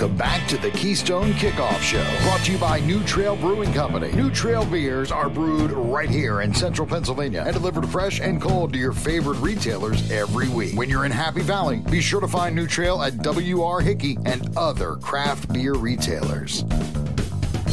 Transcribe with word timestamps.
Welcome 0.00 0.16
back 0.16 0.48
to 0.48 0.56
the 0.56 0.70
Keystone 0.70 1.32
Kickoff 1.34 1.78
Show, 1.82 2.02
brought 2.22 2.40
to 2.46 2.52
you 2.52 2.56
by 2.56 2.80
New 2.80 3.04
Trail 3.04 3.36
Brewing 3.36 3.70
Company. 3.74 4.10
New 4.12 4.30
Trail 4.30 4.64
beers 4.64 5.12
are 5.12 5.28
brewed 5.28 5.72
right 5.72 6.08
here 6.08 6.40
in 6.40 6.54
central 6.54 6.88
Pennsylvania 6.88 7.42
and 7.44 7.52
delivered 7.52 7.86
fresh 7.86 8.18
and 8.18 8.40
cold 8.40 8.72
to 8.72 8.78
your 8.78 8.94
favorite 8.94 9.36
retailers 9.40 10.10
every 10.10 10.48
week. 10.48 10.74
When 10.74 10.88
you're 10.88 11.04
in 11.04 11.12
Happy 11.12 11.42
Valley, 11.42 11.82
be 11.90 12.00
sure 12.00 12.22
to 12.22 12.28
find 12.28 12.56
New 12.56 12.66
Trail 12.66 13.02
at 13.02 13.12
WR 13.18 13.80
Hickey 13.80 14.16
and 14.24 14.56
other 14.56 14.96
craft 14.96 15.52
beer 15.52 15.74
retailers. 15.74 16.64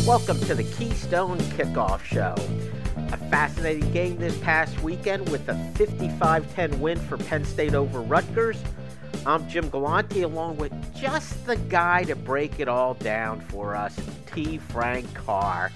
Welcome 0.06 0.42
to 0.42 0.54
the 0.54 0.66
Keystone 0.78 1.38
Kickoff 1.56 2.04
Show. 2.04 2.36
A 3.14 3.18
fascinating 3.30 3.90
game 3.94 4.18
this 4.18 4.38
past 4.40 4.78
weekend 4.84 5.30
with 5.30 5.48
a 5.48 5.56
55 5.76 6.54
10 6.54 6.82
win 6.82 7.00
for 7.00 7.16
Penn 7.16 7.46
State 7.46 7.74
over 7.74 8.02
Rutgers. 8.02 8.62
I'm 9.28 9.46
Jim 9.50 9.68
Galante, 9.68 10.22
along 10.22 10.56
with 10.56 10.72
just 10.96 11.46
the 11.46 11.58
guy 11.58 12.06
to 12.06 12.16
break 12.16 12.62
it 12.62 12.70
all 12.70 12.94
down 12.94 13.42
for 13.42 13.76
us, 13.76 14.00
T. 14.34 14.58
Frank 14.58 15.14
Carr. 15.14 15.70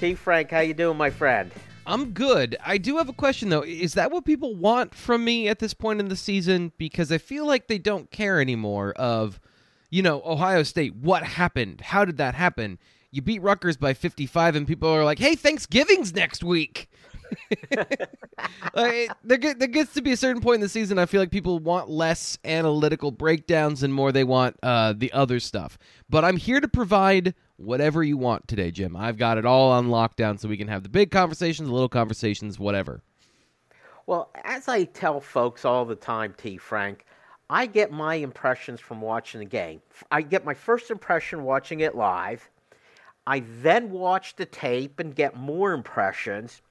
T. 0.00 0.16
Frank, 0.16 0.50
how 0.50 0.58
you 0.58 0.74
doing, 0.74 0.96
my 0.96 1.08
friend? 1.08 1.52
I'm 1.86 2.10
good. 2.10 2.56
I 2.66 2.76
do 2.76 2.96
have 2.96 3.08
a 3.08 3.12
question 3.12 3.50
though. 3.50 3.62
Is 3.62 3.94
that 3.94 4.10
what 4.10 4.24
people 4.24 4.56
want 4.56 4.96
from 4.96 5.24
me 5.24 5.46
at 5.46 5.60
this 5.60 5.74
point 5.74 6.00
in 6.00 6.08
the 6.08 6.16
season? 6.16 6.72
Because 6.76 7.12
I 7.12 7.18
feel 7.18 7.46
like 7.46 7.68
they 7.68 7.78
don't 7.78 8.10
care 8.10 8.40
anymore. 8.40 8.94
Of, 8.94 9.38
you 9.90 10.02
know, 10.02 10.20
Ohio 10.24 10.64
State. 10.64 10.96
What 10.96 11.22
happened? 11.22 11.80
How 11.82 12.04
did 12.04 12.16
that 12.16 12.34
happen? 12.34 12.80
You 13.12 13.22
beat 13.22 13.42
Rutgers 13.42 13.76
by 13.76 13.94
55, 13.94 14.56
and 14.56 14.66
people 14.66 14.88
are 14.88 15.04
like, 15.04 15.20
"Hey, 15.20 15.36
Thanksgiving's 15.36 16.12
next 16.12 16.42
week." 16.42 16.90
like, 18.74 19.10
there, 19.24 19.54
there 19.54 19.68
gets 19.68 19.94
to 19.94 20.02
be 20.02 20.12
a 20.12 20.16
certain 20.16 20.42
point 20.42 20.56
in 20.56 20.60
the 20.60 20.68
season. 20.68 20.98
I 20.98 21.06
feel 21.06 21.20
like 21.20 21.30
people 21.30 21.58
want 21.58 21.88
less 21.88 22.38
analytical 22.44 23.10
breakdowns 23.10 23.82
and 23.82 23.92
more 23.92 24.12
they 24.12 24.24
want 24.24 24.56
uh, 24.62 24.94
the 24.96 25.12
other 25.12 25.40
stuff. 25.40 25.78
But 26.08 26.24
I'm 26.24 26.36
here 26.36 26.60
to 26.60 26.68
provide 26.68 27.34
whatever 27.56 28.02
you 28.02 28.16
want 28.16 28.48
today, 28.48 28.70
Jim. 28.70 28.96
I've 28.96 29.18
got 29.18 29.38
it 29.38 29.44
all 29.44 29.70
on 29.70 29.88
lockdown, 29.88 30.38
so 30.38 30.48
we 30.48 30.56
can 30.56 30.68
have 30.68 30.82
the 30.82 30.88
big 30.88 31.10
conversations, 31.10 31.68
the 31.68 31.74
little 31.74 31.88
conversations, 31.88 32.58
whatever. 32.58 33.02
Well, 34.06 34.30
as 34.44 34.68
I 34.68 34.84
tell 34.84 35.20
folks 35.20 35.64
all 35.64 35.84
the 35.84 35.94
time, 35.94 36.34
T. 36.38 36.56
Frank, 36.56 37.04
I 37.50 37.66
get 37.66 37.92
my 37.92 38.14
impressions 38.14 38.80
from 38.80 39.00
watching 39.00 39.40
the 39.40 39.46
game. 39.46 39.82
I 40.10 40.22
get 40.22 40.44
my 40.44 40.54
first 40.54 40.90
impression 40.90 41.44
watching 41.44 41.80
it 41.80 41.94
live. 41.94 42.48
I 43.26 43.42
then 43.60 43.90
watch 43.90 44.36
the 44.36 44.46
tape 44.46 45.00
and 45.00 45.14
get 45.14 45.36
more 45.36 45.72
impressions. 45.72 46.62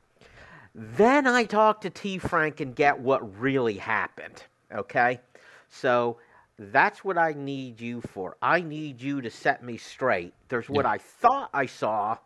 Then 0.79 1.25
I 1.25 1.43
talk 1.43 1.81
to 1.81 1.89
T. 1.89 2.19
Frank 2.19 2.59
and 2.59 2.75
get 2.75 2.99
what 2.99 3.39
really 3.39 3.77
happened. 3.77 4.43
Okay? 4.71 5.19
So 5.69 6.17
that's 6.59 7.03
what 7.03 7.17
I 7.17 7.33
need 7.33 7.81
you 7.81 8.01
for. 8.01 8.37
I 8.43 8.61
need 8.61 9.01
you 9.01 9.19
to 9.21 9.31
set 9.31 9.63
me 9.63 9.77
straight. 9.77 10.33
There's 10.49 10.69
what 10.69 10.85
yeah. 10.85 10.91
I 10.91 10.97
thought 10.99 11.49
I 11.51 11.65
saw, 11.65 12.17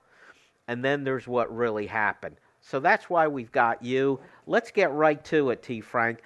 and 0.68 0.84
then 0.84 1.06
there's 1.06 1.28
what 1.28 1.56
really 1.56 1.88
happened. 1.88 2.36
So 2.60 2.82
that's 2.82 3.10
why 3.10 3.26
we've 3.26 3.52
got 3.54 3.82
you. 3.82 4.20
Let's 4.48 4.70
get 4.70 4.92
right 4.92 5.24
to 5.26 5.52
it, 5.52 5.64
T. 5.64 5.80
Frank. 5.80 6.22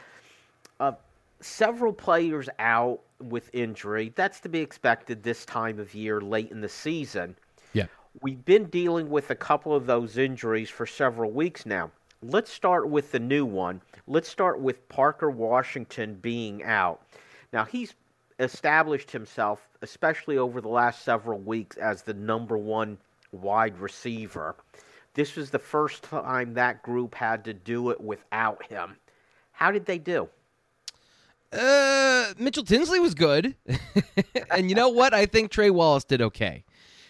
Uh, 0.79 0.93
several 1.41 1.93
players 1.93 2.49
out 2.57 3.01
with 3.21 3.53
injury. 3.53 4.11
That's 4.15 4.39
to 4.41 4.49
be 4.49 4.59
expected 4.59 5.21
this 5.21 5.45
time 5.45 5.79
of 5.79 5.93
year, 5.93 6.21
late 6.21 6.49
in 6.49 6.59
the 6.59 6.69
season. 6.69 7.35
Yeah. 7.73 7.85
We've 8.21 8.43
been 8.43 8.65
dealing 8.65 9.11
with 9.11 9.29
a 9.29 9.35
couple 9.35 9.75
of 9.75 9.85
those 9.85 10.17
injuries 10.17 10.71
for 10.71 10.87
several 10.87 11.29
weeks 11.29 11.67
now. 11.67 11.91
Let's 12.27 12.51
start 12.51 12.89
with 12.89 13.11
the 13.11 13.19
new 13.19 13.45
one. 13.45 13.81
Let's 14.07 14.27
start 14.27 14.59
with 14.59 14.89
Parker 14.89 15.29
Washington 15.29 16.15
being 16.15 16.63
out. 16.63 17.01
Now, 17.53 17.65
he's 17.65 17.93
established 18.39 19.11
himself, 19.11 19.67
especially 19.83 20.39
over 20.39 20.59
the 20.59 20.67
last 20.67 21.03
several 21.03 21.37
weeks, 21.39 21.77
as 21.77 22.01
the 22.01 22.15
number 22.15 22.57
one 22.57 22.97
wide 23.31 23.77
receiver. 23.77 24.55
This 25.13 25.35
was 25.35 25.51
the 25.51 25.59
first 25.59 26.01
time 26.03 26.55
that 26.55 26.81
group 26.81 27.13
had 27.13 27.43
to 27.45 27.53
do 27.53 27.91
it 27.91 28.01
without 28.01 28.65
him. 28.65 28.97
How 29.51 29.69
did 29.69 29.85
they 29.85 29.99
do? 29.99 30.27
Uh, 31.53 32.33
Mitchell 32.39 32.63
Tinsley 32.63 32.99
was 32.99 33.13
good. 33.13 33.55
and 34.51 34.69
you 34.69 34.75
know 34.75 34.89
what? 34.89 35.13
I 35.13 35.27
think 35.27 35.51
Trey 35.51 35.69
Wallace 35.69 36.03
did 36.03 36.23
okay. 36.23 36.65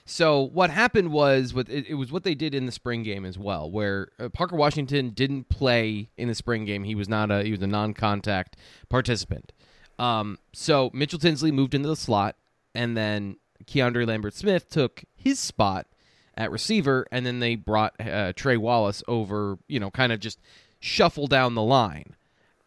So 0.06 0.42
what 0.42 0.70
happened 0.70 1.12
was 1.12 1.54
with 1.54 1.68
it, 1.68 1.88
it, 1.88 1.96
was 1.96 2.12
what 2.12 2.24
they 2.24 2.36
did 2.36 2.54
in 2.54 2.68
the 2.68 2.72
spring 2.72 3.02
game 3.02 3.26
as 3.26 3.40
well, 3.40 3.70
where 3.70 4.10
uh, 4.20 4.30
Parker 4.30 4.56
Washington 4.56 5.10
didn't 5.10 5.50
play 5.50 6.10
in 6.16 6.28
the 6.28 6.36
spring 6.36 6.64
game. 6.64 6.84
He 6.84 6.94
was 6.94 7.10
not 7.10 7.32
a 7.32 7.44
he 7.44 7.52
was 7.52 7.62
a 7.64 7.68
non-contact 7.68 8.56
participant. 8.88 9.52
Um, 9.98 10.38
so 10.54 10.92
Mitchell 10.94 11.18
Tinsley 11.18 11.52
moved 11.52 11.74
into 11.74 11.90
the 11.90 11.96
slot, 11.96 12.36
and 12.76 12.96
then 12.96 13.38
Keandre 13.66 14.06
Lambert 14.06 14.36
Smith 14.36 14.70
took 14.70 15.04
his 15.16 15.40
spot 15.40 15.88
at 16.38 16.52
receiver, 16.52 17.08
and 17.12 17.26
then 17.26 17.40
they 17.40 17.56
brought 17.56 18.00
uh, 18.00 18.32
Trey 18.34 18.58
Wallace 18.58 19.02
over. 19.08 19.58
You 19.68 19.80
know, 19.80 19.90
kind 19.90 20.12
of 20.12 20.20
just 20.20 20.40
shuffle 20.80 21.26
down 21.26 21.56
the 21.56 21.64
line, 21.64 22.16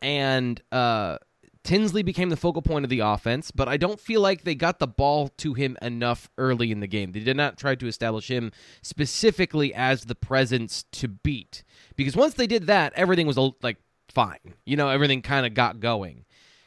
and 0.03 0.61
uh, 0.73 1.19
Tinsley 1.69 2.03
became 2.03 2.31
the 2.31 2.37
focal 2.39 2.63
point 2.63 2.87
of 2.87 2.89
the 2.89 3.01
offense, 3.01 3.51
but 3.51 3.69
I 3.69 3.77
don't 3.77 4.01
feel 4.01 4.23
like 4.23 4.43
they 4.43 4.55
got 4.55 4.79
the 4.79 4.87
ball 4.87 5.29
to 5.37 5.53
him 5.53 5.77
enough 5.83 6.31
early 6.39 6.73
in 6.73 6.81
the 6.81 6.87
game. 6.87 7.13
They 7.13 7.21
did 7.21 7.37
not 7.37 7.59
try 7.59 7.75
to 7.75 7.87
establish 7.87 8.31
him 8.31 8.53
specifically 8.81 9.75
as 9.75 10.07
the 10.07 10.15
presence 10.15 10.87
to 10.93 11.09
beat. 11.09 11.65
Because 11.95 12.17
once 12.17 12.33
they 12.33 12.47
did 12.47 12.69
that, 12.69 12.95
everything 12.97 13.27
was 13.27 13.37
like 13.63 13.77
fine. 14.09 14.55
You 14.65 14.79
know, 14.79 14.89
everything 14.89 15.21
kind 15.21 15.45
of 15.45 15.53
got 15.53 15.79
going. 15.79 16.25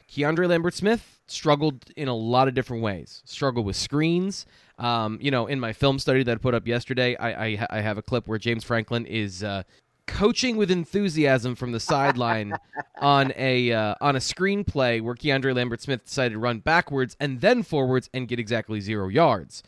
Keandre 0.08 0.48
Lambert 0.48 0.74
Smith 0.74 1.20
struggled 1.26 1.90
in 1.96 2.06
a 2.06 2.14
lot 2.14 2.46
of 2.46 2.54
different 2.54 2.84
ways. 2.84 3.22
Struggled 3.24 3.66
with 3.66 3.74
screens. 3.74 4.46
Um, 4.78 5.18
you 5.20 5.32
know, 5.32 5.48
in 5.48 5.58
my 5.58 5.72
film 5.72 5.98
study 5.98 6.22
that 6.22 6.32
I 6.32 6.36
put 6.36 6.54
up 6.54 6.68
yesterday, 6.68 7.16
I, 7.16 7.46
I, 7.46 7.66
I 7.70 7.80
have 7.80 7.98
a 7.98 8.02
clip 8.02 8.28
where 8.28 8.38
James 8.38 8.62
Franklin 8.62 9.06
is 9.06 9.42
uh, 9.42 9.64
coaching 10.06 10.56
with 10.56 10.70
enthusiasm 10.70 11.54
from 11.54 11.72
the 11.72 11.80
sideline 11.80 12.54
on 13.00 13.32
a 13.36 13.72
uh, 13.72 13.94
on 14.00 14.16
a 14.16 14.20
screenplay 14.20 15.00
where 15.00 15.14
Keandre 15.14 15.54
Lambert 15.54 15.80
Smith 15.80 16.04
decided 16.04 16.34
to 16.34 16.38
run 16.38 16.60
backwards 16.60 17.16
and 17.20 17.40
then 17.40 17.62
forwards 17.62 18.08
and 18.12 18.28
get 18.28 18.38
exactly 18.38 18.80
zero 18.80 19.08
yards. 19.08 19.62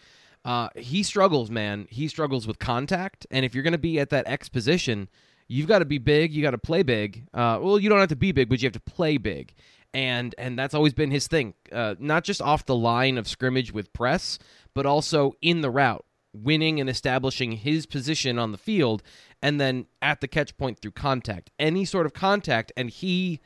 Uh, 0.44 0.68
he 0.76 1.02
struggles, 1.02 1.50
man. 1.50 1.86
He 1.90 2.06
struggles 2.06 2.46
with 2.46 2.58
contact, 2.58 3.26
and 3.30 3.44
if 3.44 3.54
you're 3.54 3.64
going 3.64 3.72
to 3.72 3.78
be 3.78 3.98
at 3.98 4.10
that 4.10 4.28
X 4.28 4.48
position, 4.48 5.08
you've 5.48 5.68
got 5.68 5.78
to 5.78 5.86
be 5.86 5.98
big. 5.98 6.32
You 6.32 6.42
got 6.42 6.50
to 6.50 6.58
play 6.58 6.82
big. 6.82 7.26
Uh, 7.32 7.58
well, 7.62 7.78
you 7.78 7.88
don't 7.88 8.00
have 8.00 8.10
to 8.10 8.16
be 8.16 8.32
big, 8.32 8.48
but 8.48 8.60
you 8.60 8.66
have 8.66 8.74
to 8.74 8.80
play 8.80 9.16
big, 9.16 9.54
and 9.94 10.34
and 10.36 10.58
that's 10.58 10.74
always 10.74 10.92
been 10.92 11.10
his 11.10 11.26
thing. 11.26 11.54
Uh, 11.72 11.94
not 11.98 12.24
just 12.24 12.42
off 12.42 12.66
the 12.66 12.76
line 12.76 13.16
of 13.16 13.26
scrimmage 13.26 13.72
with 13.72 13.92
press, 13.92 14.38
but 14.74 14.84
also 14.84 15.32
in 15.40 15.62
the 15.62 15.70
route 15.70 16.04
winning 16.34 16.80
and 16.80 16.90
establishing 16.90 17.52
his 17.52 17.86
position 17.86 18.38
on 18.38 18.52
the 18.52 18.58
field 18.58 19.02
and 19.44 19.60
then 19.60 19.84
at 20.00 20.22
the 20.22 20.26
catch 20.26 20.56
point 20.56 20.80
through 20.80 20.90
contact 20.90 21.50
any 21.58 21.84
sort 21.84 22.06
of 22.06 22.14
contact 22.14 22.72
and 22.76 22.88
he 22.88 23.38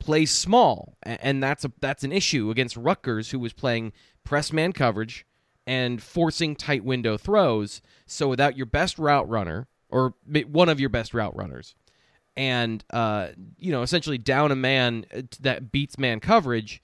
plays 0.00 0.30
small 0.30 0.96
and 1.02 1.42
that's 1.42 1.64
a 1.64 1.72
that's 1.80 2.02
an 2.02 2.12
issue 2.12 2.50
against 2.50 2.76
Rutgers 2.76 3.30
who 3.30 3.38
was 3.38 3.52
playing 3.52 3.92
press 4.24 4.52
man 4.52 4.72
coverage 4.72 5.26
and 5.66 6.02
forcing 6.02 6.56
tight 6.56 6.82
window 6.82 7.18
throws 7.18 7.82
so 8.06 8.26
without 8.26 8.56
your 8.56 8.66
best 8.66 8.98
route 8.98 9.28
runner 9.28 9.68
or 9.90 10.14
one 10.46 10.68
of 10.68 10.80
your 10.80 10.88
best 10.88 11.12
route 11.12 11.36
runners 11.36 11.74
and 12.36 12.84
uh, 12.90 13.28
you 13.58 13.70
know 13.70 13.82
essentially 13.82 14.18
down 14.18 14.50
a 14.50 14.56
man 14.56 15.04
uh, 15.14 15.22
that 15.40 15.70
beats 15.70 15.98
man 15.98 16.20
coverage 16.20 16.82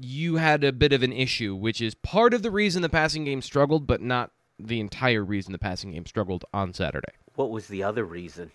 you 0.00 0.36
had 0.36 0.64
a 0.64 0.72
bit 0.72 0.92
of 0.92 1.02
an 1.02 1.12
issue 1.12 1.54
which 1.54 1.80
is 1.80 1.94
part 1.94 2.34
of 2.34 2.42
the 2.42 2.50
reason 2.50 2.82
the 2.82 2.88
passing 2.88 3.24
game 3.24 3.40
struggled 3.40 3.86
but 3.86 4.00
not 4.00 4.32
the 4.58 4.80
entire 4.80 5.24
reason 5.24 5.52
the 5.52 5.58
passing 5.58 5.92
game 5.92 6.06
struggled 6.06 6.44
on 6.52 6.72
Saturday. 6.72 7.12
What 7.34 7.50
was 7.50 7.68
the 7.68 7.82
other 7.82 8.04
reason? 8.04 8.50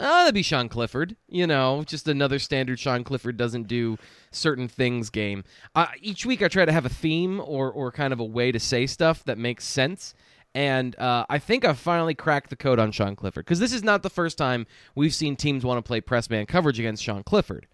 Uh, 0.00 0.20
that'd 0.24 0.34
be 0.34 0.42
Sean 0.42 0.68
Clifford. 0.68 1.16
You 1.28 1.46
know, 1.46 1.82
just 1.84 2.06
another 2.06 2.38
standard 2.38 2.78
Sean 2.78 3.02
Clifford 3.04 3.36
doesn't 3.36 3.66
do 3.66 3.98
certain 4.30 4.68
things 4.68 5.10
game. 5.10 5.44
Uh, 5.74 5.88
each 6.00 6.24
week 6.24 6.42
I 6.42 6.48
try 6.48 6.64
to 6.64 6.72
have 6.72 6.86
a 6.86 6.90
theme 6.90 7.40
or, 7.40 7.70
or 7.70 7.90
kind 7.90 8.12
of 8.12 8.20
a 8.20 8.24
way 8.24 8.52
to 8.52 8.60
say 8.60 8.86
stuff 8.86 9.24
that 9.24 9.38
makes 9.38 9.64
sense. 9.64 10.14
And 10.54 10.98
uh, 10.98 11.26
I 11.28 11.38
think 11.38 11.64
I've 11.64 11.78
finally 11.78 12.14
cracked 12.14 12.50
the 12.50 12.56
code 12.56 12.78
on 12.78 12.92
Sean 12.92 13.16
Clifford 13.16 13.44
because 13.44 13.60
this 13.60 13.72
is 13.72 13.82
not 13.82 14.02
the 14.02 14.10
first 14.10 14.38
time 14.38 14.66
we've 14.94 15.14
seen 15.14 15.36
teams 15.36 15.64
want 15.64 15.78
to 15.78 15.86
play 15.86 16.00
press 16.00 16.30
man 16.30 16.46
coverage 16.46 16.78
against 16.78 17.02
Sean 17.02 17.22
Clifford. 17.22 17.66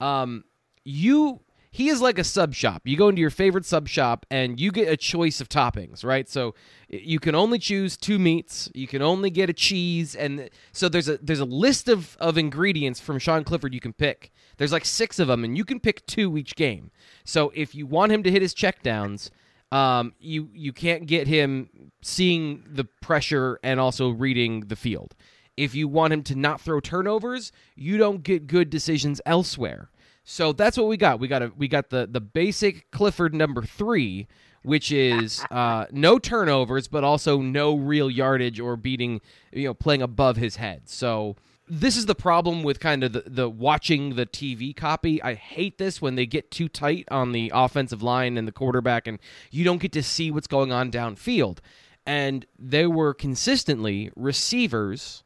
Um, 0.00 0.44
you 0.84 1.40
he 1.76 1.90
is 1.90 2.00
like 2.00 2.18
a 2.18 2.24
sub 2.24 2.54
shop. 2.54 2.80
You 2.86 2.96
go 2.96 3.10
into 3.10 3.20
your 3.20 3.28
favorite 3.28 3.66
sub 3.66 3.86
shop 3.86 4.24
and 4.30 4.58
you 4.58 4.72
get 4.72 4.88
a 4.88 4.96
choice 4.96 5.42
of 5.42 5.50
toppings, 5.50 6.06
right? 6.06 6.26
So 6.26 6.54
you 6.88 7.20
can 7.20 7.34
only 7.34 7.58
choose 7.58 7.98
two 7.98 8.18
meats. 8.18 8.70
You 8.72 8.86
can 8.86 9.02
only 9.02 9.28
get 9.28 9.50
a 9.50 9.52
cheese, 9.52 10.16
and 10.16 10.48
so 10.72 10.88
there's 10.88 11.10
a 11.10 11.18
there's 11.18 11.40
a 11.40 11.44
list 11.44 11.90
of 11.90 12.16
of 12.18 12.38
ingredients 12.38 12.98
from 12.98 13.18
Sean 13.18 13.44
Clifford 13.44 13.74
you 13.74 13.80
can 13.80 13.92
pick. 13.92 14.32
There's 14.56 14.72
like 14.72 14.86
six 14.86 15.18
of 15.18 15.28
them, 15.28 15.44
and 15.44 15.54
you 15.54 15.66
can 15.66 15.78
pick 15.78 16.06
two 16.06 16.38
each 16.38 16.56
game. 16.56 16.92
So 17.24 17.52
if 17.54 17.74
you 17.74 17.84
want 17.84 18.10
him 18.10 18.22
to 18.22 18.30
hit 18.30 18.40
his 18.40 18.54
checkdowns, 18.54 19.28
um, 19.70 20.14
you 20.18 20.48
you 20.54 20.72
can't 20.72 21.04
get 21.04 21.28
him 21.28 21.68
seeing 22.00 22.64
the 22.66 22.84
pressure 22.84 23.60
and 23.62 23.78
also 23.78 24.08
reading 24.08 24.60
the 24.68 24.76
field. 24.76 25.14
If 25.58 25.74
you 25.74 25.88
want 25.88 26.14
him 26.14 26.22
to 26.22 26.34
not 26.36 26.62
throw 26.62 26.80
turnovers, 26.80 27.52
you 27.74 27.98
don't 27.98 28.22
get 28.22 28.46
good 28.46 28.70
decisions 28.70 29.20
elsewhere. 29.26 29.90
So 30.28 30.52
that's 30.52 30.76
what 30.76 30.88
we 30.88 30.96
got. 30.96 31.20
We 31.20 31.28
got 31.28 31.42
a 31.42 31.52
we 31.56 31.68
got 31.68 31.90
the 31.90 32.08
the 32.10 32.20
basic 32.20 32.90
Clifford 32.90 33.32
number 33.32 33.62
three, 33.62 34.26
which 34.64 34.90
is 34.90 35.42
uh, 35.52 35.86
no 35.92 36.18
turnovers, 36.18 36.88
but 36.88 37.04
also 37.04 37.40
no 37.40 37.76
real 37.76 38.10
yardage 38.10 38.58
or 38.58 38.76
beating, 38.76 39.20
you 39.52 39.66
know, 39.68 39.74
playing 39.74 40.02
above 40.02 40.36
his 40.36 40.56
head. 40.56 40.88
So 40.88 41.36
this 41.68 41.96
is 41.96 42.06
the 42.06 42.16
problem 42.16 42.64
with 42.64 42.80
kind 42.80 43.04
of 43.04 43.12
the, 43.12 43.22
the 43.24 43.48
watching 43.48 44.16
the 44.16 44.26
TV 44.26 44.74
copy. 44.74 45.22
I 45.22 45.34
hate 45.34 45.78
this 45.78 46.02
when 46.02 46.16
they 46.16 46.26
get 46.26 46.50
too 46.50 46.68
tight 46.68 47.06
on 47.08 47.30
the 47.30 47.52
offensive 47.54 48.02
line 48.02 48.36
and 48.36 48.48
the 48.48 48.52
quarterback, 48.52 49.06
and 49.06 49.20
you 49.52 49.62
don't 49.62 49.80
get 49.80 49.92
to 49.92 50.02
see 50.02 50.32
what's 50.32 50.48
going 50.48 50.72
on 50.72 50.90
downfield. 50.90 51.58
And 52.04 52.46
there 52.58 52.90
were 52.90 53.14
consistently 53.14 54.10
receivers 54.16 55.22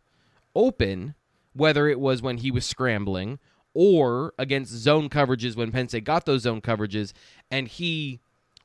open, 0.54 1.14
whether 1.54 1.88
it 1.88 2.00
was 2.00 2.20
when 2.20 2.36
he 2.38 2.50
was 2.50 2.66
scrambling 2.66 3.38
or 3.74 4.34
against 4.38 4.72
zone 4.72 5.08
coverages 5.08 5.56
when 5.56 5.72
Penn 5.72 5.88
State 5.88 6.04
got 6.04 6.26
those 6.26 6.42
zone 6.42 6.60
coverages, 6.60 7.12
and 7.50 7.68
he 7.68 8.20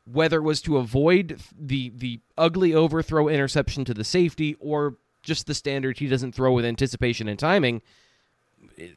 whether 0.05 0.37
it 0.37 0.43
was 0.43 0.61
to 0.61 0.77
avoid 0.77 1.41
the 1.57 1.91
the 1.95 2.19
ugly 2.37 2.73
overthrow 2.73 3.27
interception 3.27 3.85
to 3.85 3.93
the 3.93 4.03
safety 4.03 4.55
or 4.59 4.97
just 5.23 5.47
the 5.47 5.53
standard 5.53 5.97
he 5.97 6.07
doesn't 6.07 6.33
throw 6.33 6.53
with 6.53 6.65
anticipation 6.65 7.27
and 7.27 7.39
timing 7.39 7.81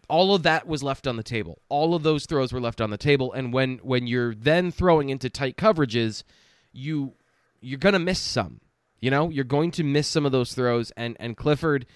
all 0.09 0.35
of 0.35 0.43
that 0.43 0.67
was 0.67 0.83
left 0.83 1.07
on 1.07 1.17
the 1.17 1.23
table. 1.23 1.61
All 1.69 1.95
of 1.95 2.03
those 2.03 2.27
throws 2.27 2.53
were 2.53 2.61
left 2.61 2.81
on 2.81 2.91
the 2.91 2.99
table 2.99 3.33
and 3.33 3.53
when 3.53 3.79
when 3.79 4.07
you're 4.07 4.35
then 4.35 4.71
throwing 4.71 5.09
into 5.09 5.31
tight 5.31 5.57
coverages 5.57 6.23
you 6.73 7.15
you're 7.61 7.79
going 7.79 7.95
to 7.95 7.99
miss 7.99 8.21
some 8.21 8.61
you 9.01 9.11
know? 9.11 9.31
You're 9.31 9.45
going 9.45 9.71
to 9.73 9.85
miss 9.85 10.09
some 10.09 10.27
of 10.27 10.33
those 10.33 10.55
throws 10.55 10.91
and 10.93 11.17
and 11.21 11.37
Clifford 11.37 11.87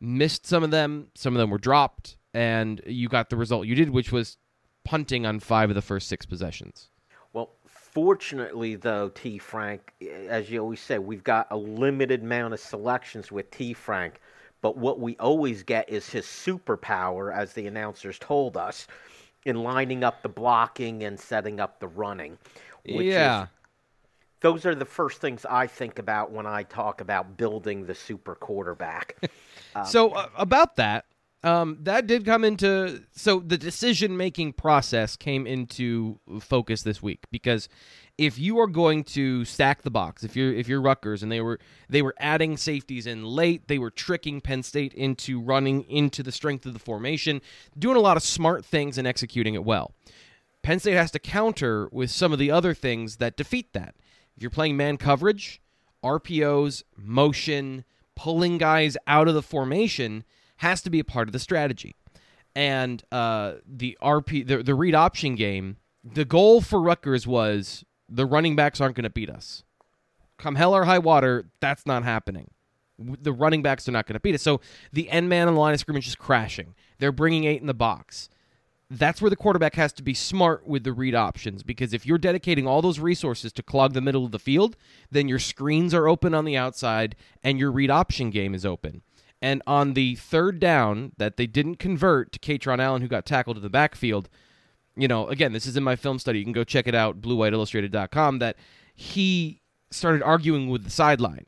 missed 0.00 0.46
some 0.46 0.62
of 0.62 0.70
them. 0.70 1.08
Some 1.14 1.34
of 1.34 1.40
them 1.40 1.50
were 1.50 1.58
dropped 1.58 2.16
and 2.34 2.80
you 2.86 3.08
got 3.08 3.30
the 3.30 3.36
result 3.36 3.66
you 3.66 3.74
did 3.74 3.90
which 3.90 4.12
was 4.12 4.38
punting 4.84 5.26
on 5.26 5.40
5 5.40 5.70
of 5.70 5.74
the 5.74 5.82
first 5.82 6.08
6 6.08 6.26
possessions 6.26 6.90
well 7.32 7.50
Fortunately, 7.92 8.74
though, 8.74 9.10
T. 9.10 9.36
Frank, 9.36 9.92
as 10.26 10.50
you 10.50 10.60
always 10.60 10.80
say, 10.80 10.98
we've 10.98 11.22
got 11.22 11.46
a 11.50 11.56
limited 11.58 12.22
amount 12.22 12.54
of 12.54 12.60
selections 12.60 13.30
with 13.30 13.50
T. 13.50 13.74
Frank, 13.74 14.18
but 14.62 14.78
what 14.78 14.98
we 14.98 15.14
always 15.18 15.62
get 15.62 15.90
is 15.90 16.08
his 16.08 16.24
superpower, 16.24 17.34
as 17.36 17.52
the 17.52 17.66
announcers 17.66 18.18
told 18.18 18.56
us, 18.56 18.86
in 19.44 19.56
lining 19.56 20.04
up 20.04 20.22
the 20.22 20.28
blocking 20.30 21.04
and 21.04 21.20
setting 21.20 21.60
up 21.60 21.80
the 21.80 21.88
running. 21.88 22.38
yeah. 22.86 23.42
Is, 23.42 23.48
those 24.40 24.64
are 24.64 24.74
the 24.74 24.86
first 24.86 25.20
things 25.20 25.44
I 25.44 25.66
think 25.66 25.98
about 25.98 26.32
when 26.32 26.46
I 26.46 26.62
talk 26.62 27.02
about 27.02 27.36
building 27.36 27.84
the 27.84 27.94
super 27.94 28.34
quarterback. 28.34 29.16
um, 29.74 29.84
so, 29.84 30.12
uh, 30.12 30.28
about 30.34 30.76
that, 30.76 31.04
um, 31.44 31.78
that 31.82 32.06
did 32.06 32.24
come 32.24 32.44
into 32.44 33.02
so 33.12 33.40
the 33.40 33.58
decision 33.58 34.16
making 34.16 34.52
process 34.52 35.16
came 35.16 35.46
into 35.46 36.20
focus 36.40 36.82
this 36.82 37.02
week 37.02 37.24
because 37.30 37.68
if 38.18 38.38
you 38.38 38.60
are 38.60 38.66
going 38.66 39.02
to 39.02 39.44
stack 39.44 39.82
the 39.82 39.90
box, 39.90 40.22
if 40.22 40.36
you're 40.36 40.52
if 40.52 40.68
you're 40.68 40.80
Rutgers 40.80 41.22
and 41.22 41.32
they 41.32 41.40
were 41.40 41.58
they 41.88 42.02
were 42.02 42.14
adding 42.18 42.56
safeties 42.56 43.06
in 43.06 43.24
late, 43.24 43.66
they 43.68 43.78
were 43.78 43.90
tricking 43.90 44.40
Penn 44.40 44.62
State 44.62 44.94
into 44.94 45.40
running 45.40 45.82
into 45.84 46.22
the 46.22 46.32
strength 46.32 46.64
of 46.66 46.74
the 46.74 46.78
formation, 46.78 47.40
doing 47.76 47.96
a 47.96 48.00
lot 48.00 48.16
of 48.16 48.22
smart 48.22 48.64
things 48.64 48.98
and 48.98 49.06
executing 49.06 49.54
it 49.54 49.64
well. 49.64 49.92
Penn 50.62 50.78
State 50.78 50.94
has 50.94 51.10
to 51.10 51.18
counter 51.18 51.88
with 51.90 52.10
some 52.10 52.32
of 52.32 52.38
the 52.38 52.50
other 52.50 52.74
things 52.74 53.16
that 53.16 53.36
defeat 53.36 53.72
that. 53.72 53.96
If 54.36 54.42
you're 54.42 54.50
playing 54.50 54.76
man 54.76 54.96
coverage, 54.96 55.60
RPOs, 56.04 56.84
motion, 56.96 57.84
pulling 58.14 58.58
guys 58.58 58.96
out 59.06 59.26
of 59.26 59.34
the 59.34 59.42
formation, 59.42 60.24
has 60.62 60.80
to 60.80 60.90
be 60.90 61.00
a 61.00 61.04
part 61.04 61.28
of 61.28 61.32
the 61.32 61.40
strategy. 61.40 61.96
And 62.54 63.02
uh, 63.10 63.54
the 63.66 63.98
RP, 64.00 64.46
the, 64.46 64.62
the 64.62 64.76
read 64.76 64.94
option 64.94 65.34
game, 65.34 65.76
the 66.04 66.24
goal 66.24 66.60
for 66.60 66.80
Rutgers 66.80 67.26
was 67.26 67.84
the 68.08 68.26
running 68.26 68.54
backs 68.54 68.80
aren't 68.80 68.94
going 68.94 69.02
to 69.02 69.10
beat 69.10 69.28
us. 69.28 69.64
Come 70.38 70.54
hell 70.54 70.74
or 70.74 70.84
high 70.84 71.00
water, 71.00 71.50
that's 71.60 71.84
not 71.84 72.04
happening. 72.04 72.50
The 72.98 73.32
running 73.32 73.62
backs 73.62 73.88
are 73.88 73.92
not 73.92 74.06
going 74.06 74.14
to 74.14 74.20
beat 74.20 74.36
us. 74.36 74.42
So 74.42 74.60
the 74.92 75.10
end 75.10 75.28
man 75.28 75.48
on 75.48 75.54
the 75.54 75.60
line 75.60 75.74
of 75.74 75.80
scrimmage 75.80 76.06
is 76.06 76.14
crashing. 76.14 76.74
They're 76.98 77.10
bringing 77.10 77.44
eight 77.44 77.60
in 77.60 77.66
the 77.66 77.74
box. 77.74 78.28
That's 78.88 79.20
where 79.20 79.30
the 79.30 79.36
quarterback 79.36 79.74
has 79.74 79.92
to 79.94 80.02
be 80.02 80.14
smart 80.14 80.66
with 80.66 80.84
the 80.84 80.92
read 80.92 81.14
options 81.16 81.64
because 81.64 81.92
if 81.92 82.06
you're 82.06 82.18
dedicating 82.18 82.68
all 82.68 82.82
those 82.82 83.00
resources 83.00 83.52
to 83.54 83.62
clog 83.62 83.94
the 83.94 84.00
middle 84.00 84.24
of 84.24 84.30
the 84.30 84.38
field, 84.38 84.76
then 85.10 85.26
your 85.26 85.38
screens 85.40 85.92
are 85.92 86.06
open 86.06 86.34
on 86.34 86.44
the 86.44 86.56
outside 86.56 87.16
and 87.42 87.58
your 87.58 87.72
read 87.72 87.90
option 87.90 88.30
game 88.30 88.54
is 88.54 88.64
open. 88.66 89.02
And 89.42 89.60
on 89.66 89.94
the 89.94 90.14
third 90.14 90.60
down 90.60 91.12
that 91.18 91.36
they 91.36 91.48
didn't 91.48 91.76
convert 91.76 92.30
to 92.32 92.38
Kaytron 92.38 92.78
Allen, 92.78 93.02
who 93.02 93.08
got 93.08 93.26
tackled 93.26 93.56
in 93.56 93.62
the 93.62 93.68
backfield, 93.68 94.28
you 94.96 95.08
know, 95.08 95.26
again, 95.26 95.52
this 95.52 95.66
is 95.66 95.76
in 95.76 95.82
my 95.82 95.96
film 95.96 96.20
study. 96.20 96.38
You 96.38 96.44
can 96.44 96.52
go 96.52 96.62
check 96.62 96.86
it 96.86 96.94
out, 96.94 97.20
bluewhiteillustrated.com, 97.20 98.38
that 98.38 98.56
he 98.94 99.60
started 99.90 100.22
arguing 100.22 100.70
with 100.70 100.84
the 100.84 100.90
sideline 100.90 101.46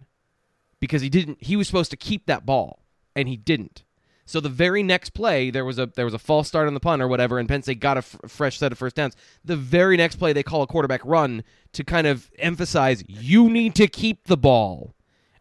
because 0.81 1.03
he 1.03 1.09
didn't 1.09 1.43
he 1.43 1.57
was 1.57 1.67
supposed 1.67 1.91
to 1.93 1.97
keep 1.97 2.27
that 2.27 2.45
ball 2.45 2.85
and 3.15 3.29
he 3.29 3.37
didn't. 3.37 3.85
So 4.27 4.41
the 4.41 4.49
very 4.49 4.83
next 4.83 5.11
play, 5.11 5.51
there 5.51 5.65
was 5.65 5.79
a 5.79 5.87
there 5.87 6.05
was 6.05 6.15
a 6.15 6.19
false 6.19 6.49
start 6.49 6.67
on 6.67 6.75
the 6.75 6.81
punt 6.81 7.01
or 7.01 7.09
whatever, 7.09 7.39
and 7.39 7.49
Penn 7.49 7.63
State 7.63 7.79
got 7.81 7.97
a 7.97 7.99
f- 7.99 8.17
fresh 8.27 8.59
set 8.59 8.73
of 8.73 8.79
first 8.79 8.97
downs. 8.97 9.15
The 9.45 9.57
very 9.57 9.97
next 9.97 10.17
play, 10.17 10.33
they 10.33 10.43
call 10.43 10.63
a 10.63 10.67
quarterback 10.67 11.03
run 11.05 11.45
to 11.73 11.85
kind 11.85 12.07
of 12.07 12.31
emphasize 12.39 13.05
you 13.07 13.51
need 13.51 13.75
to 13.77 13.87
keep 13.87 14.25
the 14.25 14.37
ball, 14.37 14.95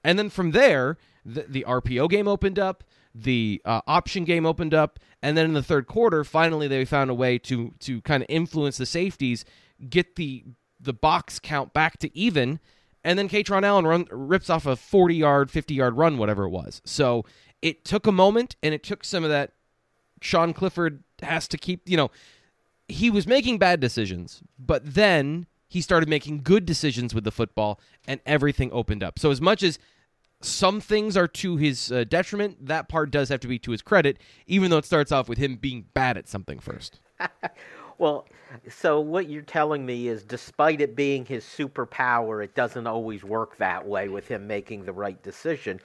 and 0.04 0.20
then 0.20 0.30
from 0.30 0.52
there, 0.52 0.98
the, 1.25 1.46
the 1.48 1.66
RPO 1.68 2.10
game 2.10 2.28
opened 2.28 2.60
up, 2.60 2.84
the 3.16 3.62
uh, 3.66 3.81
option 3.88 4.24
game 4.24 4.46
opened 4.46 4.74
up, 4.74 5.00
and 5.22 5.38
then 5.38 5.46
in 5.46 5.54
the 5.54 5.64
third 5.64 5.88
quarter, 5.88 6.24
finally 6.24 6.68
they 6.68 6.86
found 6.86 7.10
a 7.10 7.14
way 7.14 7.38
to 7.40 7.74
to 7.80 8.02
kind 8.02 8.24
of 8.24 8.28
influence 8.30 8.78
the 8.78 8.86
safeties, 8.86 9.46
get 9.90 10.16
the 10.16 10.44
the 10.80 10.94
box 10.94 11.40
count 11.40 11.74
back 11.74 11.98
to 12.00 12.16
even, 12.18 12.60
and 13.04 13.18
then 13.18 13.30
Kaytron 13.30 13.64
Allen 13.64 13.86
run, 13.86 14.08
rips 14.12 14.50
off 14.50 14.66
a 14.66 14.75
40 14.75 15.16
yard, 15.16 15.52
50 15.52 15.74
yard 15.74 15.98
run, 15.98 16.18
whatever 16.18 16.44
it 16.44 16.50
was. 16.50 16.81
So 16.86 17.25
it 17.62 17.86
took 17.86 18.08
a 18.08 18.12
moment, 18.12 18.56
and 18.64 18.74
it 18.74 18.84
took 18.84 19.04
some 19.04 19.24
of 19.24 19.30
that. 19.30 19.52
Sean 20.22 20.54
Clifford 20.54 21.04
has 21.22 21.48
to 21.50 21.58
keep, 21.58 21.88
you 21.88 21.98
know, 21.98 22.10
he 22.88 23.10
was 23.10 23.28
making 23.28 23.58
bad 23.58 23.80
decisions, 23.80 24.42
but 24.58 24.94
then 24.94 25.48
he 25.68 25.81
started 25.81 26.08
making 26.08 26.44
good 26.44 26.66
decisions 26.66 27.14
with 27.14 27.24
the 27.24 27.31
football, 27.31 27.80
and 28.08 28.22
everything 28.25 28.72
opened 28.72 29.04
up. 29.04 29.20
So 29.20 29.31
as 29.31 29.42
much 29.42 29.64
as 29.64 29.80
some 30.45 30.81
things 30.81 31.16
are 31.18 31.28
to 31.28 31.57
his 31.57 31.92
uh, 31.92 32.04
detriment. 32.04 32.66
That 32.66 32.90
part 32.90 33.12
does 33.12 33.30
have 33.30 33.40
to 33.42 33.48
be 33.48 33.60
to 33.60 33.72
his 33.72 33.81
credit, 33.81 34.18
even 34.48 34.69
though 34.69 34.78
it 34.78 34.86
starts 34.86 35.12
off 35.12 35.30
with 35.30 35.38
him 35.38 35.56
being 35.56 35.86
bad 35.94 36.18
at 36.18 36.28
something 36.28 36.60
first. 36.60 37.00
well, 37.98 38.28
so 38.69 39.00
what 39.00 39.30
you're 39.30 39.42
telling 39.42 39.86
me 39.86 40.08
is 40.08 40.24
despite 40.24 40.82
it 40.82 40.96
being 40.96 41.25
his 41.25 41.44
superpower, 41.44 42.44
it 42.44 42.56
doesn't 42.56 42.88
always 42.88 43.24
work 43.24 43.58
that 43.58 43.86
way 43.86 44.10
with 44.10 44.27
him 44.27 44.48
making 44.48 44.86
the 44.86 44.94
right 44.94 45.22
decision. 45.24 45.79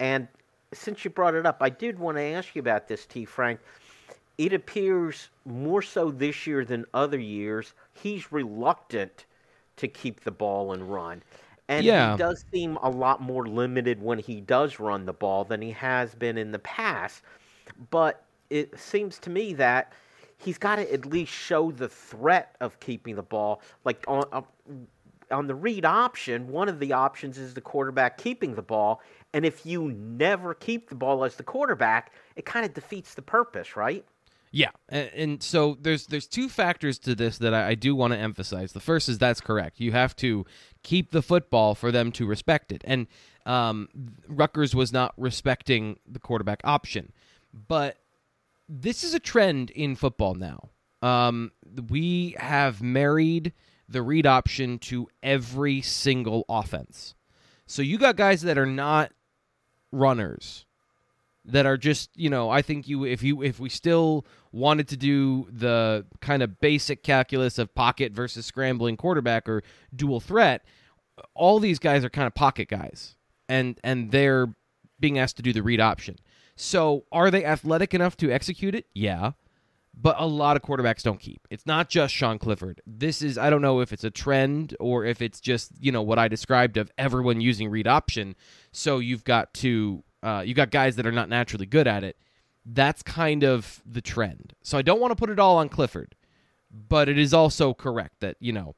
And 0.00 0.28
since 0.72 1.04
you 1.04 1.10
brought 1.10 1.34
it 1.34 1.46
up, 1.46 1.58
I 1.60 1.70
did 1.70 1.98
want 1.98 2.16
to 2.16 2.22
ask 2.22 2.54
you 2.54 2.60
about 2.60 2.88
this, 2.88 3.06
T. 3.06 3.24
Frank. 3.24 3.60
It 4.36 4.52
appears 4.52 5.28
more 5.44 5.82
so 5.82 6.10
this 6.10 6.46
year 6.46 6.64
than 6.64 6.84
other 6.92 7.18
years, 7.18 7.74
he's 7.92 8.32
reluctant 8.32 9.26
to 9.76 9.88
keep 9.88 10.20
the 10.20 10.30
ball 10.30 10.72
and 10.72 10.92
run. 10.92 11.22
And 11.68 11.84
yeah. 11.84 12.12
he 12.12 12.18
does 12.18 12.44
seem 12.52 12.76
a 12.82 12.90
lot 12.90 13.22
more 13.22 13.46
limited 13.46 14.02
when 14.02 14.18
he 14.18 14.40
does 14.40 14.78
run 14.78 15.06
the 15.06 15.12
ball 15.12 15.44
than 15.44 15.62
he 15.62 15.70
has 15.70 16.14
been 16.14 16.36
in 16.36 16.52
the 16.52 16.58
past. 16.58 17.22
But 17.90 18.24
it 18.50 18.78
seems 18.78 19.18
to 19.20 19.30
me 19.30 19.54
that 19.54 19.92
he's 20.36 20.58
got 20.58 20.76
to 20.76 20.92
at 20.92 21.06
least 21.06 21.32
show 21.32 21.70
the 21.70 21.88
threat 21.88 22.54
of 22.60 22.78
keeping 22.80 23.16
the 23.16 23.22
ball. 23.22 23.62
Like 23.84 24.04
on 24.06 24.24
uh, 24.32 24.42
on 25.30 25.46
the 25.46 25.54
read 25.54 25.84
option, 25.84 26.48
one 26.48 26.68
of 26.68 26.78
the 26.78 26.92
options 26.92 27.38
is 27.38 27.54
the 27.54 27.60
quarterback 27.60 28.18
keeping 28.18 28.54
the 28.54 28.62
ball, 28.62 29.00
and 29.32 29.44
if 29.46 29.64
you 29.64 29.90
never 29.92 30.54
keep 30.54 30.88
the 30.88 30.94
ball 30.94 31.24
as 31.24 31.36
the 31.36 31.42
quarterback, 31.42 32.12
it 32.36 32.44
kind 32.44 32.66
of 32.66 32.74
defeats 32.74 33.14
the 33.14 33.22
purpose, 33.22 33.74
right? 33.74 34.04
Yeah, 34.56 34.70
and, 34.88 35.10
and, 35.16 35.42
so 35.42 35.76
there's 35.80 36.06
there's 36.06 36.28
two 36.28 36.48
factors 36.48 37.00
to 37.00 37.16
this 37.16 37.38
that 37.38 37.52
I, 37.52 37.70
I 37.70 37.74
do 37.74 37.96
want 37.96 38.12
to 38.12 38.18
emphasize. 38.20 38.72
The 38.72 38.78
first 38.78 39.08
is 39.08 39.18
that's 39.18 39.40
correct. 39.40 39.80
You 39.80 39.90
have 39.90 40.14
to 40.16 40.46
keep 40.84 41.10
the 41.10 41.22
football 41.22 41.74
for 41.74 41.90
them 41.90 42.12
to 42.12 42.24
respect 42.24 42.70
it, 42.70 42.84
and 42.86 43.08
um, 43.46 43.88
Rutgers 44.28 44.72
was 44.72 44.92
not 44.92 45.12
respecting 45.16 45.98
the 46.06 46.20
quarterback 46.20 46.60
option. 46.62 47.12
But 47.52 47.96
this 48.68 49.02
is 49.02 49.12
a 49.12 49.18
trend 49.18 49.70
in 49.70 49.96
football 49.96 50.36
now. 50.36 50.70
Um, 51.02 51.50
we 51.88 52.36
have 52.38 52.80
married 52.80 53.54
the 53.88 54.02
read 54.02 54.24
option 54.24 54.78
to 54.78 55.08
every 55.20 55.80
single 55.80 56.44
offense. 56.48 57.16
So 57.66 57.82
you 57.82 57.98
got 57.98 58.14
guys 58.14 58.42
that 58.42 58.56
are 58.56 58.66
not 58.66 59.10
runners 59.90 60.64
that 61.44 61.66
are 61.66 61.76
just 61.76 62.10
you 62.14 62.30
know 62.30 62.50
i 62.50 62.62
think 62.62 62.88
you 62.88 63.04
if 63.04 63.22
you 63.22 63.42
if 63.42 63.60
we 63.60 63.68
still 63.68 64.24
wanted 64.52 64.88
to 64.88 64.96
do 64.96 65.46
the 65.50 66.04
kind 66.20 66.42
of 66.42 66.60
basic 66.60 67.02
calculus 67.02 67.58
of 67.58 67.74
pocket 67.74 68.12
versus 68.12 68.46
scrambling 68.46 68.96
quarterback 68.96 69.48
or 69.48 69.62
dual 69.94 70.20
threat 70.20 70.64
all 71.34 71.58
these 71.58 71.78
guys 71.78 72.04
are 72.04 72.10
kind 72.10 72.26
of 72.26 72.34
pocket 72.34 72.68
guys 72.68 73.16
and 73.48 73.78
and 73.84 74.10
they're 74.10 74.54
being 75.00 75.18
asked 75.18 75.36
to 75.36 75.42
do 75.42 75.52
the 75.52 75.62
read 75.62 75.80
option 75.80 76.16
so 76.56 77.04
are 77.12 77.30
they 77.30 77.44
athletic 77.44 77.92
enough 77.94 78.16
to 78.16 78.30
execute 78.30 78.74
it 78.74 78.86
yeah 78.94 79.32
but 79.96 80.16
a 80.18 80.26
lot 80.26 80.56
of 80.56 80.62
quarterbacks 80.62 81.02
don't 81.02 81.20
keep. 81.20 81.46
It's 81.50 81.66
not 81.66 81.88
just 81.88 82.14
Sean 82.14 82.38
Clifford. 82.38 82.80
This 82.86 83.22
is 83.22 83.38
I 83.38 83.50
don't 83.50 83.62
know 83.62 83.80
if 83.80 83.92
it's 83.92 84.04
a 84.04 84.10
trend 84.10 84.76
or 84.80 85.04
if 85.04 85.22
it's 85.22 85.40
just 85.40 85.70
you 85.80 85.92
know 85.92 86.02
what 86.02 86.18
I 86.18 86.28
described 86.28 86.76
of 86.76 86.90
everyone 86.98 87.40
using 87.40 87.70
read 87.70 87.86
option. 87.86 88.34
So 88.72 88.98
you've 88.98 89.24
got 89.24 89.54
to 89.54 90.02
uh, 90.24 90.40
you 90.40 90.54
got 90.54 90.70
guys 90.70 90.96
that 90.96 91.06
are 91.06 91.12
not 91.12 91.28
naturally 91.28 91.66
good 91.66 91.86
at 91.86 92.02
it. 92.02 92.16
That's 92.66 93.02
kind 93.02 93.44
of 93.44 93.82
the 93.84 94.00
trend. 94.00 94.54
So 94.62 94.78
I 94.78 94.82
don't 94.82 95.00
want 95.00 95.10
to 95.10 95.16
put 95.16 95.30
it 95.30 95.38
all 95.38 95.58
on 95.58 95.68
Clifford, 95.68 96.14
but 96.70 97.08
it 97.08 97.18
is 97.18 97.34
also 97.34 97.74
correct 97.74 98.20
that 98.20 98.36
you 98.40 98.52
know 98.52 98.74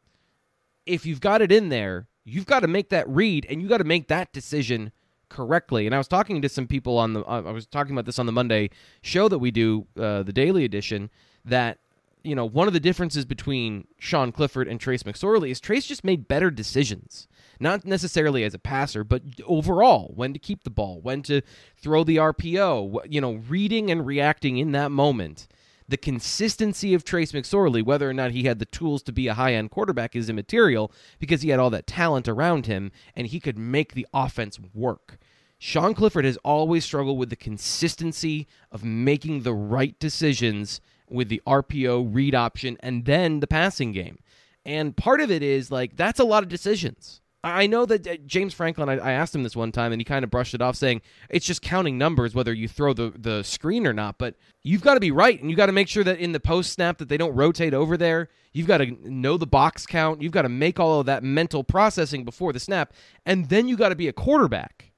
if 0.86 1.06
you've 1.06 1.20
got 1.20 1.42
it 1.42 1.52
in 1.52 1.68
there, 1.68 2.08
you've 2.24 2.46
got 2.46 2.60
to 2.60 2.68
make 2.68 2.88
that 2.90 3.08
read 3.08 3.46
and 3.48 3.60
you 3.62 3.68
got 3.68 3.78
to 3.78 3.84
make 3.84 4.08
that 4.08 4.32
decision 4.32 4.92
correctly. 5.28 5.86
And 5.86 5.94
I 5.94 5.98
was 5.98 6.08
talking 6.08 6.40
to 6.42 6.48
some 6.48 6.66
people 6.66 6.98
on 6.98 7.12
the 7.12 7.20
uh, 7.24 7.42
I 7.42 7.50
was 7.52 7.66
talking 7.66 7.92
about 7.92 8.06
this 8.06 8.18
on 8.18 8.26
the 8.26 8.32
Monday 8.32 8.70
show 9.02 9.28
that 9.28 9.38
we 9.38 9.50
do, 9.50 9.86
uh, 9.98 10.22
the 10.22 10.32
daily 10.32 10.64
edition, 10.64 11.10
that 11.44 11.78
you 12.22 12.34
know 12.34 12.44
one 12.44 12.66
of 12.66 12.74
the 12.74 12.80
differences 12.80 13.24
between 13.24 13.86
Sean 13.98 14.32
Clifford 14.32 14.68
and 14.68 14.80
Trace 14.80 15.02
McSorley 15.02 15.50
is 15.50 15.60
Trace 15.60 15.86
just 15.86 16.04
made 16.04 16.28
better 16.28 16.50
decisions. 16.50 17.28
Not 17.58 17.84
necessarily 17.84 18.44
as 18.44 18.54
a 18.54 18.58
passer, 18.58 19.04
but 19.04 19.22
overall, 19.46 20.12
when 20.14 20.32
to 20.32 20.38
keep 20.38 20.64
the 20.64 20.70
ball, 20.70 21.00
when 21.00 21.22
to 21.22 21.42
throw 21.76 22.04
the 22.04 22.16
RPO, 22.16 23.06
you 23.08 23.20
know, 23.20 23.34
reading 23.34 23.90
and 23.90 24.06
reacting 24.06 24.58
in 24.58 24.72
that 24.72 24.90
moment 24.90 25.48
the 25.88 25.96
consistency 25.96 26.94
of 26.94 27.04
Trace 27.04 27.32
McSorley, 27.32 27.84
whether 27.84 28.08
or 28.08 28.14
not 28.14 28.32
he 28.32 28.44
had 28.44 28.58
the 28.58 28.64
tools 28.64 29.02
to 29.04 29.12
be 29.12 29.28
a 29.28 29.34
high 29.34 29.54
end 29.54 29.70
quarterback, 29.70 30.16
is 30.16 30.28
immaterial 30.28 30.92
because 31.18 31.42
he 31.42 31.50
had 31.50 31.60
all 31.60 31.70
that 31.70 31.86
talent 31.86 32.28
around 32.28 32.66
him 32.66 32.90
and 33.14 33.28
he 33.28 33.40
could 33.40 33.58
make 33.58 33.94
the 33.94 34.06
offense 34.12 34.58
work. 34.74 35.18
Sean 35.58 35.94
Clifford 35.94 36.24
has 36.24 36.36
always 36.38 36.84
struggled 36.84 37.18
with 37.18 37.30
the 37.30 37.36
consistency 37.36 38.46
of 38.70 38.84
making 38.84 39.42
the 39.42 39.54
right 39.54 39.98
decisions 39.98 40.80
with 41.08 41.28
the 41.28 41.40
RPO 41.46 42.14
read 42.14 42.34
option 42.34 42.76
and 42.80 43.04
then 43.04 43.40
the 43.40 43.46
passing 43.46 43.92
game. 43.92 44.18
And 44.64 44.96
part 44.96 45.20
of 45.20 45.30
it 45.30 45.42
is 45.42 45.70
like 45.70 45.96
that's 45.96 46.20
a 46.20 46.24
lot 46.24 46.42
of 46.42 46.48
decisions. 46.48 47.20
I 47.46 47.66
know 47.66 47.86
that 47.86 48.06
uh, 48.06 48.16
James 48.26 48.54
Franklin, 48.54 48.88
I, 48.88 49.12
asked 49.12 49.34
him 49.34 49.42
this 49.42 49.54
one 49.54 49.70
time 49.70 49.92
and 49.92 50.00
he 50.00 50.04
kind 50.04 50.24
of 50.24 50.30
brushed 50.30 50.54
it 50.54 50.62
off 50.62 50.76
saying 50.76 51.02
it's 51.30 51.46
just 51.46 51.62
counting 51.62 51.96
numbers 51.96 52.34
whether 52.34 52.52
you 52.52 52.66
throw 52.66 52.92
the, 52.92 53.12
the 53.16 53.42
screen 53.44 53.86
or 53.86 53.92
not. 53.92 54.18
But 54.18 54.34
you've 54.62 54.82
got 54.82 54.94
to 54.94 55.00
be 55.00 55.10
right 55.10 55.40
and 55.40 55.50
you 55.50 55.56
got 55.56 55.66
to 55.66 55.72
make 55.72 55.88
sure 55.88 56.04
that 56.04 56.18
in 56.18 56.32
the 56.32 56.40
post 56.40 56.72
snap 56.72 56.98
that 56.98 57.08
they 57.08 57.16
don't 57.16 57.34
rotate 57.34 57.74
over 57.74 57.96
there. 57.96 58.28
You've 58.52 58.66
got 58.66 58.78
to 58.78 58.96
know 59.08 59.36
the 59.36 59.46
box 59.46 59.86
count. 59.86 60.22
You've 60.22 60.32
got 60.32 60.42
to 60.42 60.48
make 60.48 60.80
all 60.80 61.00
of 61.00 61.06
that 61.06 61.22
mental 61.22 61.62
processing 61.62 62.24
before 62.24 62.52
the 62.52 62.60
snap. 62.60 62.92
And 63.24 63.48
then 63.48 63.68
you 63.68 63.76
got 63.76 63.90
to 63.90 63.96
be 63.96 64.08
a 64.08 64.12
quarterback. 64.12 64.92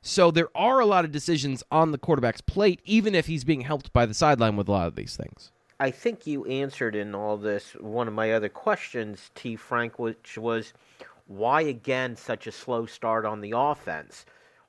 So 0.00 0.32
there 0.32 0.48
are 0.56 0.80
a 0.80 0.86
lot 0.86 1.04
of 1.04 1.12
decisions 1.12 1.62
on 1.70 1.92
the 1.92 1.98
quarterback's 1.98 2.40
plate, 2.40 2.80
even 2.84 3.14
if 3.14 3.26
he's 3.26 3.44
being 3.44 3.60
helped 3.60 3.92
by 3.92 4.06
the 4.06 4.14
sideline 4.14 4.56
with 4.56 4.68
a 4.68 4.72
lot 4.72 4.88
of 4.88 4.96
these 4.96 5.16
things. 5.16 5.52
I 5.78 5.90
think 5.90 6.26
you 6.26 6.44
answered 6.44 6.94
in 6.94 7.14
all 7.14 7.36
this 7.36 7.72
one 7.80 8.08
of 8.08 8.14
my 8.14 8.32
other 8.32 8.48
questions, 8.48 9.30
T. 9.34 9.56
Frank, 9.56 9.98
which 9.98 10.38
was 10.38 10.72
why 11.26 11.62
again 11.62 12.16
such 12.16 12.46
a 12.46 12.52
slow 12.52 12.86
start 12.86 13.24
on 13.24 13.40
the 13.40 13.52
offense? 13.56 14.24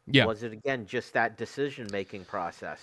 Yeah. 0.06 0.26
Was 0.26 0.44
it 0.44 0.52
again 0.52 0.86
just 0.86 1.14
that 1.14 1.38
decision 1.38 1.88
making 1.92 2.26
process? 2.26 2.82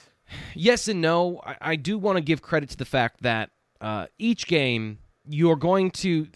Yes 0.55 0.89
and 0.89 1.00
no. 1.00 1.41
I, 1.45 1.57
I 1.61 1.77
do 1.77 1.99
want 1.99 2.17
to 2.17 2.23
give 2.23 2.43
credit 2.43 2.71
to 2.71 2.77
the 2.77 2.85
fact 2.85 3.23
that 3.23 3.50
uh, 3.81 4.07
each 4.19 4.47
game 4.47 4.99
you're 5.29 5.57
going 5.57 5.91
to 5.91 6.27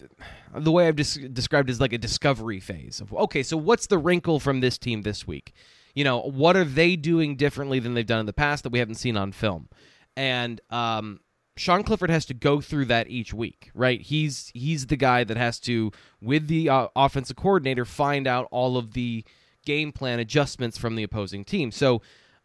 the 0.55 0.71
way 0.71 0.87
I've 0.87 0.95
des- 0.95 1.27
described 1.27 1.69
is 1.69 1.81
like 1.81 1.93
a 1.93 1.97
discovery 1.97 2.59
phase 2.59 3.01
of 3.01 3.13
okay, 3.13 3.43
so 3.43 3.57
what's 3.57 3.87
the 3.87 3.97
wrinkle 3.97 4.39
from 4.39 4.61
this 4.61 4.77
team 4.77 5.01
this 5.01 5.27
week? 5.27 5.53
You 5.93 6.03
know, 6.03 6.21
what 6.21 6.55
are 6.55 6.65
they 6.65 6.95
doing 6.95 7.35
differently 7.35 7.79
than 7.79 7.93
they've 7.93 8.05
done 8.05 8.19
in 8.19 8.25
the 8.25 8.33
past 8.33 8.63
that 8.63 8.71
we 8.71 8.79
haven't 8.79 8.95
seen 8.95 9.17
on 9.17 9.31
film? 9.31 9.69
And 10.17 10.61
um, 10.69 11.19
Sean 11.57 11.83
Clifford 11.83 12.09
has 12.09 12.25
to 12.25 12.33
go 12.33 12.59
through 12.59 12.85
that 12.85 13.09
each 13.09 13.33
week, 13.33 13.71
right? 13.73 14.01
He's 14.01 14.51
he's 14.53 14.87
the 14.87 14.97
guy 14.97 15.23
that 15.23 15.37
has 15.37 15.59
to, 15.61 15.91
with 16.21 16.47
the 16.47 16.69
uh, 16.69 16.87
offensive 16.95 17.37
coordinator, 17.37 17.85
find 17.85 18.27
out 18.27 18.47
all 18.51 18.77
of 18.77 18.93
the 18.93 19.23
game 19.65 19.91
plan 19.91 20.19
adjustments 20.19 20.77
from 20.77 20.95
the 20.95 21.03
opposing 21.03 21.45
team. 21.45 21.71
So, 21.71 22.01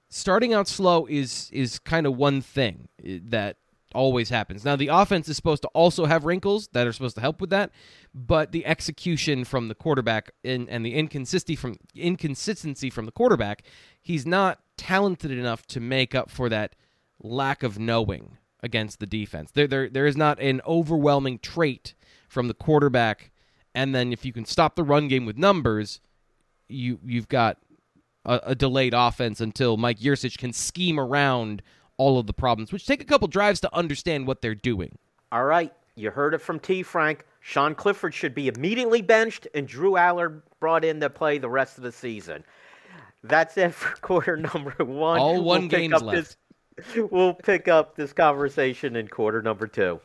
starting 0.08 0.54
out 0.54 0.68
slow 0.68 1.06
is 1.06 1.50
is 1.52 1.80
kind 1.80 2.06
of 2.06 2.16
one 2.16 2.40
thing 2.40 2.88
eh, 3.04 3.18
that 3.24 3.56
always 3.92 4.28
happens. 4.28 4.64
Now, 4.64 4.76
the 4.76 4.86
offense 4.86 5.28
is 5.28 5.34
supposed 5.34 5.62
to 5.62 5.68
also 5.68 6.04
have 6.04 6.24
wrinkles 6.24 6.68
that 6.68 6.86
are 6.86 6.92
supposed 6.92 7.16
to 7.16 7.20
help 7.20 7.40
with 7.40 7.50
that, 7.50 7.72
but 8.14 8.52
the 8.52 8.64
execution 8.64 9.44
from 9.44 9.66
the 9.66 9.74
quarterback 9.74 10.30
and, 10.44 10.68
and 10.68 10.86
the 10.86 10.94
inconsistency 10.94 11.56
from 11.56 11.76
inconsistency 11.96 12.90
from 12.90 13.06
the 13.06 13.12
quarterback, 13.12 13.64
he's 14.00 14.24
not 14.24 14.60
talented 14.76 15.32
enough 15.32 15.66
to 15.66 15.80
make 15.80 16.14
up 16.14 16.30
for 16.30 16.48
that 16.48 16.76
lack 17.20 17.64
of 17.64 17.78
knowing 17.78 18.38
against 18.62 19.00
the 19.00 19.06
defense. 19.06 19.50
There, 19.52 19.66
there, 19.66 19.88
there 19.88 20.06
is 20.06 20.16
not 20.16 20.40
an 20.40 20.60
overwhelming 20.66 21.38
trait 21.38 21.94
from 22.28 22.48
the 22.48 22.54
quarterback, 22.54 23.30
and 23.74 23.94
then 23.94 24.12
if 24.12 24.24
you 24.24 24.32
can 24.32 24.44
stop 24.44 24.76
the 24.76 24.84
run 24.84 25.08
game 25.08 25.26
with 25.26 25.36
numbers, 25.36 26.00
you 26.68 26.98
you've 27.04 27.28
got 27.28 27.58
a, 28.24 28.40
a 28.44 28.54
delayed 28.54 28.94
offense 28.94 29.40
until 29.40 29.76
Mike 29.76 29.98
Yurcich 29.98 30.38
can 30.38 30.52
scheme 30.52 30.98
around 30.98 31.62
all 31.96 32.18
of 32.18 32.26
the 32.26 32.32
problems, 32.32 32.72
which 32.72 32.86
take 32.86 33.02
a 33.02 33.04
couple 33.04 33.28
drives 33.28 33.60
to 33.60 33.74
understand 33.76 34.26
what 34.26 34.40
they're 34.40 34.54
doing. 34.54 34.96
All 35.32 35.44
right, 35.44 35.72
you 35.96 36.10
heard 36.10 36.34
it 36.34 36.40
from 36.40 36.58
T. 36.58 36.82
Frank. 36.82 37.24
Sean 37.40 37.74
Clifford 37.74 38.14
should 38.14 38.34
be 38.34 38.48
immediately 38.48 39.02
benched, 39.02 39.48
and 39.54 39.66
Drew 39.66 39.92
Allar 39.92 40.42
brought 40.60 40.84
in 40.84 41.00
to 41.00 41.08
play 41.08 41.38
the 41.38 41.48
rest 41.48 41.78
of 41.78 41.84
the 41.84 41.92
season. 41.92 42.44
That's 43.22 43.56
it 43.56 43.74
for 43.74 43.96
quarter 44.00 44.36
number 44.36 44.84
one. 44.84 45.18
All 45.18 45.42
one 45.42 45.62
we'll 45.62 45.68
games 45.68 46.02
left. 46.02 46.16
This, 46.16 46.36
we'll 47.10 47.34
pick 47.34 47.68
up 47.68 47.96
this 47.96 48.12
conversation 48.12 48.96
in 48.96 49.08
quarter 49.08 49.42
number 49.42 49.66
two. 49.66 50.00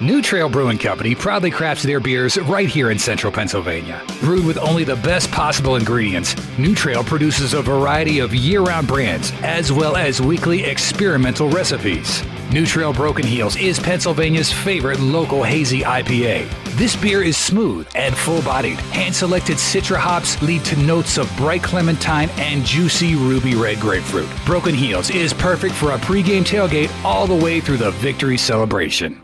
New 0.00 0.22
Trail 0.22 0.48
Brewing 0.48 0.78
Company 0.78 1.14
proudly 1.14 1.50
crafts 1.50 1.82
their 1.82 1.98
beers 1.98 2.38
right 2.42 2.68
here 2.68 2.90
in 2.90 2.98
central 2.98 3.32
Pennsylvania. 3.32 4.00
Brewed 4.20 4.46
with 4.46 4.58
only 4.58 4.84
the 4.84 4.96
best 4.96 5.30
possible 5.32 5.76
ingredients, 5.76 6.36
New 6.58 6.74
Trail 6.74 7.02
produces 7.02 7.54
a 7.54 7.62
variety 7.62 8.20
of 8.20 8.34
year 8.34 8.60
round 8.60 8.86
brands 8.86 9.32
as 9.42 9.72
well 9.72 9.96
as 9.96 10.20
weekly 10.20 10.64
experimental 10.64 11.48
recipes. 11.48 12.22
New 12.52 12.66
Trail 12.66 12.92
Broken 12.92 13.26
Heels 13.26 13.56
is 13.56 13.80
Pennsylvania's 13.80 14.52
favorite 14.52 15.00
local 15.00 15.42
hazy 15.42 15.80
IPA. 15.80 16.63
This 16.76 16.96
beer 16.96 17.22
is 17.22 17.36
smooth 17.36 17.86
and 17.94 18.16
full 18.16 18.42
bodied. 18.42 18.80
Hand 18.90 19.14
selected 19.14 19.58
citra 19.58 19.96
hops 19.96 20.42
lead 20.42 20.64
to 20.64 20.76
notes 20.76 21.18
of 21.18 21.30
bright 21.36 21.62
clementine 21.62 22.28
and 22.30 22.64
juicy 22.64 23.14
ruby 23.14 23.54
red 23.54 23.78
grapefruit. 23.78 24.28
Broken 24.44 24.74
Heels 24.74 25.08
is 25.10 25.32
perfect 25.32 25.72
for 25.76 25.92
a 25.92 25.98
pregame 25.98 26.42
tailgate 26.42 26.90
all 27.04 27.28
the 27.28 27.44
way 27.44 27.60
through 27.60 27.76
the 27.76 27.92
victory 27.92 28.36
celebration. 28.36 29.23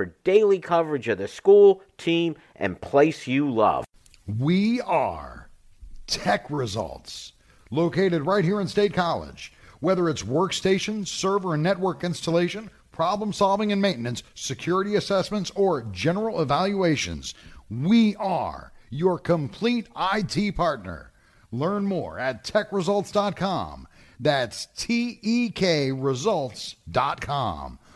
for 0.00 0.14
daily 0.24 0.58
coverage 0.58 1.08
of 1.08 1.18
the 1.18 1.28
school, 1.28 1.82
team, 1.98 2.34
and 2.56 2.80
place 2.80 3.26
you 3.26 3.50
love. 3.50 3.84
We 4.38 4.80
are 4.80 5.50
Tek 6.06 6.46
Results, 6.48 7.34
located 7.70 8.24
right 8.24 8.42
here 8.42 8.62
in 8.62 8.66
State 8.66 8.94
College. 8.94 9.52
Whether 9.80 10.08
it's 10.08 10.22
workstation, 10.22 11.06
server, 11.06 11.52
and 11.52 11.62
network 11.62 12.02
installation, 12.02 12.70
problem 12.92 13.34
solving 13.34 13.72
and 13.72 13.82
maintenance, 13.82 14.22
security 14.34 14.94
assessments, 14.94 15.50
or 15.54 15.82
general 15.92 16.40
evaluations, 16.40 17.34
we 17.68 18.16
are 18.16 18.72
your 18.88 19.18
complete 19.18 19.86
IT 20.14 20.56
partner. 20.56 21.12
Learn 21.52 21.84
more 21.84 22.18
at 22.18 22.42
tekresults.com. 22.42 23.86
That's 24.18 24.64
T 24.74 25.18
E 25.20 25.50
K 25.50 25.92
results.com 25.92 27.78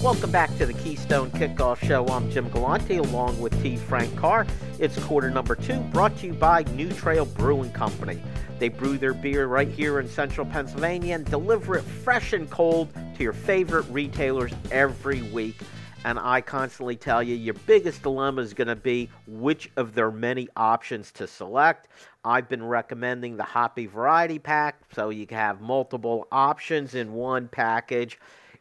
Welcome 0.00 0.30
back 0.30 0.56
to 0.58 0.66
the 0.66 0.74
Keystone 0.74 1.28
Kickoff 1.32 1.84
Show. 1.84 2.06
I'm 2.06 2.30
Jim 2.30 2.48
Galante 2.50 2.98
along 2.98 3.40
with 3.40 3.60
T. 3.60 3.76
Frank 3.76 4.16
Carr. 4.16 4.46
It's 4.78 4.96
quarter 5.04 5.28
number 5.28 5.56
two, 5.56 5.80
brought 5.90 6.16
to 6.18 6.28
you 6.28 6.34
by 6.34 6.62
New 6.74 6.92
Trail 6.92 7.24
Brewing 7.26 7.72
Company. 7.72 8.22
They 8.60 8.68
brew 8.68 8.96
their 8.96 9.12
beer 9.12 9.48
right 9.48 9.68
here 9.68 9.98
in 9.98 10.08
central 10.08 10.46
Pennsylvania 10.46 11.16
and 11.16 11.24
deliver 11.24 11.74
it 11.74 11.82
fresh 11.82 12.32
and 12.32 12.48
cold 12.48 12.92
to 13.16 13.24
your 13.24 13.32
favorite 13.32 13.86
retailers 13.90 14.52
every 14.70 15.22
week. 15.22 15.56
And 16.04 16.16
I 16.16 16.42
constantly 16.42 16.94
tell 16.94 17.20
you, 17.20 17.34
your 17.34 17.54
biggest 17.66 18.02
dilemma 18.02 18.42
is 18.42 18.54
going 18.54 18.68
to 18.68 18.76
be 18.76 19.10
which 19.26 19.68
of 19.76 19.94
their 19.94 20.12
many 20.12 20.48
options 20.54 21.10
to 21.12 21.26
select. 21.26 21.88
I've 22.24 22.48
been 22.48 22.64
recommending 22.64 23.36
the 23.36 23.42
Hoppy 23.42 23.86
Variety 23.86 24.38
Pack, 24.38 24.80
so 24.94 25.10
you 25.10 25.26
can 25.26 25.38
have 25.38 25.60
multiple 25.60 26.28
options 26.30 26.94
in 26.94 27.14
one 27.14 27.48
package. 27.48 28.16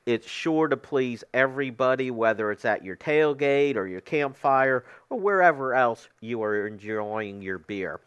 It's 0.07 0.25
sure 0.25 0.69
to 0.69 0.77
please 0.77 1.25
everybody, 1.33 2.11
whether 2.11 2.49
it's 2.49 2.63
at 2.63 2.81
your 2.81 2.95
tailgate 2.95 3.75
or 3.75 3.87
your 3.87 3.99
campfire 3.99 4.85
or 5.09 5.19
wherever 5.19 5.75
else 5.75 6.07
you 6.21 6.41
are 6.43 6.65
enjoying 6.65 7.41
your 7.41 7.57
beer. 7.57 7.99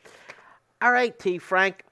All 0.81 0.93
right, 0.93 1.17
T. 1.19 1.37
Frank, 1.37 1.85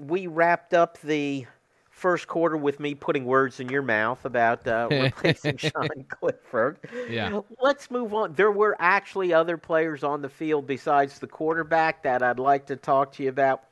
we 0.00 0.26
wrapped 0.26 0.74
up 0.74 1.00
the 1.02 1.46
first 1.90 2.26
quarter 2.26 2.56
with 2.56 2.80
me 2.80 2.96
putting 2.96 3.24
words 3.24 3.60
in 3.60 3.68
your 3.68 3.82
mouth 3.82 4.24
about 4.24 4.66
uh, 4.66 4.88
replacing 4.90 5.56
Sean 5.58 6.06
Clifford. 6.08 6.78
Yeah. 7.08 7.42
Let's 7.60 7.88
move 7.88 8.12
on. 8.14 8.32
There 8.32 8.50
were 8.50 8.74
actually 8.80 9.32
other 9.32 9.56
players 9.56 10.02
on 10.02 10.22
the 10.22 10.28
field 10.28 10.66
besides 10.66 11.20
the 11.20 11.28
quarterback 11.28 12.02
that 12.02 12.20
I'd 12.20 12.40
like 12.40 12.66
to 12.66 12.74
talk 12.74 13.12
to 13.12 13.22
you 13.22 13.28
about. 13.28 13.62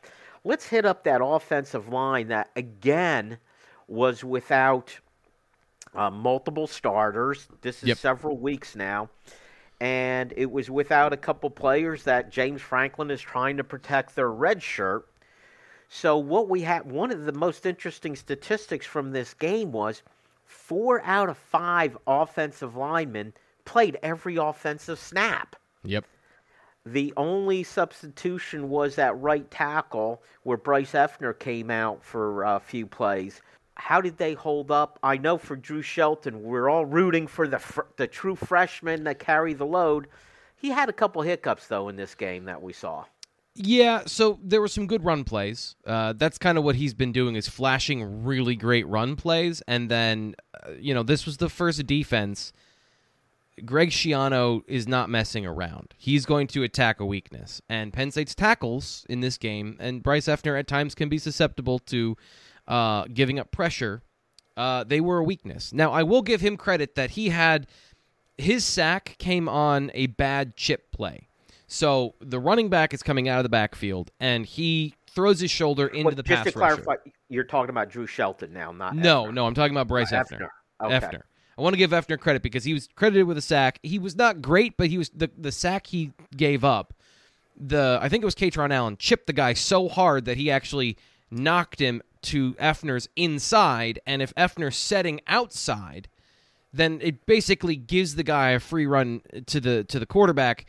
Let's 0.44 0.66
hit 0.66 0.84
up 0.84 1.02
that 1.02 1.20
offensive 1.20 1.88
line 1.88 2.28
that, 2.28 2.50
again, 2.54 3.38
was 3.88 4.22
without 4.22 4.96
uh, 5.94 6.10
multiple 6.10 6.66
starters. 6.66 7.48
This 7.62 7.82
is 7.82 7.88
Yep. 7.90 7.98
several 7.98 8.36
weeks 8.38 8.76
now. 8.76 9.08
And 9.80 10.34
it 10.36 10.50
was 10.50 10.70
without 10.70 11.12
a 11.12 11.16
couple 11.16 11.48
players 11.50 12.04
that 12.04 12.30
James 12.30 12.60
Franklin 12.60 13.10
is 13.10 13.20
trying 13.20 13.56
to 13.56 13.64
protect 13.64 14.14
their 14.14 14.30
red 14.30 14.62
shirt. 14.62 15.06
So 15.88 16.18
what 16.18 16.48
we 16.48 16.60
had 16.62 16.90
one 16.90 17.10
of 17.10 17.24
the 17.24 17.32
most 17.32 17.64
interesting 17.66 18.14
statistics 18.14 18.86
from 18.86 19.10
this 19.10 19.34
game 19.34 19.72
was 19.72 20.02
four 20.44 21.02
out 21.04 21.28
of 21.28 21.38
five 21.38 21.96
offensive 22.06 22.76
linemen 22.76 23.32
played 23.64 23.98
every 24.02 24.36
offensive 24.36 24.98
snap. 24.98 25.56
Yep. 25.82 26.04
The 26.86 27.12
only 27.16 27.62
substitution 27.62 28.68
was 28.68 28.98
at 28.98 29.18
right 29.20 29.50
tackle 29.50 30.22
where 30.44 30.56
Bryce 30.56 30.92
Effner 30.92 31.38
came 31.38 31.70
out 31.70 32.02
for 32.02 32.42
a 32.42 32.60
few 32.60 32.86
plays. 32.86 33.42
How 33.80 34.00
did 34.02 34.18
they 34.18 34.34
hold 34.34 34.70
up? 34.70 34.98
I 35.02 35.16
know 35.16 35.38
for 35.38 35.56
Drew 35.56 35.80
Shelton, 35.80 36.42
we're 36.42 36.68
all 36.68 36.84
rooting 36.84 37.26
for 37.26 37.48
the 37.48 37.58
fr- 37.58 37.88
the 37.96 38.06
true 38.06 38.36
freshman 38.36 39.04
that 39.04 39.18
carry 39.18 39.54
the 39.54 39.64
load. 39.64 40.06
He 40.54 40.68
had 40.68 40.90
a 40.90 40.92
couple 40.92 41.22
hiccups 41.22 41.66
though 41.66 41.88
in 41.88 41.96
this 41.96 42.14
game 42.14 42.44
that 42.44 42.62
we 42.62 42.74
saw. 42.74 43.06
Yeah, 43.54 44.02
so 44.06 44.38
there 44.42 44.60
were 44.60 44.68
some 44.68 44.86
good 44.86 45.04
run 45.04 45.24
plays. 45.24 45.74
Uh, 45.84 46.12
that's 46.12 46.38
kind 46.38 46.56
of 46.56 46.62
what 46.62 46.76
he's 46.76 46.94
been 46.94 47.10
doing 47.10 47.34
is 47.34 47.48
flashing 47.48 48.24
really 48.24 48.54
great 48.54 48.86
run 48.86 49.16
plays, 49.16 49.62
and 49.66 49.90
then 49.90 50.36
uh, 50.62 50.72
you 50.78 50.92
know 50.92 51.02
this 51.02 51.24
was 51.24 51.38
the 51.38 51.48
first 51.48 51.86
defense. 51.86 52.52
Greg 53.64 53.90
Schiano 53.90 54.62
is 54.68 54.86
not 54.86 55.10
messing 55.10 55.44
around. 55.44 55.94
He's 55.98 56.24
going 56.24 56.46
to 56.48 56.62
attack 56.62 57.00
a 57.00 57.06
weakness, 57.06 57.62
and 57.68 57.92
Penn 57.92 58.10
State's 58.10 58.34
tackles 58.34 59.06
in 59.08 59.20
this 59.20 59.38
game, 59.38 59.76
and 59.80 60.02
Bryce 60.02 60.26
Effner 60.26 60.58
at 60.58 60.68
times 60.68 60.94
can 60.94 61.08
be 61.08 61.18
susceptible 61.18 61.78
to 61.80 62.16
uh, 62.68 63.04
giving 63.12 63.38
up 63.38 63.50
pressure. 63.50 64.02
Uh, 64.56 64.84
they 64.84 65.00
were 65.00 65.18
a 65.18 65.24
weakness. 65.24 65.72
Now 65.72 65.92
I 65.92 66.02
will 66.02 66.22
give 66.22 66.40
him 66.40 66.56
credit 66.56 66.94
that 66.94 67.10
he 67.10 67.30
had 67.30 67.66
his 68.36 68.64
sack 68.64 69.16
came 69.18 69.48
on 69.48 69.90
a 69.94 70.06
bad 70.08 70.56
chip 70.56 70.90
play. 70.92 71.28
So 71.66 72.14
the 72.20 72.40
running 72.40 72.68
back 72.68 72.92
is 72.92 73.02
coming 73.02 73.28
out 73.28 73.38
of 73.38 73.42
the 73.44 73.48
backfield 73.48 74.10
and 74.18 74.44
he 74.44 74.94
throws 75.08 75.40
his 75.40 75.50
shoulder 75.50 75.86
into 75.86 76.04
But 76.10 76.16
the 76.16 76.22
just 76.22 76.44
pass 76.44 76.52
to 76.54 76.58
rusher. 76.58 76.82
clarify, 76.82 77.10
you're 77.28 77.44
talking 77.44 77.70
about 77.70 77.90
Drew 77.90 78.06
Shelton 78.06 78.52
now, 78.52 78.72
not 78.72 78.94
No, 78.96 79.24
Effner. 79.24 79.34
no, 79.34 79.46
I'm 79.46 79.54
talking 79.54 79.72
about 79.74 79.88
Bryce 79.88 80.12
Uh, 80.12 80.22
Effner. 80.24 80.48
Okay. 80.82 80.94
Effner. 81.06 81.22
I 81.58 81.62
want 81.62 81.74
to 81.74 81.78
give 81.78 81.90
Effner 81.90 82.18
credit 82.18 82.42
because 82.42 82.64
he 82.64 82.72
was 82.72 82.88
credited 82.96 83.26
with 83.26 83.36
a 83.36 83.42
sack. 83.42 83.78
He 83.82 83.98
was 83.98 84.16
not 84.16 84.40
great, 84.40 84.76
but 84.76 84.88
he 84.88 84.96
was 84.98 85.10
the 85.10 85.30
the 85.36 85.52
sack 85.52 85.86
he 85.88 86.12
gave 86.36 86.64
up. 86.64 86.94
The 87.56 87.98
I 88.00 88.08
think 88.08 88.22
it 88.22 88.24
was 88.24 88.34
Kaytron 88.34 88.72
Allen 88.72 88.96
chipped 88.96 89.26
the 89.26 89.32
guy 89.34 89.52
so 89.52 89.88
hard 89.88 90.24
that 90.24 90.38
he 90.38 90.50
actually 90.50 90.96
knocked 91.30 91.78
him 91.78 92.00
to 92.22 92.54
Effner's 92.54 93.08
inside, 93.16 94.00
and 94.06 94.22
if 94.22 94.34
Effner's 94.34 94.76
setting 94.76 95.20
outside, 95.26 96.08
then 96.72 97.00
it 97.02 97.26
basically 97.26 97.76
gives 97.76 98.14
the 98.14 98.22
guy 98.22 98.50
a 98.50 98.60
free 98.60 98.86
run 98.86 99.22
to 99.46 99.60
the 99.60 99.84
to 99.84 99.98
the 99.98 100.06
quarterback, 100.06 100.66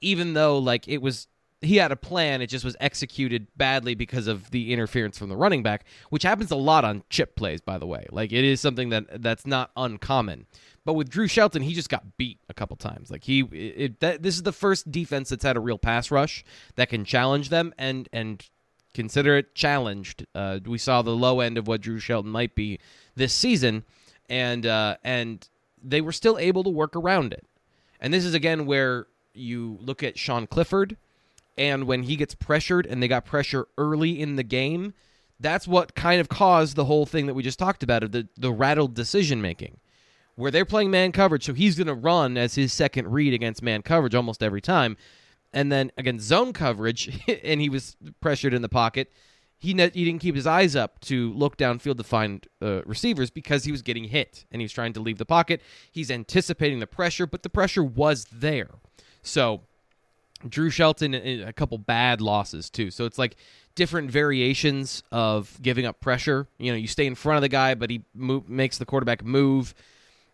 even 0.00 0.34
though 0.34 0.58
like 0.58 0.88
it 0.88 0.98
was 0.98 1.28
he 1.62 1.76
had 1.76 1.92
a 1.92 1.96
plan, 1.96 2.42
it 2.42 2.48
just 2.48 2.64
was 2.64 2.76
executed 2.80 3.46
badly 3.56 3.94
because 3.94 4.26
of 4.26 4.50
the 4.50 4.72
interference 4.72 5.16
from 5.16 5.28
the 5.28 5.36
running 5.36 5.62
back, 5.62 5.84
which 6.10 6.24
happens 6.24 6.50
a 6.50 6.56
lot 6.56 6.84
on 6.84 7.04
chip 7.08 7.36
plays, 7.36 7.60
by 7.60 7.78
the 7.78 7.86
way. 7.86 8.06
Like 8.10 8.32
it 8.32 8.44
is 8.44 8.60
something 8.60 8.90
that 8.90 9.22
that's 9.22 9.46
not 9.46 9.70
uncommon. 9.76 10.46
But 10.84 10.94
with 10.94 11.08
Drew 11.08 11.28
Shelton, 11.28 11.62
he 11.62 11.74
just 11.74 11.88
got 11.88 12.16
beat 12.16 12.40
a 12.48 12.54
couple 12.54 12.76
times. 12.76 13.10
Like 13.10 13.22
he, 13.22 13.42
it, 13.42 14.00
that, 14.00 14.22
this 14.24 14.34
is 14.34 14.42
the 14.42 14.52
first 14.52 14.90
defense 14.90 15.28
that's 15.28 15.44
had 15.44 15.56
a 15.56 15.60
real 15.60 15.78
pass 15.78 16.10
rush 16.10 16.44
that 16.74 16.88
can 16.88 17.04
challenge 17.04 17.48
them 17.48 17.72
and 17.78 18.08
and 18.12 18.44
consider 18.94 19.36
it 19.36 19.54
challenged. 19.54 20.26
Uh, 20.34 20.60
we 20.64 20.78
saw 20.78 21.02
the 21.02 21.16
low 21.16 21.40
end 21.40 21.58
of 21.58 21.66
what 21.66 21.80
Drew 21.80 21.98
Shelton 21.98 22.30
might 22.30 22.54
be 22.54 22.78
this 23.14 23.32
season, 23.32 23.84
and 24.28 24.66
uh, 24.66 24.96
and 25.04 25.46
they 25.82 26.00
were 26.00 26.12
still 26.12 26.38
able 26.38 26.64
to 26.64 26.70
work 26.70 26.94
around 26.96 27.32
it. 27.32 27.46
And 28.00 28.12
this 28.12 28.24
is 28.24 28.34
again 28.34 28.66
where 28.66 29.06
you 29.34 29.78
look 29.80 30.02
at 30.02 30.18
Sean 30.18 30.46
Clifford, 30.46 30.96
and 31.56 31.84
when 31.86 32.04
he 32.04 32.16
gets 32.16 32.34
pressured, 32.34 32.86
and 32.86 33.02
they 33.02 33.08
got 33.08 33.24
pressure 33.24 33.66
early 33.78 34.20
in 34.20 34.36
the 34.36 34.42
game, 34.42 34.94
that's 35.40 35.66
what 35.66 35.94
kind 35.94 36.20
of 36.20 36.28
caused 36.28 36.76
the 36.76 36.84
whole 36.84 37.06
thing 37.06 37.26
that 37.26 37.34
we 37.34 37.42
just 37.42 37.58
talked 37.58 37.82
about 37.82 38.02
of 38.02 38.12
the 38.12 38.28
the 38.36 38.52
rattled 38.52 38.94
decision 38.94 39.40
making. 39.40 39.78
Where 40.34 40.50
they're 40.50 40.64
playing 40.64 40.90
man 40.90 41.12
coverage, 41.12 41.44
so 41.44 41.52
he's 41.52 41.76
going 41.76 41.88
to 41.88 41.94
run 41.94 42.38
as 42.38 42.54
his 42.54 42.72
second 42.72 43.12
read 43.12 43.34
against 43.34 43.62
man 43.62 43.82
coverage 43.82 44.14
almost 44.14 44.42
every 44.42 44.62
time 44.62 44.96
and 45.52 45.70
then 45.70 45.90
again 45.96 46.18
zone 46.18 46.52
coverage, 46.52 47.20
and 47.44 47.60
he 47.60 47.68
was 47.68 47.96
pressured 48.20 48.54
in 48.54 48.62
the 48.62 48.68
pocket. 48.68 49.12
He 49.58 49.74
ne- 49.74 49.90
he 49.90 50.04
didn't 50.04 50.20
keep 50.20 50.34
his 50.34 50.46
eyes 50.46 50.74
up 50.74 50.98
to 51.02 51.32
look 51.34 51.56
downfield 51.56 51.96
to 51.98 52.04
find 52.04 52.46
uh, 52.60 52.82
receivers 52.84 53.30
because 53.30 53.64
he 53.64 53.70
was 53.70 53.80
getting 53.80 54.04
hit 54.04 54.44
and 54.50 54.60
he 54.60 54.64
was 54.64 54.72
trying 54.72 54.92
to 54.94 55.00
leave 55.00 55.18
the 55.18 55.24
pocket. 55.24 55.62
He's 55.92 56.10
anticipating 56.10 56.80
the 56.80 56.86
pressure, 56.88 57.28
but 57.28 57.44
the 57.44 57.48
pressure 57.48 57.84
was 57.84 58.26
there. 58.32 58.70
So 59.22 59.62
Drew 60.48 60.70
Shelton 60.70 61.14
uh, 61.14 61.44
a 61.46 61.52
couple 61.52 61.78
bad 61.78 62.20
losses 62.20 62.70
too. 62.70 62.90
So 62.90 63.04
it's 63.04 63.18
like 63.18 63.36
different 63.74 64.10
variations 64.10 65.02
of 65.12 65.58
giving 65.62 65.86
up 65.86 66.00
pressure. 66.00 66.48
You 66.58 66.72
know, 66.72 66.78
you 66.78 66.88
stay 66.88 67.06
in 67.06 67.14
front 67.14 67.36
of 67.36 67.42
the 67.42 67.48
guy, 67.48 67.74
but 67.74 67.90
he 67.90 68.02
makes 68.14 68.78
the 68.78 68.84
quarterback 68.84 69.24
move. 69.24 69.74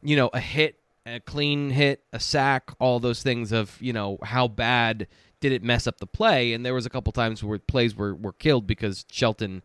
You 0.02 0.16
know, 0.16 0.30
a 0.32 0.40
hit, 0.40 0.77
a 1.14 1.20
clean 1.20 1.70
hit, 1.70 2.02
a 2.12 2.20
sack, 2.20 2.70
all 2.78 3.00
those 3.00 3.22
things 3.22 3.52
of 3.52 3.80
you 3.80 3.92
know 3.92 4.18
how 4.22 4.48
bad 4.48 5.06
did 5.40 5.52
it 5.52 5.62
mess 5.62 5.86
up 5.86 5.98
the 5.98 6.06
play. 6.06 6.52
And 6.52 6.64
there 6.64 6.74
was 6.74 6.86
a 6.86 6.90
couple 6.90 7.12
times 7.12 7.42
where 7.42 7.58
plays 7.58 7.94
were 7.94 8.14
were 8.14 8.32
killed 8.32 8.66
because 8.66 9.04
Shelton 9.10 9.62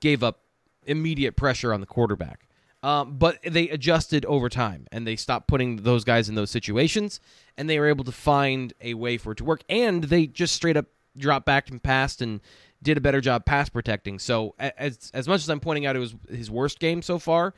gave 0.00 0.22
up 0.22 0.40
immediate 0.84 1.36
pressure 1.36 1.72
on 1.72 1.80
the 1.80 1.86
quarterback. 1.86 2.48
Um, 2.84 3.16
but 3.16 3.38
they 3.44 3.68
adjusted 3.68 4.24
over 4.24 4.48
time 4.48 4.88
and 4.90 5.06
they 5.06 5.14
stopped 5.14 5.46
putting 5.46 5.76
those 5.76 6.02
guys 6.02 6.28
in 6.28 6.34
those 6.34 6.50
situations 6.50 7.20
and 7.56 7.70
they 7.70 7.78
were 7.78 7.86
able 7.86 8.04
to 8.04 8.12
find 8.12 8.72
a 8.80 8.94
way 8.94 9.18
for 9.18 9.32
it 9.32 9.36
to 9.36 9.44
work. 9.44 9.62
And 9.68 10.04
they 10.04 10.26
just 10.26 10.56
straight 10.56 10.76
up 10.76 10.86
dropped 11.16 11.46
back 11.46 11.70
and 11.70 11.80
passed 11.80 12.20
and 12.22 12.40
did 12.82 12.96
a 12.96 13.00
better 13.00 13.20
job 13.20 13.44
pass 13.44 13.68
protecting. 13.68 14.18
So 14.18 14.54
as 14.58 15.12
as 15.14 15.28
much 15.28 15.42
as 15.42 15.48
I'm 15.48 15.60
pointing 15.60 15.86
out 15.86 15.94
it 15.94 16.00
was 16.00 16.14
his 16.28 16.50
worst 16.50 16.80
game 16.80 17.02
so 17.02 17.18
far, 17.20 17.54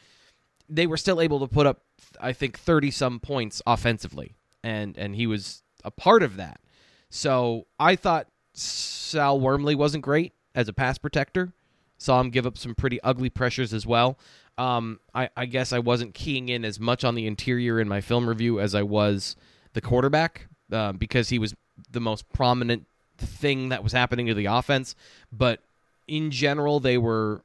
they 0.68 0.86
were 0.86 0.96
still 0.96 1.20
able 1.20 1.40
to 1.40 1.46
put 1.46 1.66
up 1.66 1.82
I 2.20 2.32
think 2.32 2.58
30 2.58 2.90
some 2.90 3.20
points 3.20 3.62
offensively 3.66 4.34
and 4.62 4.96
and 4.96 5.14
he 5.16 5.26
was 5.26 5.62
a 5.84 5.90
part 5.90 6.22
of 6.22 6.36
that. 6.36 6.60
So 7.10 7.66
I 7.78 7.96
thought 7.96 8.26
Sal 8.54 9.38
Wormley 9.38 9.74
wasn't 9.74 10.02
great 10.02 10.32
as 10.54 10.68
a 10.68 10.72
pass 10.72 10.98
protector. 10.98 11.52
Saw 11.98 12.20
him 12.20 12.30
give 12.30 12.46
up 12.46 12.58
some 12.58 12.74
pretty 12.74 13.00
ugly 13.02 13.30
pressures 13.30 13.72
as 13.72 13.86
well. 13.86 14.18
Um, 14.56 15.00
I, 15.14 15.28
I 15.36 15.46
guess 15.46 15.72
I 15.72 15.78
wasn't 15.80 16.14
keying 16.14 16.48
in 16.48 16.64
as 16.64 16.78
much 16.80 17.04
on 17.04 17.14
the 17.14 17.26
interior 17.26 17.80
in 17.80 17.88
my 17.88 18.00
film 18.00 18.28
review 18.28 18.60
as 18.60 18.74
I 18.74 18.82
was 18.82 19.36
the 19.72 19.80
quarterback 19.80 20.48
uh, 20.72 20.92
because 20.92 21.28
he 21.28 21.38
was 21.38 21.54
the 21.90 22.00
most 22.00 22.30
prominent 22.32 22.86
thing 23.18 23.68
that 23.68 23.82
was 23.82 23.92
happening 23.92 24.26
to 24.26 24.34
the 24.34 24.46
offense, 24.46 24.94
but 25.32 25.60
in 26.06 26.30
general, 26.30 26.80
they 26.80 26.98
were 26.98 27.42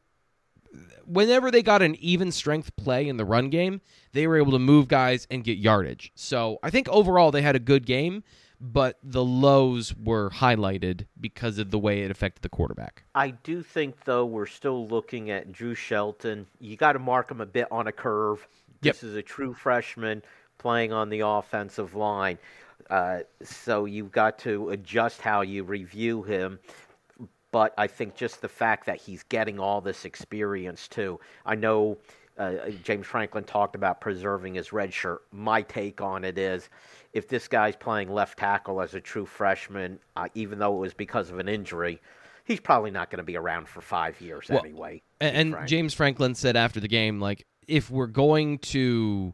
whenever 1.05 1.49
they 1.51 1.63
got 1.63 1.82
an 1.82 1.95
even 1.95 2.32
strength 2.32 2.75
play 2.75 3.08
in 3.08 3.17
the 3.17 3.25
run 3.25 3.49
game, 3.49 3.82
they 4.13 4.27
were 4.27 4.38
able 4.38 4.51
to 4.51 4.60
move 4.60 4.88
guys 4.88 5.27
and 5.29 5.43
get 5.43 5.58
yardage. 5.58 6.12
So 6.15 6.60
I 6.63 6.69
think 6.69 6.88
overall 6.89 7.32
they 7.32 7.41
had 7.41 7.55
a 7.55 7.60
good 7.60 7.86
game, 7.86 8.23
but 8.62 8.99
the 9.03 9.23
lows 9.23 9.95
were 9.95 10.29
highlighted 10.29 11.05
because 11.19 11.58
of 11.58 11.71
the 11.71 11.79
way 11.79 12.01
it 12.01 12.12
affected 12.12 12.43
the 12.43 12.49
quarterback. 12.49 13.03
I 13.15 13.32
do 13.32 13.63
think, 13.63 14.03
though, 14.05 14.25
we're 14.25 14.45
still 14.45 14.88
looking 14.88 15.32
at 15.32 15.51
Drew 15.51 15.75
Shelton. 15.75 16.45
You 16.60 16.75
got 16.75 16.93
to 16.93 16.99
mark 16.99 17.32
him 17.32 17.41
a 17.41 17.45
bit 17.45 17.67
on 17.71 17.88
a 17.88 17.91
curve. 17.91 18.47
Yep. 18.82 18.95
This 18.95 19.03
is 19.03 19.15
a 19.15 19.21
true 19.21 19.53
freshman 19.53 20.21
playing 20.58 20.93
on 20.93 21.10
the 21.10 21.21
offensive 21.21 21.95
line. 21.95 22.38
Uh, 22.89 23.19
so 23.43 23.86
you've 23.86 24.12
got 24.12 24.39
to 24.39 24.69
adjust 24.69 25.21
how 25.21 25.41
you 25.41 25.63
review 25.63 26.23
him 26.23 26.60
but 27.52 27.74
I 27.78 27.88
think 27.88 28.16
just 28.16 28.42
the 28.42 28.50
fact 28.50 28.86
that 28.86 28.98
he's 28.98 29.24
getting 29.24 29.60
all 29.60 29.82
this 29.82 30.06
experience 30.06 30.88
too. 30.88 31.20
I 31.46 31.56
know 31.56 31.98
uh, 32.38 32.70
James 32.84 33.06
Franklin 33.06 33.44
talked 33.44 33.76
about 33.76 34.00
preserving 34.00 34.56
his 34.56 34.72
red 34.72 34.94
shirt. 34.94 35.22
My 35.32 35.62
take 35.62 36.02
on 36.02 36.24
it 36.24 36.38
is 36.38 36.70
if 37.14 37.28
this 37.28 37.48
guy's 37.48 37.76
playing 37.76 38.12
left 38.12 38.40
tackle 38.40 38.82
as 38.82 38.94
a 38.94 39.02
true 39.02 39.26
freshman, 39.26 40.00
uh, 40.16 40.28
even 40.36 40.60
though 40.60 40.76
it 40.76 40.80
was 40.80 40.94
because 40.94 41.30
of 41.30 41.40
an 41.40 41.50
injury, 41.50 42.00
he's 42.46 42.60
probably 42.60 42.92
not 42.92 43.10
going 43.10 43.18
to 43.18 43.24
be 43.24 43.36
around 43.36 43.68
for 43.68 43.82
five 43.82 44.20
years 44.22 44.48
well, 44.50 44.60
anyway. 44.60 45.02
And, 45.20 45.36
and 45.36 45.52
Frank. 45.54 45.68
James 45.68 45.94
Franklin 45.94 46.36
said 46.36 46.56
after 46.56 46.80
the 46.80 46.88
game, 46.88 47.20
like, 47.20 47.46
if 47.68 47.92
we're 47.92 48.08
going 48.08 48.60
to 48.60 49.34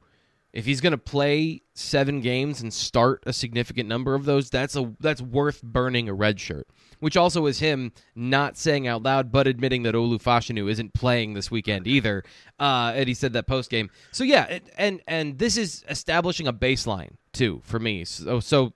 if 0.55 0.65
he's 0.65 0.79
going 0.79 0.91
to 0.91 0.97
play 0.97 1.61
seven 1.73 2.21
games 2.21 2.61
and 2.61 2.73
start 2.73 3.21
a 3.25 3.33
significant 3.33 3.89
number 3.89 4.15
of 4.15 4.23
those, 4.23 4.49
that's 4.49 4.77
a 4.77 4.95
that's 5.01 5.21
worth 5.21 5.61
burning 5.61 6.07
a 6.07 6.13
red 6.13 6.39
shirt. 6.39 6.65
Which 7.01 7.17
also 7.17 7.45
is 7.45 7.59
him 7.59 7.91
not 8.15 8.57
saying 8.57 8.87
out 8.87 9.03
loud, 9.03 9.33
but 9.33 9.47
admitting 9.47 9.83
that 9.83 9.95
Olu 9.95 10.17
Fashanu 10.17 10.71
isn't 10.71 10.93
playing 10.93 11.33
this 11.33 11.51
weekend 11.51 11.87
either. 11.87 12.23
Uh, 12.57 12.93
and 12.95 13.05
he 13.05 13.13
said 13.13 13.33
that 13.33 13.47
post 13.47 13.69
game. 13.69 13.89
So 14.13 14.23
yeah, 14.23 14.45
it, 14.45 14.69
and 14.77 15.01
and 15.07 15.37
this 15.37 15.57
is 15.57 15.83
establishing 15.89 16.47
a 16.47 16.53
baseline 16.53 17.17
too 17.33 17.61
for 17.65 17.77
me. 17.77 18.05
So 18.05 18.39
so 18.39 18.71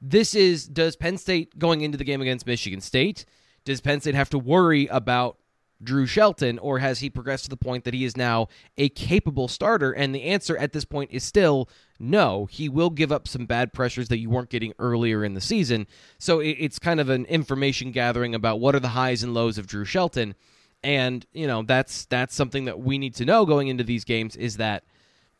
this 0.00 0.34
is 0.34 0.66
does 0.66 0.96
Penn 0.96 1.18
State 1.18 1.58
going 1.58 1.82
into 1.82 1.98
the 1.98 2.04
game 2.04 2.22
against 2.22 2.46
Michigan 2.46 2.80
State? 2.80 3.26
Does 3.66 3.82
Penn 3.82 4.00
State 4.00 4.14
have 4.14 4.30
to 4.30 4.38
worry 4.38 4.86
about 4.86 5.36
Drew 5.82 6.06
Shelton, 6.06 6.58
or 6.58 6.78
has 6.78 7.00
he 7.00 7.10
progressed 7.10 7.44
to 7.44 7.50
the 7.50 7.56
point 7.56 7.84
that 7.84 7.94
he 7.94 8.04
is 8.04 8.16
now 8.16 8.48
a 8.76 8.88
capable 8.90 9.48
starter? 9.48 9.92
And 9.92 10.14
the 10.14 10.24
answer 10.24 10.56
at 10.56 10.72
this 10.72 10.84
point 10.84 11.10
is 11.12 11.24
still 11.24 11.68
no. 11.98 12.46
He 12.46 12.68
will 12.68 12.90
give 12.90 13.10
up 13.12 13.26
some 13.26 13.46
bad 13.46 13.72
pressures 13.72 14.08
that 14.08 14.18
you 14.18 14.30
weren't 14.30 14.50
getting 14.50 14.74
earlier 14.78 15.24
in 15.24 15.34
the 15.34 15.40
season. 15.40 15.86
So 16.18 16.40
it's 16.40 16.78
kind 16.78 17.00
of 17.00 17.08
an 17.08 17.24
information 17.26 17.92
gathering 17.92 18.34
about 18.34 18.60
what 18.60 18.74
are 18.74 18.80
the 18.80 18.88
highs 18.88 19.22
and 19.22 19.34
lows 19.34 19.58
of 19.58 19.66
Drew 19.66 19.84
Shelton. 19.84 20.34
And, 20.82 21.26
you 21.32 21.46
know, 21.46 21.62
that's 21.62 22.06
that's 22.06 22.34
something 22.34 22.64
that 22.64 22.80
we 22.80 22.96
need 22.98 23.14
to 23.16 23.24
know 23.24 23.44
going 23.44 23.68
into 23.68 23.84
these 23.84 24.04
games 24.04 24.36
is 24.36 24.56
that 24.56 24.84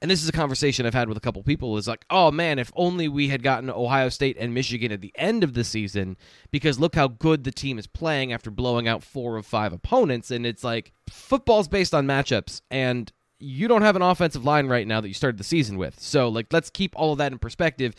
and 0.03 0.11
this 0.11 0.23
is 0.23 0.29
a 0.29 0.33
conversation 0.33 0.87
I've 0.87 0.95
had 0.95 1.09
with 1.09 1.19
a 1.19 1.21
couple 1.21 1.43
people 1.43 1.77
is 1.77 1.87
like, 1.87 2.07
oh 2.09 2.31
man, 2.31 2.59
if 2.59 2.73
only 2.75 3.07
we 3.07 3.29
had 3.29 3.43
gotten 3.43 3.69
Ohio 3.69 4.09
State 4.09 4.37
and 4.39 4.55
Michigan 4.55 4.93
at 4.93 5.03
the 5.03 5.13
end 5.15 5.45
of 5.45 5.53
the 5.53 5.65
season, 5.65 6.17
because 6.51 6.81
look 6.81 6.95
how 6.95 7.09
good 7.09 7.45
the 7.45 7.53
team 7.53 7.79
is 7.79 7.87
playing 7.87 8.33
after 8.33 8.51
blowing 8.51 8.89
out 8.89 9.03
four 9.03 9.37
of 9.37 9.45
five 9.45 9.73
opponents. 9.73 10.31
And 10.31 10.47
it's 10.47 10.65
like, 10.65 10.93
football's 11.11 11.69
based 11.69 11.93
on 11.93 12.07
matchups, 12.07 12.63
and 12.71 13.13
you 13.39 13.69
don't 13.69 13.83
have 13.83 13.97
an 13.97 14.03
offensive 14.03 14.45
line 14.45 14.69
right 14.69 14.87
now 14.87 15.01
that 15.01 15.09
you 15.09 15.15
started 15.15 15.39
the 15.39 15.45
season 15.45 15.77
with. 15.77 16.01
So, 16.01 16.29
like, 16.29 16.47
let's 16.53 16.71
keep 16.71 16.95
all 16.97 17.13
of 17.13 17.19
that 17.19 17.33
in 17.33 17.39
perspective. 17.39 17.95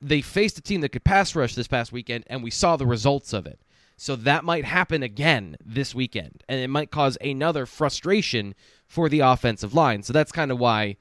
They 0.00 0.20
faced 0.20 0.58
a 0.58 0.62
team 0.62 0.82
that 0.82 0.90
could 0.90 1.04
pass 1.04 1.34
rush 1.34 1.54
this 1.54 1.68
past 1.68 1.90
weekend, 1.90 2.24
and 2.26 2.42
we 2.42 2.50
saw 2.50 2.76
the 2.76 2.86
results 2.86 3.32
of 3.32 3.46
it. 3.46 3.60
So 3.96 4.14
that 4.16 4.44
might 4.44 4.66
happen 4.66 5.02
again 5.02 5.56
this 5.64 5.94
weekend, 5.94 6.44
and 6.50 6.60
it 6.60 6.68
might 6.68 6.90
cause 6.90 7.16
another 7.22 7.64
frustration 7.64 8.54
for 8.86 9.08
the 9.08 9.20
offensive 9.20 9.72
line. 9.72 10.02
So 10.02 10.12
that's 10.12 10.32
kind 10.32 10.52
of 10.52 10.58
why 10.58 10.96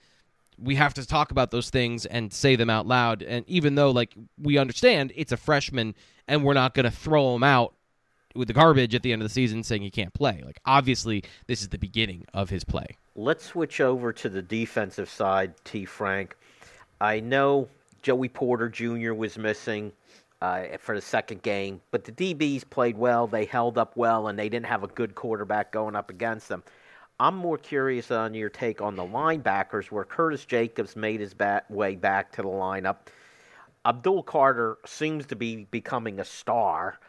we 0.58 0.76
have 0.76 0.94
to 0.96 1.06
talk 1.06 1.32
about 1.32 1.52
those 1.52 1.70
things 1.70 2.06
and 2.06 2.32
say 2.32 2.56
them 2.56 2.70
out 2.70 2.88
loud. 2.88 3.22
And 3.22 3.48
even 3.48 3.76
though, 3.76 3.92
like, 3.92 4.14
we 4.42 4.58
understand 4.58 5.12
it's 5.16 5.32
a 5.32 5.38
freshman 5.38 5.96
and 6.28 6.44
we're 6.44 6.54
not 6.54 6.74
going 6.74 6.86
to 6.86 6.92
throw 6.92 7.36
him 7.36 7.44
out 7.44 7.74
with 8.36 8.48
the 8.48 8.54
garbage 8.54 8.94
at 8.94 9.04
the 9.04 9.14
end 9.14 9.22
of 9.22 9.28
the 9.28 9.34
season 9.34 9.64
saying 9.64 9.82
he 9.82 9.92
can't 9.92 10.14
play. 10.14 10.42
Like, 10.46 10.60
obviously, 10.66 11.24
this 11.48 11.62
is 11.62 11.70
the 11.70 11.78
beginning 11.78 12.26
of 12.34 12.50
his 12.50 12.64
play. 12.64 12.98
Let's 13.16 13.46
switch 13.46 13.80
over 13.80 14.12
to 14.14 14.30
the 14.30 14.42
defensive 14.42 15.10
side, 15.10 15.54
T. 15.64 15.86
Frank. 15.86 16.36
I 17.00 17.20
know 17.20 17.70
Joey 18.02 18.30
Porter 18.30 18.70
Jr. 18.70 19.14
was 19.14 19.38
missing 19.38 19.92
uh, 20.42 20.78
for 20.80 20.96
the 20.96 21.02
second 21.02 21.42
game, 21.42 21.82
but 21.92 22.04
the 22.04 22.12
DBs 22.12 22.70
played 22.70 22.98
well. 22.98 23.26
They 23.26 23.46
held 23.46 23.78
up 23.78 23.96
well, 23.96 24.28
and 24.28 24.38
they 24.38 24.50
didn't 24.50 24.66
have 24.66 24.84
a 24.84 24.88
good 24.88 25.16
quarterback 25.16 25.72
going 25.72 25.96
up 25.96 26.10
against 26.10 26.50
them. 26.50 26.64
I'm 27.20 27.36
more 27.36 27.58
curious 27.58 28.12
on 28.12 28.34
your 28.34 28.50
take 28.50 28.82
on 28.82 28.96
the 28.96 29.04
linebackers, 29.04 29.90
where 29.90 30.04
Curtis 30.04 30.46
Jacobs 30.46 30.96
made 30.96 31.22
his 31.22 31.34
back, 31.34 31.70
way 31.70 31.96
back 31.96 32.32
to 32.34 32.42
the 32.42 32.48
lineup. 32.48 33.08
Abdul 33.86 34.24
Carter 34.24 34.78
seems 34.86 35.26
to 35.28 35.36
be 35.36 35.66
becoming 35.72 36.20
a 36.20 36.26
star. 36.26 37.00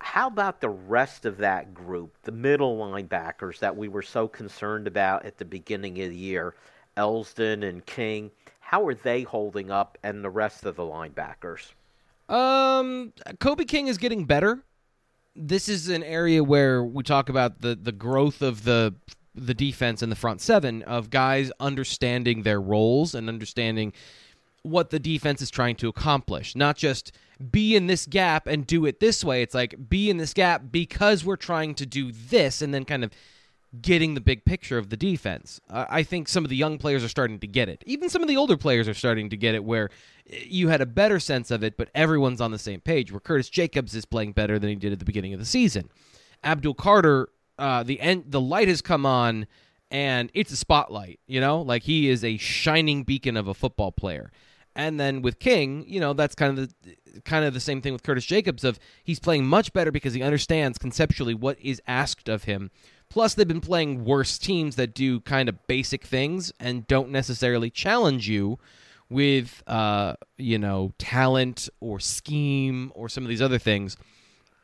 How 0.00 0.26
about 0.26 0.60
the 0.60 0.68
rest 0.68 1.26
of 1.26 1.38
that 1.38 1.74
group, 1.74 2.16
the 2.22 2.32
middle 2.32 2.76
linebackers 2.78 3.60
that 3.60 3.76
we 3.76 3.88
were 3.88 4.02
so 4.02 4.26
concerned 4.26 4.86
about 4.86 5.24
at 5.24 5.38
the 5.38 5.44
beginning 5.44 6.00
of 6.02 6.10
the 6.10 6.16
year, 6.16 6.54
Elsdon 6.96 7.62
and 7.66 7.86
King? 7.86 8.30
How 8.60 8.84
are 8.86 8.94
they 8.94 9.22
holding 9.22 9.70
up, 9.70 9.96
and 10.02 10.24
the 10.24 10.30
rest 10.30 10.64
of 10.64 10.76
the 10.76 10.82
linebackers? 10.82 11.72
Um, 12.28 13.12
Kobe 13.38 13.64
King 13.64 13.86
is 13.86 13.96
getting 13.96 14.24
better. 14.24 14.64
This 15.36 15.68
is 15.68 15.88
an 15.88 16.02
area 16.02 16.42
where 16.42 16.82
we 16.82 17.04
talk 17.04 17.28
about 17.28 17.60
the 17.60 17.76
the 17.76 17.92
growth 17.92 18.42
of 18.42 18.64
the 18.64 18.94
the 19.36 19.54
defense 19.54 20.02
and 20.02 20.10
the 20.10 20.16
front 20.16 20.40
seven 20.40 20.82
of 20.82 21.10
guys 21.10 21.52
understanding 21.60 22.42
their 22.42 22.60
roles 22.60 23.14
and 23.14 23.28
understanding 23.28 23.92
what 24.62 24.90
the 24.90 24.98
defense 24.98 25.40
is 25.40 25.50
trying 25.50 25.76
to 25.76 25.88
accomplish. 25.88 26.56
Not 26.56 26.76
just 26.76 27.12
be 27.50 27.76
in 27.76 27.86
this 27.86 28.06
gap 28.06 28.46
and 28.46 28.66
do 28.66 28.86
it 28.86 29.00
this 29.00 29.22
way. 29.22 29.42
It's 29.42 29.54
like 29.54 29.88
be 29.88 30.10
in 30.10 30.16
this 30.16 30.34
gap 30.34 30.62
because 30.70 31.24
we're 31.24 31.36
trying 31.36 31.74
to 31.76 31.86
do 31.86 32.10
this 32.10 32.62
and 32.62 32.74
then 32.74 32.84
kind 32.84 33.04
of 33.04 33.12
getting 33.82 34.14
the 34.14 34.20
big 34.20 34.44
picture 34.44 34.78
of 34.78 34.88
the 34.88 34.96
defense. 34.96 35.60
I 35.68 36.02
think 36.02 36.28
some 36.28 36.44
of 36.44 36.50
the 36.50 36.56
young 36.56 36.78
players 36.78 37.04
are 37.04 37.08
starting 37.08 37.38
to 37.40 37.46
get 37.46 37.68
it. 37.68 37.82
Even 37.86 38.08
some 38.08 38.22
of 38.22 38.28
the 38.28 38.36
older 38.36 38.56
players 38.56 38.88
are 38.88 38.94
starting 38.94 39.30
to 39.30 39.36
get 39.36 39.54
it 39.54 39.64
where 39.64 39.90
eh, 40.30 40.44
you 40.46 40.68
had 40.68 40.80
a 40.80 40.86
better 40.86 41.20
sense 41.20 41.50
of 41.50 41.62
it, 41.62 41.76
but 41.76 41.90
everyone's 41.94 42.40
on 42.40 42.52
the 42.52 42.58
same 42.58 42.80
page. 42.80 43.12
Where 43.12 43.20
Curtis 43.20 43.50
Jacobs 43.50 43.94
is 43.94 44.04
playing 44.04 44.32
better 44.32 44.58
than 44.58 44.70
he 44.70 44.76
did 44.76 44.92
at 44.92 44.98
the 44.98 45.04
beginning 45.04 45.34
of 45.34 45.40
the 45.40 45.46
season. 45.46 45.90
Abdul 46.42 46.74
Carter 46.74 47.28
uh, 47.58 47.82
the 47.82 48.00
end 48.00 48.24
the 48.28 48.40
light 48.40 48.68
has 48.68 48.82
come 48.82 49.06
on 49.06 49.46
and 49.90 50.30
it's 50.34 50.52
a 50.52 50.56
spotlight 50.56 51.20
you 51.26 51.40
know? 51.40 51.60
Like 51.60 51.84
he 51.84 52.08
is 52.08 52.24
a 52.24 52.36
shining 52.36 53.02
beacon 53.02 53.36
of 53.36 53.48
a 53.48 53.54
football 53.54 53.92
player. 53.92 54.30
And 54.74 55.00
then 55.00 55.22
with 55.22 55.38
king 55.38 55.84
you 55.86 56.00
know 56.00 56.12
that's 56.12 56.34
kind 56.34 56.58
of 56.58 56.68
the 56.82 56.96
kind 57.24 57.44
of 57.44 57.54
the 57.54 57.60
same 57.60 57.80
thing 57.80 57.92
with 57.92 58.02
curtis 58.02 58.26
jacobs 58.26 58.62
of 58.62 58.78
he's 59.02 59.18
playing 59.18 59.46
much 59.46 59.72
better 59.72 59.90
because 59.90 60.12
he 60.12 60.22
understands 60.22 60.76
conceptually 60.78 61.34
what 61.34 61.58
is 61.60 61.80
asked 61.86 62.28
of 62.28 62.44
him. 62.44 62.70
Plus 63.08 63.34
they've 63.34 63.46
been 63.46 63.60
playing 63.60 64.04
worse 64.04 64.36
teams 64.36 64.76
that 64.76 64.92
do 64.92 65.20
kind 65.20 65.48
of 65.48 65.66
basic 65.66 66.04
things 66.04 66.52
and 66.58 66.86
don't 66.86 67.10
necessarily 67.10 67.70
challenge 67.70 68.28
you 68.28 68.58
with 69.08 69.62
uh 69.66 70.14
you 70.36 70.58
know 70.58 70.92
talent 70.98 71.68
or 71.80 72.00
scheme 72.00 72.90
or 72.94 73.08
some 73.08 73.22
of 73.24 73.28
these 73.28 73.42
other 73.42 73.58
things 73.58 73.96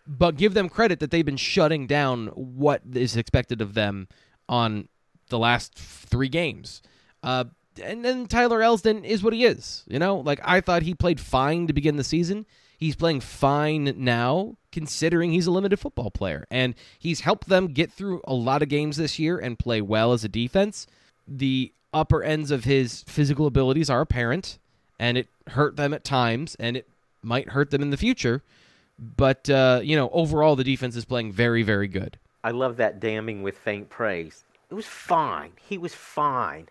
but 0.07 0.37
give 0.37 0.55
them 0.55 0.69
credit 0.69 1.01
that 1.01 1.11
they've 1.11 1.25
been 1.25 1.37
shutting 1.37 1.87
down 1.87 2.29
what 2.29 2.83
is 2.95 3.17
expected 3.17 3.61
of 3.61 3.75
them 3.75 4.09
on 4.49 4.89
the 5.29 5.39
last 5.39 5.75
three 5.75 6.29
games. 6.29 6.83
Uh, 7.23 7.45
and 7.83 8.05
then 8.05 8.27
Tyler 8.27 8.61
Elsdon 8.61 9.05
is 9.05 9.23
what 9.23 9.33
he 9.33 9.45
is. 9.45 9.85
You 9.87 9.99
know, 9.99 10.17
like 10.17 10.41
I 10.45 10.61
thought 10.61 10.83
he 10.83 10.95
played 10.95 11.21
fine 11.21 11.67
to 11.67 11.73
begin 11.73 11.97
the 11.97 12.05
season. 12.05 12.47
He's 12.77 12.97
playing 12.97 13.21
fine 13.21 13.95
now, 13.97 14.57
considering 14.73 15.31
he's 15.31 15.47
a 15.47 15.53
limited 15.53 15.79
football 15.79 16.11
player. 16.11 16.47
And 16.51 16.75
he's 16.99 17.21
helped 17.21 17.49
them 17.49 17.69
get 17.69 17.93
through 17.93 18.23
a 18.25 18.35
lot 18.35 18.61
of 18.61 18.69
games 18.69 18.97
this 18.97 19.21
year 19.21 19.39
and 19.39 19.59
play 19.59 19.81
well 19.81 20.13
as 20.13 20.25
a 20.25 20.29
defense. 20.29 20.89
The 21.29 21.73
upper 21.95 22.25
ends 22.25 22.51
of 22.51 22.65
his 22.65 23.05
physical 23.07 23.47
abilities 23.47 23.89
are 23.89 24.01
apparent, 24.01 24.59
and 24.99 25.17
it 25.17 25.29
hurt 25.51 25.77
them 25.77 25.95
at 25.95 26.03
times, 26.03 26.57
and 26.59 26.77
it 26.77 26.89
might 27.23 27.51
hurt 27.51 27.71
them 27.71 27.83
in 27.83 27.91
the 27.91 27.97
future. 27.97 28.43
But 28.99 29.49
uh, 29.51 29.81
you 29.83 29.97
know, 29.97 30.11
overall, 30.11 30.57
the 30.57 30.65
defense 30.65 30.97
is 30.97 31.05
playing 31.05 31.33
very, 31.33 31.63
very 31.63 31.89
good. 31.89 32.19
I 32.45 32.51
love 32.51 32.77
that 32.77 33.01
damning 33.01 33.43
with 33.43 33.57
faint 33.57 33.89
praise. 33.89 34.45
It 34.71 34.75
was 34.75 34.87
fine. 34.87 35.53
He 35.61 35.79
was 35.79 35.95
fine. 35.95 36.69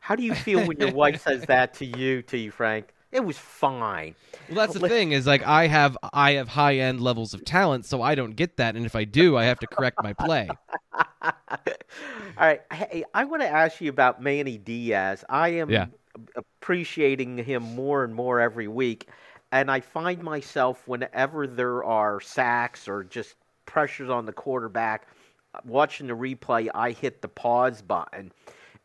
How 0.00 0.16
do 0.16 0.22
you 0.22 0.34
feel 0.34 0.66
when 0.66 0.78
your 0.78 0.92
wife 0.92 1.22
says 1.24 1.42
that 1.46 1.74
to 1.74 1.84
you, 1.84 2.22
to 2.22 2.38
you, 2.38 2.50
Frank? 2.50 2.92
It 3.12 3.24
was 3.24 3.36
fine. 3.36 4.14
Well, 4.48 4.56
that's 4.56 4.78
the 4.78 4.88
thing 4.88 5.12
is 5.12 5.26
like 5.26 5.46
I 5.46 5.66
have 5.66 5.98
I 6.12 6.32
have 6.32 6.48
high 6.48 6.76
end 6.76 7.00
levels 7.00 7.34
of 7.34 7.44
talent, 7.44 7.84
so 7.84 8.00
I 8.00 8.14
don't 8.14 8.34
get 8.34 8.56
that, 8.56 8.74
and 8.74 8.86
if 8.86 8.96
I 8.96 9.04
do, 9.04 9.36
I 9.36 9.44
have 9.44 9.58
to 9.60 9.66
correct 9.66 10.02
my 10.02 10.14
play. 10.14 10.48
All 11.22 11.32
right, 12.38 12.62
hey, 12.72 13.04
I 13.12 13.24
want 13.24 13.42
to 13.42 13.48
ask 13.48 13.80
you 13.82 13.90
about 13.90 14.22
Manny 14.22 14.56
Diaz. 14.56 15.24
I 15.28 15.50
am 15.50 15.70
yeah. 15.70 15.86
appreciating 16.36 17.36
him 17.38 17.62
more 17.62 18.02
and 18.02 18.14
more 18.14 18.40
every 18.40 18.66
week 18.66 19.08
and 19.52 19.70
I 19.70 19.80
find 19.80 20.22
myself 20.22 20.88
whenever 20.88 21.46
there 21.46 21.84
are 21.84 22.20
sacks 22.20 22.88
or 22.88 23.04
just 23.04 23.36
pressures 23.66 24.10
on 24.10 24.24
the 24.24 24.32
quarterback, 24.32 25.06
watching 25.66 26.06
the 26.06 26.14
replay, 26.14 26.68
I 26.74 26.92
hit 26.92 27.20
the 27.20 27.28
pause 27.28 27.82
button. 27.82 28.32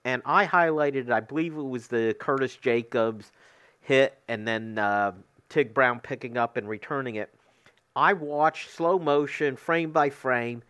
And 0.03 0.21
I 0.25 0.45
highlighted, 0.45 1.09
I 1.09 1.21
believe 1.21 1.55
it 1.57 1.61
was 1.61 1.87
the 1.87 2.15
Curtis 2.19 2.55
Jacobs 2.57 3.31
hit 3.81 4.19
and 4.27 4.47
then 4.47 4.77
uh, 4.77 5.13
Tig 5.49 5.73
Brown 5.73 6.01
picking 6.01 6.37
up 6.37 6.57
and 6.57 6.67
returning 6.67 7.15
it. 7.15 7.33
I 7.95 8.13
watched 8.13 8.71
slow 8.71 8.99
motion, 8.99 9.55
frame 9.55 9.91
by 9.91 10.09
frame. 10.09 10.61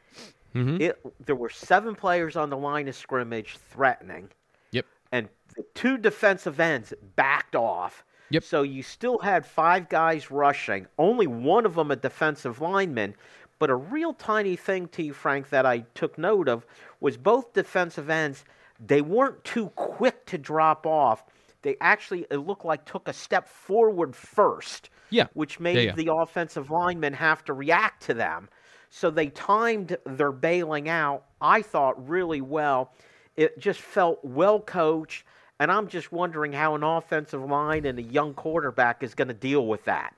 Mm-hmm. 0.55 0.81
It, 0.81 0.99
there 1.25 1.35
were 1.35 1.49
seven 1.49 1.93
players 1.93 2.35
on 2.35 2.49
the 2.49 2.57
line 2.57 2.87
of 2.87 2.95
scrimmage 2.95 3.57
threatening. 3.71 4.29
Yep. 4.71 4.85
And 5.11 5.29
two 5.73 5.97
defensive 5.97 6.59
ends 6.59 6.93
backed 7.15 7.55
off. 7.55 8.03
Yep. 8.29 8.43
So 8.43 8.61
you 8.61 8.83
still 8.83 9.19
had 9.19 9.45
five 9.45 9.89
guys 9.89 10.29
rushing, 10.29 10.87
only 10.97 11.27
one 11.27 11.65
of 11.65 11.75
them 11.75 11.91
a 11.91 11.95
defensive 11.95 12.61
lineman. 12.61 13.15
But 13.59 13.69
a 13.69 13.75
real 13.75 14.13
tiny 14.13 14.55
thing 14.55 14.87
to 14.89 15.03
you, 15.03 15.13
Frank, 15.13 15.49
that 15.49 15.65
I 15.65 15.79
took 15.95 16.17
note 16.17 16.47
of 16.47 16.65
was 16.99 17.17
both 17.17 17.53
defensive 17.53 18.09
ends, 18.09 18.45
they 18.79 19.01
weren't 19.01 19.43
too 19.43 19.69
quick 19.69 20.25
to 20.27 20.37
drop 20.37 20.85
off. 20.85 21.23
They 21.63 21.75
actually, 21.81 22.27
it 22.29 22.37
looked 22.37 22.65
like, 22.65 22.85
took 22.85 23.07
a 23.07 23.13
step 23.13 23.47
forward 23.47 24.15
first. 24.15 24.89
Yeah. 25.09 25.27
Which 25.33 25.59
made 25.59 25.77
yeah, 25.77 25.81
yeah. 25.83 25.93
the 25.93 26.13
offensive 26.13 26.69
linemen 26.69 27.13
have 27.13 27.43
to 27.45 27.53
react 27.53 28.03
to 28.03 28.13
them. 28.13 28.49
So 28.89 29.09
they 29.09 29.27
timed 29.27 29.97
their 30.05 30.31
bailing 30.31 30.87
out, 30.87 31.23
I 31.41 31.61
thought, 31.61 32.07
really 32.07 32.41
well. 32.41 32.93
It 33.35 33.57
just 33.59 33.81
felt 33.81 34.23
well 34.23 34.59
coached. 34.59 35.25
And 35.59 35.71
I'm 35.71 35.87
just 35.87 36.11
wondering 36.11 36.53
how 36.53 36.75
an 36.75 36.83
offensive 36.83 37.43
line 37.43 37.85
and 37.85 37.97
a 37.97 38.03
young 38.03 38.33
quarterback 38.33 39.01
is 39.01 39.15
going 39.15 39.27
to 39.27 39.33
deal 39.33 39.65
with 39.65 39.85
that. 39.85 40.15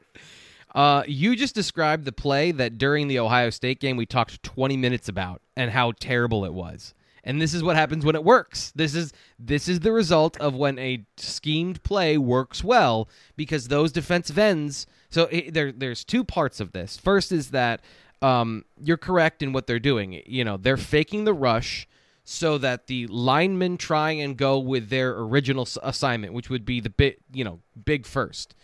Uh, 0.75 1.04
you 1.08 1.36
just 1.36 1.56
described 1.56 2.06
the 2.06 2.12
play 2.12 2.52
that 2.52 2.78
during 2.78 3.08
the 3.08 3.19
Ohio 3.19 3.49
State 3.49 3.80
game 3.80 3.97
we 3.97 4.06
talked 4.06 4.43
20 4.43 4.78
minutes 4.78 5.10
about 5.10 5.41
and 5.56 5.71
how 5.71 5.93
terrible 5.99 6.45
it 6.45 6.54
was. 6.54 6.93
And 7.23 7.41
this 7.41 7.54
is 7.54 7.63
what 7.63 7.75
happens 7.75 8.06
when 8.06 8.15
it 8.15 8.23
works. 8.23 8.71
This 8.75 8.95
is 8.95 9.12
this 9.38 9.67
is 9.67 9.82
the 9.82 9.91
result 9.91 10.38
of 10.38 10.56
when 10.56 10.80
a 10.80 11.06
schemed 11.17 11.84
play 11.84 12.17
works 12.17 12.63
well 12.63 13.10
because 13.36 13.67
those 13.67 13.91
defensive 13.91 14.38
ends. 14.38 14.88
So 15.10 15.23
it, 15.23 15.54
there 15.54 15.71
there's 15.71 16.06
two 16.06 16.23
parts 16.23 16.60
of 16.60 16.71
this. 16.71 16.97
First 16.97 17.32
is 17.32 17.52
that 17.52 17.82
um, 18.21 18.63
you're 18.82 18.97
correct 18.97 19.43
in 19.43 19.54
what 19.54 19.67
they're 19.67 19.80
doing. 19.80 20.21
You 20.25 20.45
know 20.45 20.56
they're 20.58 20.78
faking 20.78 21.25
the 21.25 21.34
rush 21.34 21.88
so 22.29 22.57
that 22.57 22.87
the 22.87 23.07
linemen 23.07 23.77
try 23.77 24.11
and 24.11 24.37
go 24.37 24.59
with 24.59 24.89
their 24.89 25.17
original 25.19 25.67
assignment, 25.81 26.33
which 26.33 26.49
would 26.49 26.65
be 26.65 26.79
the 26.79 26.89
bit 26.89 27.19
you 27.31 27.43
know 27.43 27.59
big 27.85 28.05
first 28.05 28.55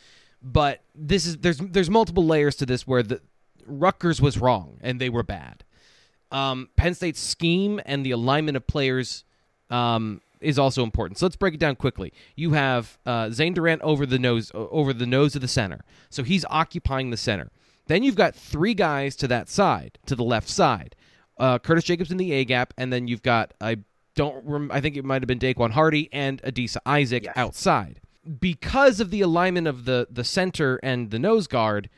but 0.45 0.82
this 0.93 1.25
is 1.25 1.38
there's 1.38 1.58
there's 1.58 1.89
multiple 1.89 2.23
layers 2.23 2.56
to 2.58 2.65
this 2.65 2.86
where 2.86 3.01
the 3.01 3.19
Rutgers 3.65 4.21
was 4.21 4.38
wrong 4.38 4.78
and 4.82 5.01
they 5.01 5.10
were 5.10 5.23
bad. 5.23 5.63
Um, 6.32 6.69
Penn 6.75 6.93
State's 6.93 7.19
scheme 7.19 7.82
and 7.86 8.06
the 8.06 8.12
alignment 8.12 8.56
of 8.56 8.67
players 8.67 9.23
um, 9.71 10.21
is 10.39 10.60
also 10.60 10.84
important. 10.84 11.17
So 11.17 11.25
let's 11.25 11.36
break 11.36 11.56
it 11.56 11.60
down 11.60 11.75
quickly. 11.75 12.13
You 12.36 12.54
have 12.54 12.97
uh, 13.06 13.32
Zane 13.32 13.54
Durant 13.54 13.82
over 13.82 14.06
the 14.06 14.19
nose 14.19 14.51
over 14.54 14.93
the 14.93 15.08
nose 15.08 15.36
of 15.36 15.41
the 15.41 15.47
center, 15.47 15.82
so 16.10 16.23
he's 16.23 16.45
occupying 16.49 17.10
the 17.10 17.17
center. 17.17 17.49
Then 17.88 18.04
you've 18.04 18.15
got 18.15 18.36
three 18.36 18.73
guys 18.73 19.15
to 19.17 19.28
that 19.28 19.49
side, 19.49 19.97
to 20.06 20.15
the 20.15 20.23
left 20.23 20.49
side. 20.49 20.95
Uh, 21.38 21.60
Curtis 21.60 21.84
Jacobs 21.84 22.12
in 22.12 22.17
the 22.17 22.32
A 22.32 22.45
gap, 22.45 22.74
and 22.78 22.91
then 22.93 23.08
you've 23.08 23.24
got 23.24 23.54
I 23.60 23.78
don't 24.15 24.45
rem- 24.45 24.71
I 24.71 24.82
think 24.82 24.95
it 24.95 25.04
might 25.06 25.21
have 25.21 25.28
been 25.28 25.39
Daequan 25.39 25.71
Hardy 25.71 26.10
and 26.12 26.41
Adisa 26.43 26.78
Isaac 26.86 27.26
yes. 27.26 27.34
outside 27.36 28.00
because 28.39 29.00
of 29.00 29.12
the 29.12 29.21
alignment 29.21 29.67
of 29.67 29.86
the 29.86 30.08
the 30.10 30.24
center 30.24 30.80
and 30.84 31.12
the 31.12 31.19
nose 31.19 31.48
guard, 31.48 31.89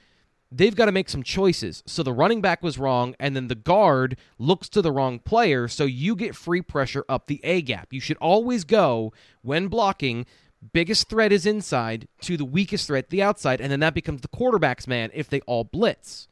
they've 0.52 0.76
got 0.76 0.86
to 0.86 0.92
make 0.92 1.10
some 1.10 1.24
choices. 1.24 1.84
So 1.86 2.04
the 2.04 2.14
running 2.14 2.42
back 2.42 2.62
was 2.62 2.78
wrong, 2.78 3.16
and 3.20 3.36
then 3.36 3.48
the 3.48 3.56
guard 3.56 4.18
looks 4.38 4.70
to 4.70 4.82
the 4.82 4.92
wrong 4.92 5.20
player, 5.20 5.68
so 5.68 5.86
you 5.86 6.16
get 6.16 6.36
free 6.36 6.62
pressure 6.62 7.06
up 7.08 7.28
the 7.28 7.40
A 7.44 7.62
gap. 7.62 7.94
You 7.94 8.00
should 8.00 8.18
always 8.18 8.64
go 8.64 9.14
when 9.42 9.68
blocking. 9.68 10.26
Biggest 10.74 11.08
threat 11.08 11.32
is 11.32 11.46
inside 11.46 12.08
to 12.22 12.36
the 12.36 12.44
weakest 12.44 12.88
threat, 12.88 13.12
the 13.12 13.22
outside, 13.22 13.62
and 13.62 13.72
then 13.72 13.80
that 13.82 13.94
becomes 13.94 14.22
the 14.22 14.28
quarterback's 14.28 14.88
man 14.88 15.12
if 15.14 15.30
they 15.30 15.40
all 15.42 15.64
blitz. 15.64 16.28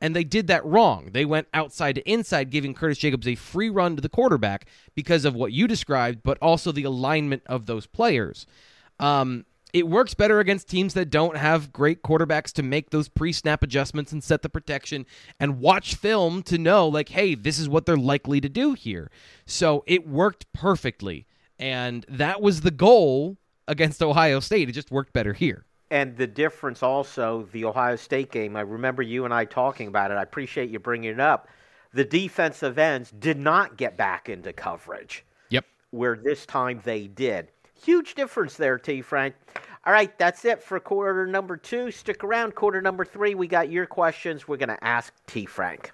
And 0.00 0.16
they 0.16 0.24
did 0.24 0.46
that 0.46 0.64
wrong. 0.64 1.10
They 1.12 1.26
went 1.26 1.48
outside 1.52 1.96
to 1.96 2.10
inside, 2.10 2.50
giving 2.50 2.72
Curtis 2.72 2.98
Jacobs 2.98 3.28
a 3.28 3.34
free 3.34 3.68
run 3.68 3.96
to 3.96 4.02
the 4.02 4.08
quarterback 4.08 4.66
because 4.94 5.24
of 5.24 5.34
what 5.34 5.52
you 5.52 5.66
described, 5.66 6.22
but 6.22 6.38
also 6.40 6.72
the 6.72 6.84
alignment 6.84 7.42
of 7.46 7.66
those 7.66 7.86
players. 7.86 8.46
Um, 8.98 9.44
it 9.72 9.88
works 9.88 10.14
better 10.14 10.40
against 10.40 10.68
teams 10.68 10.94
that 10.94 11.10
don't 11.10 11.36
have 11.36 11.72
great 11.72 12.02
quarterbacks 12.02 12.52
to 12.52 12.62
make 12.62 12.90
those 12.90 13.08
pre-snap 13.08 13.62
adjustments 13.62 14.12
and 14.12 14.22
set 14.22 14.42
the 14.42 14.48
protection 14.48 15.06
and 15.38 15.60
watch 15.60 15.94
film 15.94 16.42
to 16.44 16.58
know 16.58 16.88
like 16.88 17.10
hey 17.10 17.34
this 17.34 17.58
is 17.58 17.68
what 17.68 17.86
they're 17.86 17.96
likely 17.96 18.40
to 18.40 18.48
do 18.48 18.74
here 18.74 19.10
so 19.46 19.84
it 19.86 20.06
worked 20.06 20.52
perfectly 20.52 21.26
and 21.58 22.04
that 22.08 22.40
was 22.40 22.62
the 22.62 22.70
goal 22.70 23.36
against 23.68 24.02
ohio 24.02 24.40
state 24.40 24.68
it 24.68 24.72
just 24.72 24.90
worked 24.90 25.12
better 25.12 25.32
here 25.32 25.64
and 25.90 26.16
the 26.16 26.26
difference 26.26 26.82
also 26.82 27.48
the 27.52 27.64
ohio 27.64 27.96
state 27.96 28.30
game 28.30 28.56
i 28.56 28.60
remember 28.60 29.02
you 29.02 29.24
and 29.24 29.34
i 29.34 29.44
talking 29.44 29.88
about 29.88 30.10
it 30.10 30.14
i 30.14 30.22
appreciate 30.22 30.70
you 30.70 30.78
bringing 30.78 31.10
it 31.10 31.20
up 31.20 31.48
the 31.92 32.04
defensive 32.04 32.78
ends 32.78 33.10
did 33.10 33.38
not 33.38 33.76
get 33.76 33.96
back 33.96 34.28
into 34.28 34.52
coverage 34.52 35.24
yep 35.50 35.64
where 35.90 36.16
this 36.16 36.46
time 36.46 36.80
they 36.84 37.06
did 37.06 37.48
Huge 37.84 38.14
difference 38.14 38.56
there, 38.56 38.78
T. 38.78 39.00
Frank. 39.00 39.34
All 39.84 39.92
right, 39.92 40.16
that's 40.18 40.44
it 40.44 40.62
for 40.62 40.78
quarter 40.78 41.26
number 41.26 41.56
two. 41.56 41.90
Stick 41.90 42.22
around, 42.22 42.54
quarter 42.54 42.82
number 42.82 43.04
three. 43.04 43.34
We 43.34 43.46
got 43.46 43.70
your 43.70 43.86
questions. 43.86 44.46
We're 44.46 44.58
going 44.58 44.68
to 44.68 44.84
ask 44.84 45.14
T. 45.26 45.46
Frank. 45.46 45.92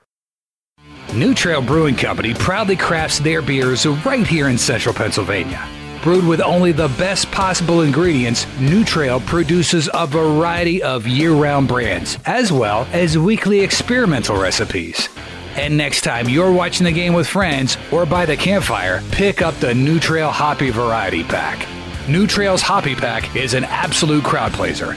New 1.14 1.32
Trail 1.34 1.62
Brewing 1.62 1.94
Company 1.94 2.34
proudly 2.34 2.76
crafts 2.76 3.20
their 3.20 3.40
beers 3.40 3.86
right 4.04 4.26
here 4.26 4.48
in 4.48 4.58
central 4.58 4.94
Pennsylvania. 4.94 5.85
Brewed 6.06 6.24
with 6.24 6.40
only 6.40 6.70
the 6.70 6.86
best 6.86 7.28
possible 7.32 7.80
ingredients, 7.80 8.46
New 8.60 8.84
Trail 8.84 9.18
produces 9.18 9.90
a 9.92 10.06
variety 10.06 10.80
of 10.80 11.04
year 11.04 11.32
round 11.32 11.66
brands, 11.66 12.16
as 12.26 12.52
well 12.52 12.86
as 12.92 13.18
weekly 13.18 13.58
experimental 13.58 14.40
recipes. 14.40 15.08
And 15.56 15.76
next 15.76 16.02
time 16.02 16.28
you're 16.28 16.52
watching 16.52 16.84
the 16.84 16.92
game 16.92 17.12
with 17.12 17.26
friends 17.26 17.76
or 17.90 18.06
by 18.06 18.24
the 18.24 18.36
campfire, 18.36 19.02
pick 19.10 19.42
up 19.42 19.56
the 19.56 19.74
New 19.74 19.98
Trail 19.98 20.30
Hoppy 20.30 20.70
Variety 20.70 21.24
Pack. 21.24 21.66
New 22.08 22.28
Trail's 22.28 22.62
Hoppy 22.62 22.94
Pack 22.94 23.34
is 23.34 23.54
an 23.54 23.64
absolute 23.64 24.22
crowd 24.22 24.52
pleaser. 24.52 24.94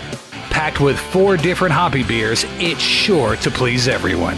Packed 0.52 0.80
with 0.80 1.00
four 1.00 1.38
different 1.38 1.74
hoppy 1.74 2.04
beers, 2.04 2.46
it's 2.60 2.82
sure 2.82 3.36
to 3.38 3.50
please 3.50 3.88
everyone. 3.88 4.38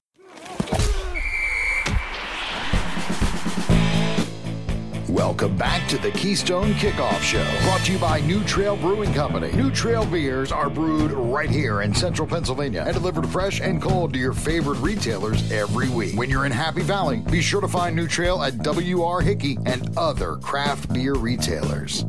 Welcome 5.41 5.57
back 5.57 5.89
to 5.89 5.97
the 5.97 6.11
Keystone 6.11 6.71
Kickoff 6.73 7.19
Show, 7.21 7.43
brought 7.63 7.81
to 7.85 7.93
you 7.93 7.97
by 7.97 8.19
New 8.19 8.43
Trail 8.43 8.77
Brewing 8.77 9.11
Company. 9.11 9.51
New 9.53 9.71
Trail 9.71 10.05
beers 10.05 10.51
are 10.51 10.69
brewed 10.69 11.11
right 11.13 11.49
here 11.49 11.81
in 11.81 11.95
central 11.95 12.27
Pennsylvania 12.27 12.83
and 12.85 12.93
delivered 12.93 13.27
fresh 13.27 13.59
and 13.59 13.81
cold 13.81 14.13
to 14.13 14.19
your 14.19 14.33
favorite 14.33 14.77
retailers 14.81 15.51
every 15.51 15.89
week. 15.89 16.15
When 16.15 16.29
you're 16.29 16.45
in 16.45 16.51
Happy 16.51 16.83
Valley, 16.83 17.23
be 17.31 17.41
sure 17.41 17.59
to 17.59 17.67
find 17.67 17.95
New 17.95 18.07
Trail 18.07 18.43
at 18.43 18.59
W.R. 18.59 19.21
Hickey 19.21 19.57
and 19.65 19.97
other 19.97 20.35
craft 20.35 20.93
beer 20.93 21.15
retailers. 21.15 22.05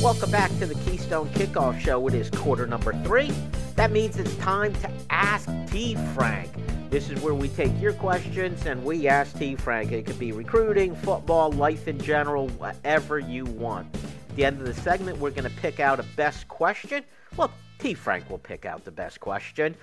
Welcome 0.00 0.30
back 0.30 0.48
to 0.60 0.64
the 0.64 0.76
Keystone 0.86 1.28
Kickoff 1.28 1.78
Show. 1.78 2.08
It 2.08 2.14
is 2.14 2.30
quarter 2.30 2.66
number 2.66 2.94
three. 3.04 3.34
That 3.76 3.92
means 3.92 4.16
it's 4.16 4.34
time 4.36 4.72
to 4.76 4.90
ask 5.10 5.50
T. 5.70 5.94
Frank. 6.14 6.48
This 6.90 7.10
is 7.10 7.20
where 7.20 7.34
we 7.34 7.48
take 7.48 7.72
your 7.80 7.92
questions 7.92 8.66
and 8.66 8.84
we 8.84 9.08
ask 9.08 9.36
T. 9.36 9.56
Frank. 9.56 9.90
It 9.90 10.06
could 10.06 10.18
be 10.18 10.30
recruiting, 10.30 10.94
football, 10.94 11.50
life 11.50 11.88
in 11.88 11.98
general, 11.98 12.48
whatever 12.50 13.18
you 13.18 13.44
want. 13.44 13.92
At 14.30 14.36
the 14.36 14.44
end 14.44 14.60
of 14.60 14.66
the 14.66 14.80
segment, 14.80 15.18
we're 15.18 15.30
going 15.30 15.50
to 15.50 15.56
pick 15.60 15.80
out 15.80 15.98
a 15.98 16.04
best 16.16 16.46
question. 16.46 17.02
Well, 17.36 17.50
T. 17.80 17.94
Frank 17.94 18.30
will 18.30 18.38
pick 18.38 18.64
out 18.64 18.84
the 18.84 18.92
best 18.92 19.18
question, 19.18 19.74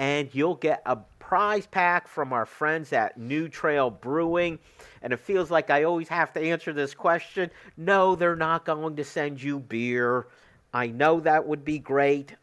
and 0.00 0.28
you'll 0.32 0.56
get 0.56 0.82
a 0.86 0.96
prize 1.20 1.66
pack 1.66 2.08
from 2.08 2.32
our 2.32 2.46
friends 2.46 2.92
at 2.92 3.16
New 3.16 3.48
Trail 3.48 3.90
Brewing. 3.90 4.58
And 5.02 5.12
it 5.12 5.20
feels 5.20 5.50
like 5.50 5.70
I 5.70 5.84
always 5.84 6.08
have 6.08 6.32
to 6.32 6.40
answer 6.40 6.72
this 6.72 6.94
question. 6.94 7.50
No, 7.76 8.16
they're 8.16 8.34
not 8.34 8.64
going 8.64 8.96
to 8.96 9.04
send 9.04 9.40
you 9.40 9.60
beer. 9.60 10.26
I 10.74 10.88
know 10.88 11.20
that 11.20 11.46
would 11.46 11.64
be 11.64 11.78
great 11.78 12.34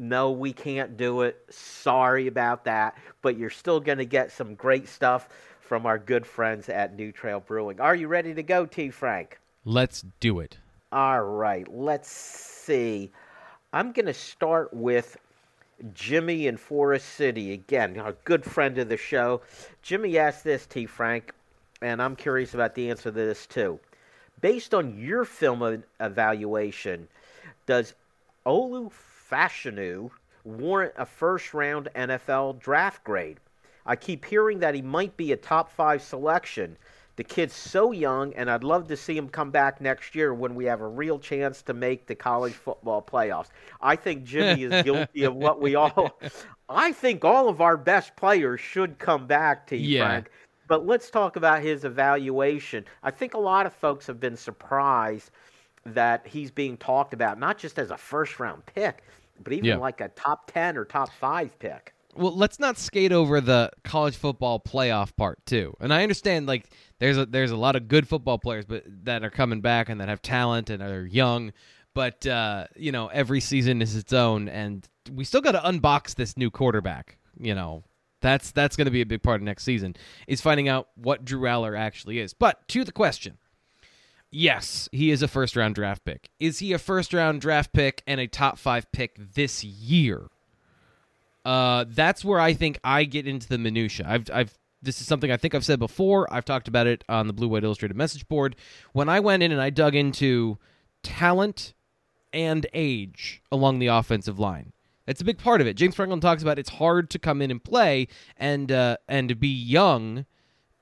no, 0.00 0.30
we 0.30 0.52
can't 0.54 0.96
do 0.96 1.20
it. 1.20 1.44
Sorry 1.50 2.26
about 2.26 2.64
that. 2.64 2.96
But 3.20 3.36
you're 3.36 3.50
still 3.50 3.80
going 3.80 3.98
to 3.98 4.06
get 4.06 4.32
some 4.32 4.54
great 4.54 4.88
stuff 4.88 5.28
from 5.60 5.84
our 5.84 5.98
good 5.98 6.26
friends 6.26 6.70
at 6.70 6.96
New 6.96 7.12
Trail 7.12 7.38
Brewing. 7.38 7.80
Are 7.80 7.94
you 7.94 8.08
ready 8.08 8.32
to 8.34 8.42
go, 8.42 8.64
T. 8.64 8.88
Frank? 8.88 9.38
Let's 9.66 10.02
do 10.18 10.40
it. 10.40 10.56
All 10.90 11.20
right. 11.20 11.68
Let's 11.70 12.10
see. 12.10 13.12
I'm 13.74 13.92
going 13.92 14.06
to 14.06 14.14
start 14.14 14.72
with 14.72 15.18
Jimmy 15.92 16.46
in 16.46 16.56
Forest 16.56 17.10
City. 17.10 17.52
Again, 17.52 17.98
a 17.98 18.14
good 18.24 18.42
friend 18.42 18.78
of 18.78 18.88
the 18.88 18.96
show. 18.96 19.42
Jimmy 19.82 20.16
asked 20.16 20.44
this, 20.44 20.66
T. 20.66 20.86
Frank, 20.86 21.32
and 21.82 22.00
I'm 22.00 22.16
curious 22.16 22.54
about 22.54 22.74
the 22.74 22.88
answer 22.88 23.04
to 23.04 23.10
this 23.10 23.46
too. 23.46 23.78
Based 24.40 24.72
on 24.72 24.98
your 24.98 25.26
film 25.26 25.84
evaluation, 26.00 27.06
does 27.66 27.92
Olu 28.46 28.90
Fashanu 29.30 30.10
warrant 30.44 30.94
a 30.96 31.06
first 31.06 31.54
round 31.54 31.88
NFL 31.94 32.58
draft 32.58 33.04
grade. 33.04 33.38
I 33.86 33.96
keep 33.96 34.24
hearing 34.24 34.58
that 34.60 34.74
he 34.74 34.82
might 34.82 35.16
be 35.16 35.32
a 35.32 35.36
top 35.36 35.70
five 35.70 36.02
selection. 36.02 36.76
The 37.16 37.24
kid's 37.24 37.54
so 37.54 37.92
young, 37.92 38.32
and 38.34 38.50
I'd 38.50 38.64
love 38.64 38.86
to 38.88 38.96
see 38.96 39.16
him 39.16 39.28
come 39.28 39.50
back 39.50 39.80
next 39.80 40.14
year 40.14 40.32
when 40.32 40.54
we 40.54 40.64
have 40.64 40.80
a 40.80 40.88
real 40.88 41.18
chance 41.18 41.60
to 41.62 41.74
make 41.74 42.06
the 42.06 42.14
college 42.14 42.54
football 42.54 43.02
playoffs. 43.02 43.48
I 43.80 43.96
think 43.96 44.24
Jimmy 44.24 44.62
is 44.64 44.82
guilty 44.82 45.24
of 45.24 45.34
what 45.34 45.60
we 45.60 45.74
all. 45.74 46.18
I 46.68 46.92
think 46.92 47.24
all 47.24 47.48
of 47.48 47.60
our 47.60 47.76
best 47.76 48.16
players 48.16 48.60
should 48.60 48.98
come 48.98 49.26
back 49.26 49.66
to 49.66 49.76
you, 49.76 49.98
yeah. 49.98 50.06
Frank. 50.06 50.30
But 50.68 50.86
let's 50.86 51.10
talk 51.10 51.36
about 51.36 51.62
his 51.62 51.84
evaluation. 51.84 52.84
I 53.02 53.10
think 53.10 53.34
a 53.34 53.38
lot 53.38 53.66
of 53.66 53.74
folks 53.74 54.06
have 54.06 54.20
been 54.20 54.36
surprised 54.36 55.30
that 55.84 56.26
he's 56.26 56.50
being 56.50 56.76
talked 56.76 57.12
about, 57.12 57.38
not 57.38 57.58
just 57.58 57.78
as 57.78 57.90
a 57.90 57.96
first 57.96 58.38
round 58.38 58.64
pick, 58.66 59.02
but 59.42 59.52
even 59.52 59.64
yeah. 59.64 59.76
like 59.76 60.00
a 60.00 60.08
top 60.08 60.50
10 60.52 60.76
or 60.76 60.84
top 60.84 61.10
5 61.20 61.58
pick. 61.58 61.94
Well, 62.14 62.36
let's 62.36 62.58
not 62.58 62.76
skate 62.76 63.12
over 63.12 63.40
the 63.40 63.70
college 63.84 64.16
football 64.16 64.60
playoff 64.60 65.14
part 65.16 65.44
too. 65.46 65.74
And 65.80 65.94
I 65.94 66.02
understand 66.02 66.46
like 66.46 66.68
there's 66.98 67.16
a 67.16 67.26
there's 67.26 67.52
a 67.52 67.56
lot 67.56 67.76
of 67.76 67.88
good 67.88 68.08
football 68.08 68.38
players 68.38 68.64
but 68.64 68.84
that 69.04 69.22
are 69.22 69.30
coming 69.30 69.60
back 69.60 69.88
and 69.88 70.00
that 70.00 70.08
have 70.08 70.20
talent 70.20 70.70
and 70.70 70.82
are 70.82 71.06
young, 71.06 71.52
but 71.94 72.26
uh, 72.26 72.66
you 72.76 72.90
know, 72.90 73.06
every 73.08 73.40
season 73.40 73.80
is 73.80 73.94
its 73.94 74.12
own 74.12 74.48
and 74.48 74.88
we 75.12 75.24
still 75.24 75.40
got 75.40 75.52
to 75.52 75.60
unbox 75.60 76.14
this 76.14 76.36
new 76.36 76.50
quarterback, 76.50 77.16
you 77.38 77.54
know. 77.54 77.84
That's 78.22 78.50
that's 78.50 78.76
going 78.76 78.84
to 78.84 78.90
be 78.90 79.00
a 79.00 79.06
big 79.06 79.22
part 79.22 79.40
of 79.40 79.44
next 79.44 79.64
season 79.64 79.96
is 80.26 80.40
finding 80.42 80.68
out 80.68 80.88
what 80.94 81.24
Drew 81.24 81.42
Allar 81.42 81.78
actually 81.78 82.18
is. 82.18 82.34
But 82.34 82.66
to 82.68 82.84
the 82.84 82.92
question. 82.92 83.38
Yes, 84.30 84.88
he 84.92 85.10
is 85.10 85.22
a 85.22 85.28
first 85.28 85.56
round 85.56 85.74
draft 85.74 86.04
pick. 86.04 86.30
Is 86.38 86.60
he 86.60 86.72
a 86.72 86.78
first 86.78 87.12
round 87.12 87.40
draft 87.40 87.72
pick 87.72 88.02
and 88.06 88.20
a 88.20 88.26
top 88.26 88.58
five 88.58 88.90
pick 88.92 89.16
this 89.34 89.64
year? 89.64 90.28
Uh, 91.44 91.84
that's 91.88 92.24
where 92.24 92.38
I 92.38 92.52
think 92.52 92.78
I 92.84 93.04
get 93.04 93.26
into 93.26 93.48
the 93.48 93.58
minutia. 93.58 94.06
I've, 94.08 94.30
I've, 94.32 94.58
this 94.82 95.00
is 95.00 95.06
something 95.06 95.32
I 95.32 95.36
think 95.36 95.54
I've 95.54 95.64
said 95.64 95.78
before. 95.78 96.32
I've 96.32 96.44
talked 96.44 96.68
about 96.68 96.86
it 96.86 97.02
on 97.08 97.26
the 97.26 97.32
Blue 97.32 97.48
White 97.48 97.64
Illustrated 97.64 97.96
message 97.96 98.28
board. 98.28 98.56
When 98.92 99.08
I 99.08 99.20
went 99.20 99.42
in 99.42 99.50
and 99.50 99.60
I 99.60 99.70
dug 99.70 99.94
into 99.94 100.58
talent 101.02 101.74
and 102.32 102.66
age 102.72 103.42
along 103.50 103.78
the 103.78 103.88
offensive 103.88 104.38
line, 104.38 104.72
it's 105.06 105.20
a 105.20 105.24
big 105.24 105.38
part 105.38 105.60
of 105.60 105.66
it. 105.66 105.74
James 105.74 105.96
Franklin 105.96 106.20
talks 106.20 106.42
about 106.42 106.58
it's 106.58 106.70
hard 106.70 107.10
to 107.10 107.18
come 107.18 107.42
in 107.42 107.50
and 107.50 107.62
play 107.62 108.06
and 108.36 108.70
uh, 108.70 108.96
and 109.08 109.40
be 109.40 109.48
young 109.48 110.24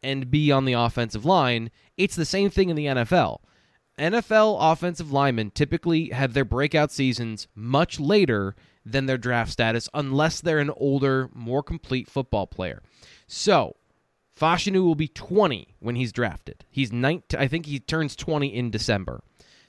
and 0.03 0.31
be 0.31 0.51
on 0.53 0.65
the 0.65 0.73
offensive 0.73 1.25
line. 1.25 1.71
It's 1.97 2.17
the 2.17 2.25
same 2.25 2.51
thing 2.51 2.71
in 2.71 2.77
the 2.77 2.87
NFL. 2.87 3.41
NFL 3.99 4.59
offensive 4.61 5.13
linemen 5.13 5.51
typically 5.51 6.11
have 6.11 6.33
their 6.33 6.45
breakout 6.45 6.93
seasons 6.93 7.49
much 7.55 7.99
later 7.99 8.55
than 8.85 9.07
their 9.07 9.19
draft 9.19 9.51
status 9.51 9.89
unless 9.93 10.41
they're 10.41 10.61
an 10.61 10.71
older, 10.77 11.29
more 11.35 11.63
complete 11.63 12.09
football 12.09 12.47
player. 12.47 12.83
So, 13.27 13.77
Fashanu 14.39 14.85
will 14.85 14.95
be 14.95 15.09
20 15.09 15.75
when 15.81 15.97
he's 15.97 16.13
drafted. 16.13 16.65
He's 16.71 16.93
19, 16.93 17.41
I 17.41 17.49
think 17.49 17.67
he 17.67 17.81
turns 17.81 18.15
20 18.15 18.47
in 18.47 18.71
December 18.71 19.23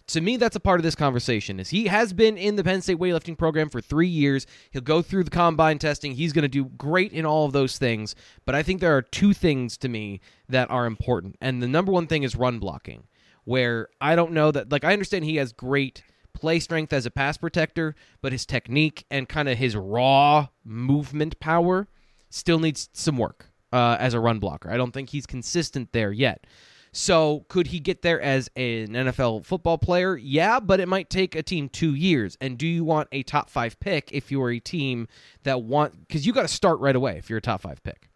to 0.10 0.22
me, 0.22 0.38
that's 0.38 0.56
a 0.56 0.60
part 0.60 0.80
of 0.80 0.84
this 0.84 0.96
conversation. 0.96 1.60
Is 1.60 1.70
he 1.70 1.86
has 1.86 2.14
been 2.14 2.38
in 2.38 2.56
the 2.56 2.64
Penn 2.64 2.82
State 2.82 2.98
weightlifting 2.98 3.38
program 3.38 3.70
for 3.70 3.82
three 3.82 4.08
years. 4.08 4.48
He'll 4.72 4.82
go 4.82 5.02
through 5.02 5.24
the 5.24 5.30
combine 5.30 5.80
testing. 5.80 6.14
He's 6.14 6.34
going 6.34 6.44
to 6.44 6.48
do 6.48 6.66
great 6.66 7.14
in 7.14 7.26
all 7.26 7.46
of 7.46 7.54
those 7.54 7.78
things. 7.78 8.16
But 8.46 8.56
I 8.56 8.64
think 8.64 8.82
there 8.82 8.96
are 8.96 9.02
two 9.02 9.34
things 9.34 9.78
to 9.78 9.90
me 9.90 10.20
that 10.48 10.70
are 10.72 10.86
important, 10.86 11.38
and 11.42 11.62
the 11.62 11.68
number 11.68 11.92
one 11.92 12.08
thing 12.08 12.24
is 12.24 12.36
run 12.36 12.60
blocking. 12.60 13.04
Where 13.46 13.88
I 14.00 14.16
don't 14.16 14.34
know 14.34 14.52
that, 14.52 14.72
like, 14.72 14.84
I 14.84 14.94
understand 14.94 15.26
he 15.26 15.38
has 15.38 15.54
great 15.54 16.04
play 16.34 16.60
strength 16.60 16.94
as 16.94 17.06
a 17.06 17.12
pass 17.12 17.38
protector, 17.38 17.96
but 18.22 18.32
his 18.32 18.46
technique 18.46 19.06
and 19.10 19.28
kind 19.28 19.50
of 19.50 19.58
his 19.58 19.76
raw 19.76 20.48
movement 20.64 21.40
power 21.40 21.88
still 22.30 22.60
needs 22.60 22.90
some 22.94 23.18
work 23.18 23.50
uh, 23.74 23.98
as 24.00 24.14
a 24.14 24.20
run 24.20 24.40
blocker. 24.40 24.70
I 24.70 24.78
don't 24.78 24.92
think 24.92 25.10
he's 25.10 25.26
consistent 25.26 25.92
there 25.94 26.12
yet. 26.12 26.46
So 26.92 27.46
could 27.50 27.68
he 27.68 27.80
get 27.80 28.02
there 28.02 28.20
as 28.20 28.50
an 28.56 28.90
NFL 28.90 29.46
football 29.46 29.78
player? 29.78 30.18
Yeah, 30.18 30.60
but 30.60 30.80
it 30.80 30.88
might 30.88 31.10
take 31.10 31.36
a 31.36 31.44
team 31.44 31.70
two 31.70 31.94
years. 31.94 32.38
And 32.42 32.58
do 32.58 32.68
you 32.68 32.84
want 32.84 33.08
a 33.12 33.24
top 33.24 33.50
five 33.50 33.80
pick 33.80 34.12
if 34.12 34.32
you're 34.32 34.52
a 34.52 34.60
team 34.60 35.08
that 35.44 35.62
want 35.62 36.08
because 36.08 36.26
you 36.26 36.34
got 36.34 36.44
to 36.44 36.48
start 36.48 36.80
right 36.80 36.96
away 36.96 37.18
if 37.18 37.30
you're 37.30 37.38
a 37.38 37.42
top 37.42 37.62
five 37.62 37.84
pick. 37.84 38.10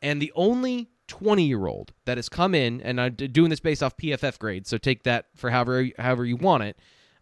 And 0.00 0.20
the 0.20 0.32
only 0.34 0.88
20 1.08 1.44
year 1.44 1.66
old 1.66 1.92
that 2.04 2.18
has 2.18 2.28
come 2.28 2.54
in, 2.54 2.80
and 2.80 3.00
I'm 3.00 3.14
doing 3.14 3.50
this 3.50 3.60
based 3.60 3.82
off 3.82 3.96
PFF 3.96 4.38
grades, 4.38 4.68
so 4.68 4.78
take 4.78 5.04
that 5.04 5.26
for 5.34 5.50
however 5.50 5.88
however 5.98 6.24
you 6.24 6.36
want 6.36 6.64
it. 6.64 6.78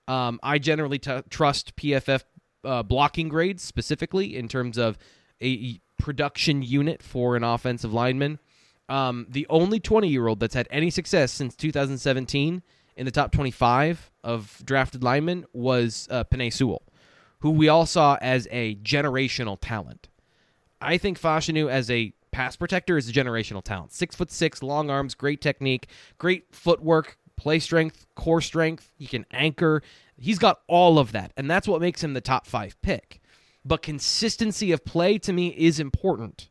Um, 0.07 0.39
I 0.43 0.59
generally 0.59 0.99
t- 0.99 1.23
trust 1.31 1.77
PFF 1.77 2.25
uh, 2.65 2.83
blocking 2.83 3.29
grades 3.29 3.63
specifically 3.63 4.37
in 4.37 4.49
terms 4.49 4.79
of 4.79 4.99
a 5.43 5.81
production 5.99 6.63
unit 6.63 7.03
for 7.03 7.37
an 7.37 7.45
offensive 7.45 7.93
lineman. 7.93 8.39
Um, 8.89 9.27
the 9.29 9.47
only 9.49 9.81
20 9.81 10.09
year 10.09 10.27
old 10.27 10.41
that's 10.41 10.55
had 10.55 10.69
any 10.71 10.91
success 10.91 11.33
since 11.33 11.57
2017 11.57 12.63
in 12.97 13.05
the 13.05 13.11
top 13.11 13.33
25 13.33 14.11
of 14.23 14.61
drafted 14.65 15.03
linemen 15.03 15.47
was 15.53 16.07
uh, 16.11 16.25
Penei 16.25 16.53
Sewell, 16.53 16.83
who 17.41 17.51
we 17.51 17.69
all 17.69 17.87
saw 17.87 18.19
as 18.21 18.47
a 18.51 18.77
generational 18.77 19.59
talent. 19.61 20.09
I 20.81 20.99
think 20.99 21.19
Fashanu 21.19 21.71
as 21.71 21.91
a 21.91 22.13
pass 22.31 22.57
protector 22.57 22.99
is 22.99 23.09
a 23.09 23.13
generational 23.13 23.63
talent. 23.63 23.93
Six 23.93 24.15
foot 24.15 24.31
six, 24.31 24.63
long 24.63 24.91
arms, 24.91 25.15
great 25.15 25.41
technique, 25.41 25.89
great 26.19 26.47
footwork, 26.51 27.17
play 27.37 27.59
strength, 27.59 28.07
core 28.15 28.41
strength. 28.41 28.91
He 28.97 29.07
can 29.07 29.25
anchor. 29.31 29.83
He's 30.17 30.39
got 30.39 30.61
all 30.67 30.99
of 30.99 31.13
that, 31.13 31.33
and 31.37 31.51
that's 31.51 31.67
what 31.67 31.81
makes 31.81 32.03
him 32.03 32.13
the 32.13 32.21
top 32.21 32.47
five 32.47 32.81
pick. 32.83 33.21
But 33.65 33.83
consistency 33.83 34.73
of 34.73 34.85
play 34.85 35.19
to 35.19 35.33
me 35.33 35.49
is 35.49 35.81
important. 35.81 36.49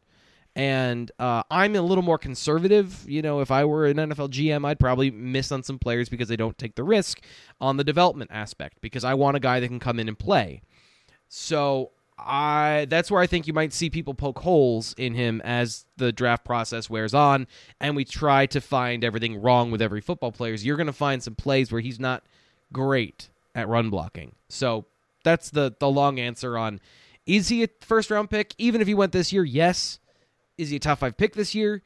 And 0.55 1.11
uh, 1.17 1.43
I'm 1.49 1.75
a 1.75 1.81
little 1.81 2.03
more 2.03 2.19
conservative. 2.19 3.03
You 3.07 3.21
know, 3.21 3.39
if 3.39 3.49
I 3.49 3.65
were 3.65 3.87
an 3.87 3.97
NFL 3.97 4.29
GM, 4.29 4.65
I'd 4.65 4.79
probably 4.79 5.09
miss 5.09 5.51
on 5.51 5.63
some 5.63 5.79
players 5.79 6.09
because 6.09 6.27
they 6.27 6.35
don't 6.35 6.57
take 6.57 6.75
the 6.75 6.83
risk 6.83 7.21
on 7.59 7.77
the 7.77 7.83
development 7.83 8.29
aspect 8.31 8.79
because 8.81 9.03
I 9.03 9.15
want 9.15 9.35
a 9.35 9.39
guy 9.39 9.59
that 9.59 9.67
can 9.67 9.79
come 9.79 9.99
in 9.99 10.07
and 10.07 10.17
play. 10.17 10.61
So 11.27 11.91
I 12.17 12.85
that's 12.89 13.09
where 13.09 13.21
I 13.21 13.27
think 13.27 13.47
you 13.47 13.53
might 13.53 13.73
see 13.73 13.89
people 13.89 14.13
poke 14.13 14.39
holes 14.39 14.93
in 14.97 15.15
him 15.15 15.41
as 15.43 15.85
the 15.97 16.11
draft 16.11 16.45
process 16.45 16.89
wears 16.89 17.13
on 17.13 17.47
and 17.79 17.95
we 17.95 18.05
try 18.05 18.45
to 18.47 18.61
find 18.61 19.03
everything 19.03 19.41
wrong 19.41 19.71
with 19.71 19.81
every 19.81 20.01
football 20.01 20.31
player. 20.31 20.53
You're 20.53 20.77
going 20.77 20.87
to 20.87 20.93
find 20.93 21.23
some 21.23 21.35
plays 21.35 21.71
where 21.71 21.81
he's 21.81 21.99
not 21.99 22.23
great 22.71 23.29
at 23.55 23.67
run 23.67 23.89
blocking. 23.89 24.35
So 24.49 24.85
that's 25.23 25.49
the 25.49 25.73
the 25.79 25.89
long 25.89 26.19
answer 26.19 26.57
on 26.57 26.79
is 27.25 27.49
he 27.49 27.63
a 27.63 27.69
first 27.81 28.11
round 28.11 28.29
pick? 28.29 28.53
Even 28.57 28.81
if 28.81 28.87
he 28.87 28.93
went 28.93 29.11
this 29.11 29.33
year, 29.33 29.43
yes. 29.43 29.99
Is 30.57 30.69
he 30.69 30.75
a 30.77 30.79
top 30.79 30.99
five 30.99 31.17
pick 31.17 31.33
this 31.33 31.55
year? 31.55 31.81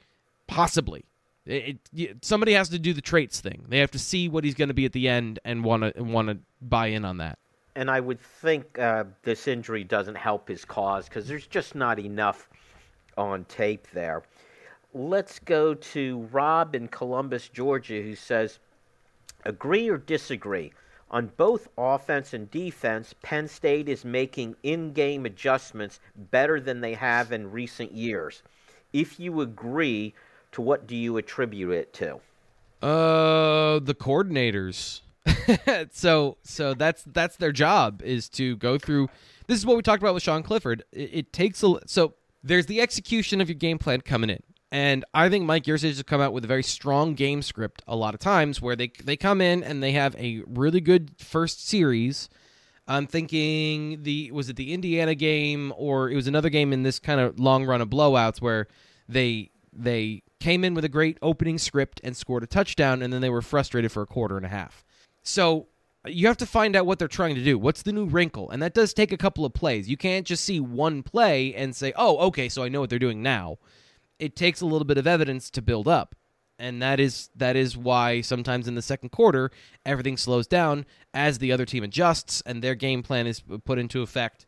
Possibly. 0.48 1.06
It, 1.46 1.78
it, 1.96 2.26
somebody 2.26 2.54
has 2.54 2.70
to 2.70 2.80
do 2.80 2.94
the 2.94 3.02
traits 3.02 3.40
thing. 3.40 3.66
They 3.70 3.80
have 3.80 3.92
to 3.92 4.00
see 4.00 4.28
what 4.28 4.44
he's 4.44 4.54
going 4.54 4.68
to 4.68 4.74
be 4.74 4.86
at 4.86 4.92
the 4.92 5.08
end 5.08 5.40
and 5.46 5.64
want 5.64 5.96
to 5.96 6.04
want 6.04 6.28
to 6.28 6.38
buy 6.62 6.88
in 6.88 7.06
on 7.06 7.18
that. 7.18 7.40
And 7.76 7.90
I 7.90 8.00
would 8.00 8.20
think 8.20 8.78
uh, 8.80 9.06
this 9.24 9.48
injury 9.48 9.84
doesn't 9.84 10.16
help 10.16 10.50
his 10.50 10.66
cause 10.66 11.08
because 11.08 11.28
there's 11.28 11.48
just 11.48 11.76
not 11.76 12.00
enough 12.00 12.50
on 13.18 13.46
tape 13.46 13.88
there. 13.94 14.24
Let's 14.94 15.40
go 15.40 15.74
to 15.74 16.28
Rob 16.32 16.76
in 16.76 16.88
Columbus, 16.90 17.48
Georgia, 17.50 18.02
who 18.02 18.16
says, 18.16 18.60
"Agree 19.46 19.90
or 19.90 19.98
disagree?" 19.98 20.74
On 21.10 21.32
both 21.38 21.70
offense 21.78 22.34
and 22.34 22.52
defense, 22.52 23.16
Penn 23.22 23.48
State 23.48 23.88
is 23.88 24.04
making 24.04 24.58
in 24.64 24.92
game 24.92 25.26
adjustments 25.26 26.02
better 26.32 26.60
than 26.60 26.82
they 26.82 26.96
have 26.96 27.32
in 27.32 27.52
recent 27.52 27.94
years. 27.94 28.44
If 28.98 29.20
you 29.20 29.42
agree, 29.42 30.16
to 30.54 30.62
what 30.62 30.88
do 30.88 30.96
you 30.96 31.18
attribute 31.18 31.72
it 31.72 31.94
to? 31.94 32.16
Uh, 32.82 33.78
the 33.78 33.96
coordinators. 33.96 35.02
so 35.92 36.38
so 36.42 36.74
that's 36.74 37.04
that's 37.04 37.36
their 37.36 37.52
job 37.52 38.02
is 38.02 38.28
to 38.30 38.56
go 38.56 38.80
through. 38.80 39.08
This 39.46 39.60
is 39.60 39.68
what 39.68 39.78
we 39.78 39.84
talked 39.84 40.02
about 40.02 40.16
with 40.16 40.24
Sean 40.24 40.42
Clifford. 40.42 40.84
It, 40.92 41.10
it 41.14 41.34
takes 41.34 41.62
a 41.62 41.76
so 41.86 42.16
there's 42.44 42.66
the 42.66 42.82
execution 42.82 43.40
of 43.40 43.50
your 43.50 43.56
game 43.56 43.78
plan 43.78 44.02
coming 44.02 44.32
in. 44.32 44.42
And 44.72 45.06
I 45.14 45.30
think 45.30 45.46
Mike 45.46 45.66
Yurcich 45.66 45.84
has 45.84 46.04
come 46.04 46.20
out 46.20 46.34
with 46.34 46.44
a 46.44 46.48
very 46.48 46.64
strong 46.64 47.14
game 47.14 47.44
script 47.44 47.84
a 47.88 47.96
lot 47.96 48.16
of 48.16 48.20
times 48.20 48.64
where 48.64 48.76
they 48.76 48.92
they 49.04 49.16
come 49.16 49.42
in 49.42 49.64
and 49.64 49.84
they 49.84 49.92
have 49.92 50.16
a 50.16 50.42
really 50.48 50.82
good 50.82 51.12
first 51.20 51.68
series. 51.68 52.30
I'm 52.88 53.08
thinking 53.08 54.04
the 54.04 54.32
was 54.32 54.50
it 54.50 54.56
the 54.56 54.74
Indiana 54.74 55.16
game 55.16 55.74
or 55.76 56.10
it 56.10 56.16
was 56.16 56.28
another 56.28 56.50
game 56.50 56.74
in 56.74 56.84
this 56.84 57.00
kind 57.00 57.20
of 57.20 57.40
long 57.40 57.66
run 57.66 57.82
of 57.82 57.90
blowouts 57.90 58.42
where 58.42 58.68
they 59.10 59.52
they 59.74 60.24
came 60.40 60.64
in 60.64 60.74
with 60.74 60.86
a 60.86 60.90
great 60.90 61.18
opening 61.22 61.58
script 61.58 62.00
and 62.04 62.16
scored 62.16 62.44
a 62.44 62.48
touchdown 62.48 63.02
and 63.02 63.12
then 63.12 63.22
they 63.22 63.30
were 63.30 63.42
frustrated 63.42 63.92
for 63.92 64.04
a 64.04 64.08
quarter 64.08 64.38
and 64.38 64.46
a 64.46 64.50
half. 64.50 64.86
So 65.24 65.68
you 66.06 66.28
have 66.28 66.38
to 66.38 66.46
find 66.46 66.76
out 66.76 66.86
what 66.86 67.00
they're 67.00 67.08
trying 67.08 67.36
to 67.36 67.44
do. 67.44 67.58
What's 67.58 67.82
the 67.82 67.92
new 67.92 68.06
wrinkle? 68.06 68.50
And 68.50 68.62
that 68.62 68.74
does 68.74 68.94
take 68.94 69.12
a 69.12 69.18
couple 69.18 69.44
of 69.44 69.54
plays. 69.54 69.90
You 69.90 69.98
can't 69.98 70.26
just 70.26 70.46
see 70.46 70.60
one 70.60 71.04
play 71.04 71.54
and 71.54 71.76
say, 71.76 71.92
"Oh, 71.96 72.18
okay, 72.28 72.48
so 72.48 72.64
I 72.64 72.70
know 72.70 72.80
what 72.80 72.90
they're 72.90 73.00
doing 73.00 73.22
now." 73.22 73.58
it 74.20 74.36
takes 74.36 74.62
a 74.62 74.66
little 74.66 74.86
bit 74.86 74.98
of 74.98 75.08
evidence 75.08 75.50
to 75.52 75.62
build 75.62 75.88
up 75.88 76.16
and 76.60 76.82
that 76.82 77.00
is 77.00 77.30
that 77.36 77.56
is 77.56 77.78
why 77.78 78.22
sometimes 78.22 78.68
in 78.68 78.76
the 78.76 78.82
second 78.82 79.10
quarter 79.10 79.52
everything 79.86 80.18
slows 80.18 80.48
down 80.48 80.86
as 81.14 81.40
the 81.40 81.52
other 81.52 81.66
team 81.66 81.84
adjusts 81.84 82.42
and 82.46 82.62
their 82.62 82.76
game 82.76 83.04
plan 83.04 83.28
is 83.28 83.42
put 83.66 83.80
into 83.80 84.02
effect. 84.02 84.46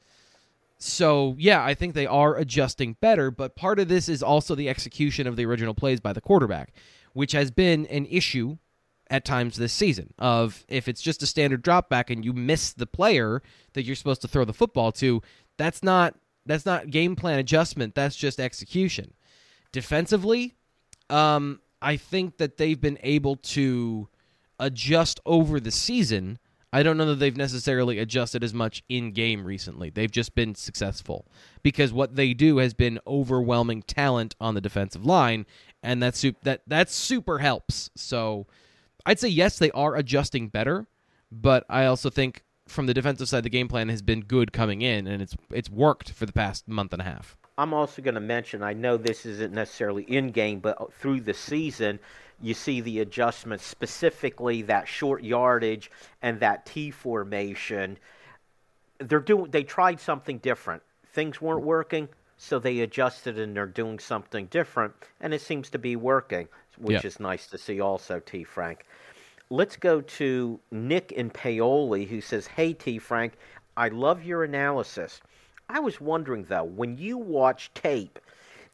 So 0.77 1.35
yeah 1.37 1.63
i 1.63 1.73
think 1.73 1.93
they 1.93 2.07
are 2.07 2.35
adjusting 2.35 2.95
better 3.01 3.31
but 3.31 3.55
part 3.55 3.79
of 3.79 3.87
this 3.87 4.07
is 4.07 4.23
also 4.23 4.55
the 4.55 4.69
execution 4.69 5.27
of 5.27 5.35
the 5.35 5.45
original 5.45 5.73
plays 5.73 5.99
by 5.99 6.13
the 6.13 6.21
quarterback 6.21 6.73
which 7.13 7.33
has 7.33 7.51
been 7.51 7.85
an 7.87 8.05
issue 8.05 8.57
at 9.09 9.25
times 9.25 9.57
this 9.57 9.73
season 9.73 10.13
of 10.19 10.63
if 10.69 10.87
it's 10.87 11.01
just 11.01 11.23
a 11.23 11.25
standard 11.25 11.61
drop 11.61 11.89
back 11.89 12.09
and 12.09 12.23
you 12.23 12.31
miss 12.31 12.71
the 12.71 12.85
player 12.85 13.41
that 13.73 13.83
you're 13.83 13.95
supposed 13.95 14.21
to 14.21 14.27
throw 14.27 14.45
the 14.45 14.53
football 14.53 14.91
to 14.91 15.21
that's 15.57 15.83
not 15.83 16.15
that's 16.45 16.65
not 16.65 16.89
game 16.89 17.15
plan 17.15 17.39
adjustment 17.39 17.95
that's 17.95 18.15
just 18.15 18.39
execution. 18.39 19.13
Defensively, 19.71 20.55
um, 21.09 21.59
I 21.81 21.97
think 21.97 22.37
that 22.37 22.57
they've 22.57 22.79
been 22.79 22.99
able 23.03 23.37
to 23.37 24.09
adjust 24.59 25.19
over 25.25 25.59
the 25.59 25.71
season. 25.71 26.39
I 26.71 26.83
don't 26.83 26.97
know 26.97 27.05
that 27.05 27.15
they've 27.15 27.35
necessarily 27.35 27.97
adjusted 27.99 28.43
as 28.43 28.53
much 28.53 28.83
in 28.89 29.11
game 29.11 29.45
recently. 29.45 29.89
They've 29.89 30.11
just 30.11 30.35
been 30.35 30.53
successful 30.55 31.25
because 31.63 31.91
what 31.91 32.15
they 32.15 32.33
do 32.33 32.57
has 32.57 32.73
been 32.73 32.99
overwhelming 33.07 33.81
talent 33.83 34.35
on 34.39 34.53
the 34.53 34.61
defensive 34.61 35.05
line, 35.05 35.45
and 35.81 36.03
that 36.03 36.23
that 36.43 36.61
that 36.67 36.89
super 36.91 37.39
helps. 37.39 37.89
So 37.95 38.45
I'd 39.05 39.19
say 39.19 39.29
yes, 39.29 39.57
they 39.57 39.71
are 39.71 39.95
adjusting 39.95 40.49
better, 40.49 40.87
but 41.31 41.65
I 41.69 41.85
also 41.85 42.09
think 42.09 42.43
from 42.67 42.85
the 42.85 42.93
defensive 42.93 43.27
side, 43.27 43.43
the 43.43 43.49
game 43.49 43.67
plan 43.67 43.89
has 43.89 44.03
been 44.03 44.21
good 44.21 44.53
coming 44.53 44.81
in, 44.81 45.07
and 45.07 45.21
it's 45.21 45.35
it's 45.49 45.69
worked 45.69 46.11
for 46.11 46.25
the 46.25 46.33
past 46.33 46.67
month 46.67 46.93
and 46.93 47.01
a 47.01 47.05
half. 47.05 47.35
I'm 47.59 47.73
also 47.73 48.01
going 48.01 48.15
to 48.15 48.21
mention, 48.21 48.63
I 48.63 48.71
know 48.71 48.95
this 48.95 49.25
isn't 49.25 49.53
necessarily 49.53 50.03
in 50.03 50.29
game, 50.29 50.61
but 50.61 50.79
uh, 50.79 50.85
through 50.97 51.19
the 51.19 51.33
season, 51.33 51.99
you 52.41 52.53
see 52.53 52.79
the 52.79 53.01
adjustments, 53.01 53.65
specifically 53.65 54.61
that 54.61 54.87
short 54.87 55.25
yardage 55.25 55.91
and 56.21 56.39
that 56.39 56.65
T 56.65 56.89
formation. 56.89 57.97
They're 58.99 59.19
doing. 59.19 59.51
They 59.51 59.63
tried 59.63 59.99
something 59.99 60.37
different. 60.37 60.81
Things 61.11 61.41
weren't 61.41 61.63
working, 61.63 62.07
so 62.37 62.59
they 62.59 62.79
adjusted 62.79 63.37
and 63.37 63.53
they're 63.53 63.65
doing 63.65 63.99
something 63.99 64.45
different, 64.45 64.93
and 65.19 65.33
it 65.33 65.41
seems 65.41 65.69
to 65.71 65.79
be 65.79 65.97
working, 65.97 66.47
which 66.77 67.03
is 67.03 67.19
nice 67.19 67.47
to 67.47 67.57
see. 67.57 67.81
Also, 67.81 68.21
T. 68.21 68.45
Frank. 68.45 68.85
Let's 69.49 69.75
go 69.75 69.99
to 69.99 70.59
Nick 70.71 71.11
in 71.11 71.29
Paoli, 71.29 72.05
who 72.05 72.21
says, 72.21 72.47
"Hey 72.47 72.71
T. 72.71 72.99
Frank, 72.99 73.33
I 73.75 73.89
love 73.89 74.23
your 74.23 74.45
analysis." 74.45 75.19
I 75.69 75.79
was 75.79 76.01
wondering 76.01 76.45
though, 76.45 76.63
when 76.63 76.97
you 76.97 77.17
watch 77.17 77.71
tape, 77.75 78.19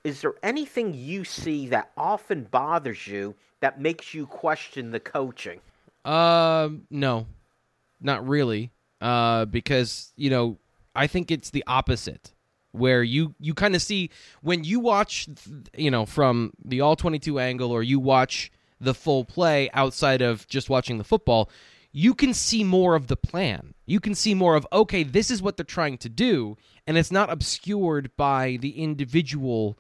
is 0.04 0.22
there 0.22 0.36
anything 0.42 0.94
you 0.94 1.26
see 1.26 1.68
that 1.68 1.92
often 1.98 2.46
bothers 2.46 3.06
you 3.06 3.36
that 3.60 3.82
makes 3.82 4.14
you 4.14 4.26
question 4.26 4.92
the 4.92 5.00
coaching? 5.00 5.60
Uh, 6.06 6.70
no, 6.90 7.28
not 8.00 8.26
really. 8.26 8.72
Uh, 9.02 9.44
because 9.46 10.14
you 10.16 10.30
know, 10.30 10.58
I 10.96 11.08
think 11.08 11.32
it's 11.32 11.50
the 11.50 11.64
opposite, 11.68 12.34
where 12.72 13.04
you 13.04 13.36
you 13.40 13.54
kind 13.54 13.76
of 13.76 13.82
see 13.82 14.10
when 14.42 14.64
you 14.64 14.80
watch, 14.80 15.28
you 15.78 15.92
know, 15.92 16.06
from 16.06 16.54
the 16.64 16.80
all 16.80 16.96
twenty 16.96 17.20
two 17.20 17.40
angle, 17.40 17.72
or 17.72 17.84
you 17.84 18.00
watch 18.00 18.52
the 18.80 18.94
full 18.94 19.26
play 19.26 19.70
outside 19.74 20.22
of 20.22 20.48
just 20.48 20.70
watching 20.70 20.98
the 20.98 21.04
football 21.04 21.50
you 21.98 22.14
can 22.14 22.34
see 22.34 22.62
more 22.62 22.94
of 22.94 23.08
the 23.08 23.16
plan. 23.16 23.74
You 23.86 24.00
can 24.00 24.16
see 24.16 24.34
more 24.34 24.56
of, 24.56 24.68
okay, 24.74 25.04
this 25.04 25.30
is 25.30 25.42
what 25.42 25.58
they're 25.58 25.64
trying 25.64 25.98
to 26.00 26.10
do, 26.10 26.58
and 26.88 26.98
it's 26.98 27.12
not 27.12 27.30
obscured 27.30 28.16
by 28.18 28.58
the 28.60 28.82
individual 28.82 29.78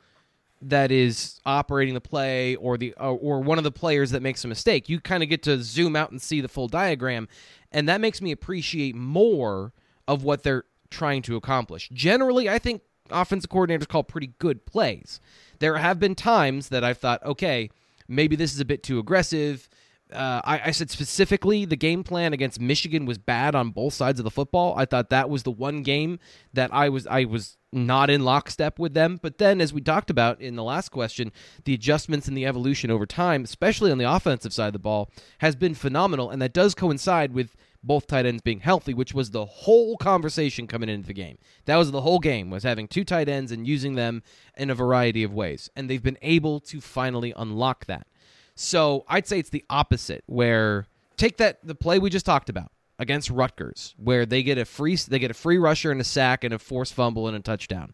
that 0.61 0.91
is 0.91 1.39
operating 1.45 1.93
the 1.93 2.01
play 2.01 2.55
or 2.55 2.77
the 2.77 2.93
uh, 2.99 3.11
or 3.11 3.41
one 3.41 3.57
of 3.57 3.63
the 3.63 3.71
players 3.71 4.11
that 4.11 4.21
makes 4.21 4.43
a 4.43 4.47
mistake. 4.47 4.89
You 4.89 4.99
kind 4.99 5.21
of 5.21 5.29
get 5.29 5.43
to 5.43 5.61
zoom 5.61 5.95
out 5.95 6.11
and 6.11 6.21
see 6.21 6.41
the 6.41 6.47
full 6.47 6.67
diagram, 6.67 7.27
and 7.71 7.87
that 7.89 8.01
makes 8.01 8.21
me 8.21 8.31
appreciate 8.31 8.95
more 8.95 9.73
of 10.07 10.23
what 10.23 10.43
they're 10.43 10.65
trying 10.89 11.21
to 11.23 11.35
accomplish. 11.35 11.89
Generally, 11.89 12.49
I 12.49 12.59
think 12.59 12.81
offensive 13.09 13.49
coordinators 13.49 13.87
call 13.87 14.03
pretty 14.03 14.33
good 14.39 14.65
plays. 14.65 15.19
There 15.59 15.77
have 15.77 15.99
been 15.99 16.15
times 16.15 16.69
that 16.69 16.83
I've 16.83 16.97
thought, 16.97 17.23
okay, 17.23 17.69
maybe 18.07 18.35
this 18.35 18.53
is 18.53 18.59
a 18.59 18.65
bit 18.65 18.83
too 18.83 18.99
aggressive 18.99 19.69
uh, 20.13 20.41
I, 20.43 20.61
I, 20.65 20.71
said 20.71 20.91
specifically 20.91 21.65
the 21.65 21.75
game 21.75 22.03
plan 22.03 22.31
against 22.31 22.59
Michigan 22.59 23.05
was 23.05 23.17
bad 23.17 23.55
on 23.55 23.71
both 23.71 23.93
sides 23.93 24.19
of 24.19 24.23
the 24.23 24.31
football. 24.31 24.75
I 24.77 24.85
thought 24.85 25.09
that 25.09 25.29
was 25.29 25.43
the 25.43 25.51
one 25.51 25.81
game 25.81 26.19
that 26.53 26.71
I 26.71 26.89
was 26.89 27.07
I 27.07 27.25
was 27.25 27.57
not 27.73 28.09
in 28.09 28.23
lockstep 28.23 28.77
with 28.77 28.93
them. 28.93 29.19
But 29.21 29.39
then, 29.39 29.59
as 29.59 29.73
we 29.73 29.81
talked 29.81 30.09
about 30.09 30.39
in 30.39 30.55
the 30.55 30.63
last 30.63 30.89
question, 30.89 31.31
the 31.65 31.73
adjustments 31.73 32.27
and 32.27 32.37
the 32.37 32.45
evolution 32.45 32.91
over 32.91 33.05
time, 33.05 33.43
especially 33.43 33.91
on 33.91 33.97
the 33.97 34.09
offensive 34.09 34.53
side 34.53 34.67
of 34.67 34.73
the 34.73 34.79
ball, 34.79 35.11
has 35.39 35.55
been 35.55 35.73
phenomenal, 35.73 36.29
and 36.29 36.41
that 36.41 36.53
does 36.53 36.75
coincide 36.75 37.33
with 37.33 37.55
both 37.83 38.07
tight 38.07 38.25
ends 38.25 38.41
being 38.41 38.61
healthy, 38.61 38.93
which 38.93 39.13
was 39.13 39.31
the 39.31 39.45
whole 39.45 39.97
conversation 39.97 40.67
coming 40.67 40.89
into 40.89 41.07
the 41.07 41.13
game. 41.13 41.37
That 41.65 41.77
was 41.77 41.91
the 41.91 42.01
whole 42.01 42.19
game 42.19 42.49
was 42.49 42.63
having 42.63 42.87
two 42.87 43.03
tight 43.03 43.29
ends 43.29 43.51
and 43.51 43.67
using 43.67 43.95
them 43.95 44.23
in 44.57 44.69
a 44.69 44.75
variety 44.75 45.23
of 45.23 45.33
ways, 45.33 45.69
and 45.75 45.89
they've 45.89 46.01
been 46.01 46.17
able 46.21 46.59
to 46.61 46.81
finally 46.81 47.33
unlock 47.35 47.85
that. 47.85 48.07
So 48.55 49.03
I'd 49.07 49.27
say 49.27 49.39
it's 49.39 49.49
the 49.49 49.65
opposite, 49.69 50.23
where 50.27 50.87
take 51.17 51.37
that 51.37 51.59
the 51.63 51.75
play 51.75 51.99
we 51.99 52.09
just 52.09 52.25
talked 52.25 52.49
about 52.49 52.71
against 52.97 53.29
Rutgers, 53.29 53.93
where 53.97 54.25
they 54.25 54.43
get 54.43 54.57
a 54.57 54.65
free 54.65 54.95
they 54.95 55.19
get 55.19 55.31
a 55.31 55.35
free 55.35 55.57
rusher 55.57 55.91
and 55.91 55.99
a 55.99 56.05
sack 56.05 56.43
and 56.43 56.53
a 56.53 56.59
forced 56.59 56.93
fumble 56.93 57.27
and 57.27 57.35
a 57.35 57.41
touchdown. 57.41 57.93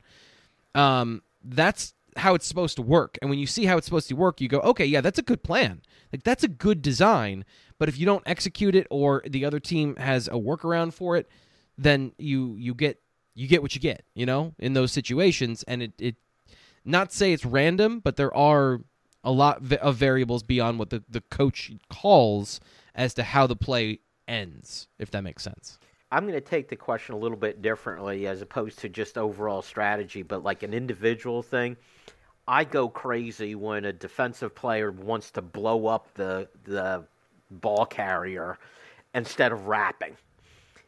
Um, 0.75 1.23
that's 1.43 1.93
how 2.17 2.35
it's 2.35 2.45
supposed 2.45 2.75
to 2.75 2.81
work. 2.81 3.17
And 3.21 3.29
when 3.29 3.39
you 3.39 3.47
see 3.47 3.65
how 3.65 3.77
it's 3.77 3.85
supposed 3.85 4.09
to 4.09 4.15
work, 4.15 4.41
you 4.41 4.47
go, 4.47 4.59
okay, 4.59 4.85
yeah, 4.85 5.01
that's 5.01 5.19
a 5.19 5.23
good 5.23 5.43
plan. 5.43 5.81
Like 6.11 6.23
that's 6.23 6.43
a 6.43 6.47
good 6.47 6.81
design. 6.81 7.45
But 7.79 7.89
if 7.89 7.97
you 7.97 8.05
don't 8.05 8.23
execute 8.25 8.75
it 8.75 8.85
or 8.89 9.23
the 9.27 9.45
other 9.45 9.59
team 9.59 9.95
has 9.95 10.27
a 10.27 10.31
workaround 10.31 10.93
for 10.93 11.17
it, 11.17 11.27
then 11.77 12.11
you 12.17 12.55
you 12.57 12.75
get 12.75 13.01
you 13.33 13.47
get 13.47 13.61
what 13.61 13.73
you 13.73 13.81
get, 13.81 14.03
you 14.13 14.25
know, 14.25 14.53
in 14.59 14.73
those 14.73 14.91
situations. 14.91 15.63
And 15.67 15.81
it, 15.81 15.93
it 15.97 16.15
not 16.83 17.11
say 17.11 17.33
it's 17.33 17.45
random, 17.45 17.99
but 17.99 18.17
there 18.17 18.35
are 18.35 18.81
a 19.23 19.31
lot 19.31 19.71
of 19.73 19.95
variables 19.95 20.43
beyond 20.43 20.79
what 20.79 20.89
the, 20.89 21.03
the 21.09 21.21
coach 21.21 21.71
calls 21.89 22.59
as 22.95 23.13
to 23.15 23.23
how 23.23 23.47
the 23.47 23.55
play 23.55 23.99
ends, 24.27 24.87
if 24.99 25.11
that 25.11 25.23
makes 25.23 25.43
sense. 25.43 25.77
I'm 26.11 26.23
going 26.23 26.33
to 26.33 26.41
take 26.41 26.67
the 26.67 26.75
question 26.75 27.15
a 27.15 27.17
little 27.17 27.37
bit 27.37 27.61
differently 27.61 28.27
as 28.27 28.41
opposed 28.41 28.79
to 28.79 28.89
just 28.89 29.17
overall 29.17 29.61
strategy, 29.61 30.23
but 30.23 30.43
like 30.43 30.63
an 30.63 30.73
individual 30.73 31.41
thing. 31.41 31.77
I 32.47 32.65
go 32.65 32.89
crazy 32.89 33.55
when 33.55 33.85
a 33.85 33.93
defensive 33.93 34.53
player 34.53 34.91
wants 34.91 35.31
to 35.31 35.41
blow 35.41 35.87
up 35.87 36.13
the 36.15 36.49
the 36.65 37.05
ball 37.49 37.85
carrier 37.85 38.57
instead 39.13 39.51
of 39.51 39.67
wrapping. 39.67 40.17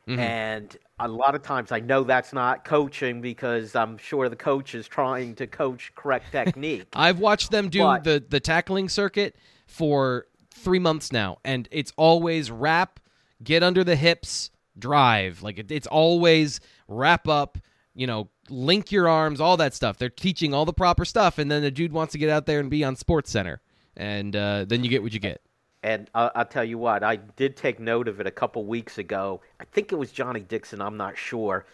Mm-hmm. 0.07 0.19
And 0.19 0.77
a 0.99 1.07
lot 1.07 1.35
of 1.35 1.43
times 1.43 1.71
I 1.71 1.79
know 1.79 2.03
that's 2.03 2.33
not 2.33 2.65
coaching 2.65 3.21
because 3.21 3.75
I'm 3.75 3.97
sure 3.97 4.29
the 4.29 4.35
coach 4.35 4.75
is 4.75 4.87
trying 4.87 5.35
to 5.35 5.47
coach 5.47 5.93
correct 5.95 6.25
technique. 6.31 6.87
I've 6.93 7.19
watched 7.19 7.51
them 7.51 7.69
do 7.69 7.79
but, 7.79 8.03
the, 8.03 8.23
the 8.27 8.39
tackling 8.39 8.89
circuit 8.89 9.35
for 9.65 10.27
three 10.51 10.79
months 10.79 11.11
now, 11.11 11.37
and 11.43 11.67
it's 11.71 11.93
always 11.97 12.51
wrap, 12.51 12.99
get 13.43 13.63
under 13.63 13.83
the 13.83 13.95
hips, 13.95 14.51
drive. 14.77 15.41
Like 15.41 15.59
it, 15.59 15.71
it's 15.71 15.87
always 15.87 16.59
wrap 16.87 17.27
up, 17.27 17.57
you 17.95 18.07
know, 18.07 18.29
link 18.49 18.91
your 18.91 19.07
arms, 19.07 19.39
all 19.39 19.57
that 19.57 19.73
stuff. 19.73 19.97
They're 19.97 20.09
teaching 20.09 20.53
all 20.53 20.65
the 20.65 20.73
proper 20.73 21.05
stuff, 21.05 21.37
and 21.37 21.49
then 21.49 21.61
the 21.61 21.71
dude 21.71 21.93
wants 21.93 22.11
to 22.13 22.17
get 22.17 22.29
out 22.29 22.45
there 22.45 22.59
and 22.59 22.69
be 22.69 22.83
on 22.83 22.95
Sports 22.95 23.31
Center, 23.31 23.61
and 23.95 24.35
uh, 24.35 24.65
then 24.67 24.83
you 24.83 24.89
get 24.89 25.01
what 25.01 25.13
you 25.13 25.19
get. 25.19 25.41
And 25.83 26.09
I'll, 26.15 26.31
I'll, 26.33 26.45
tell 26.45 26.63
you 26.63 26.77
what, 26.77 27.03
I 27.03 27.17
did 27.17 27.57
take 27.57 27.79
note 27.79 28.07
of 28.07 28.21
it 28.21 28.25
a 28.25 28.31
couple 28.31 28.65
weeks 28.65 28.97
ago. 28.97 29.41
I 29.59 29.65
think 29.65 29.91
it 29.91 29.95
was 29.95 30.11
Johnny 30.11 30.39
Dixon, 30.39 30.81
I'm 30.81 30.95
not 30.95 31.17
sure. 31.17 31.65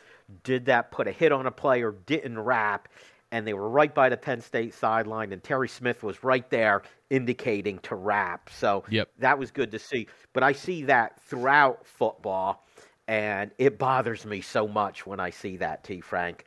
Did 0.44 0.66
that 0.66 0.92
put 0.92 1.08
a 1.08 1.12
hit 1.12 1.32
on 1.32 1.46
a 1.46 1.52
player, 1.52 1.96
didn't 2.08 2.40
wrap, 2.40 2.88
and 3.32 3.46
they 3.46 3.54
were 3.54 3.70
right 3.70 3.94
by 3.94 4.10
the 4.10 4.18
Penn 4.18 4.42
State 4.42 4.74
sideline, 4.74 5.32
and 5.32 5.44
Terry 5.44 5.70
Smith 5.70 6.02
was 6.02 6.24
right 6.24 6.50
there 6.50 6.82
indicating 7.12 7.78
to 7.80 7.96
wrap. 7.96 8.50
So 8.50 8.84
yep. 8.90 9.10
that 9.20 9.38
was 9.38 9.52
good 9.52 9.72
to 9.72 9.80
see. 9.80 10.08
But 10.34 10.42
I 10.42 10.54
see 10.54 10.84
that 10.86 11.22
throughout 11.22 11.86
football, 11.86 12.66
and 13.08 13.52
it 13.60 13.78
bothers 13.78 14.26
me 14.26 14.42
so 14.42 14.68
much 14.68 15.06
when 15.06 15.20
I 15.20 15.30
see 15.30 15.58
that, 15.58 15.84
T. 15.84 16.02
Frank. 16.02 16.46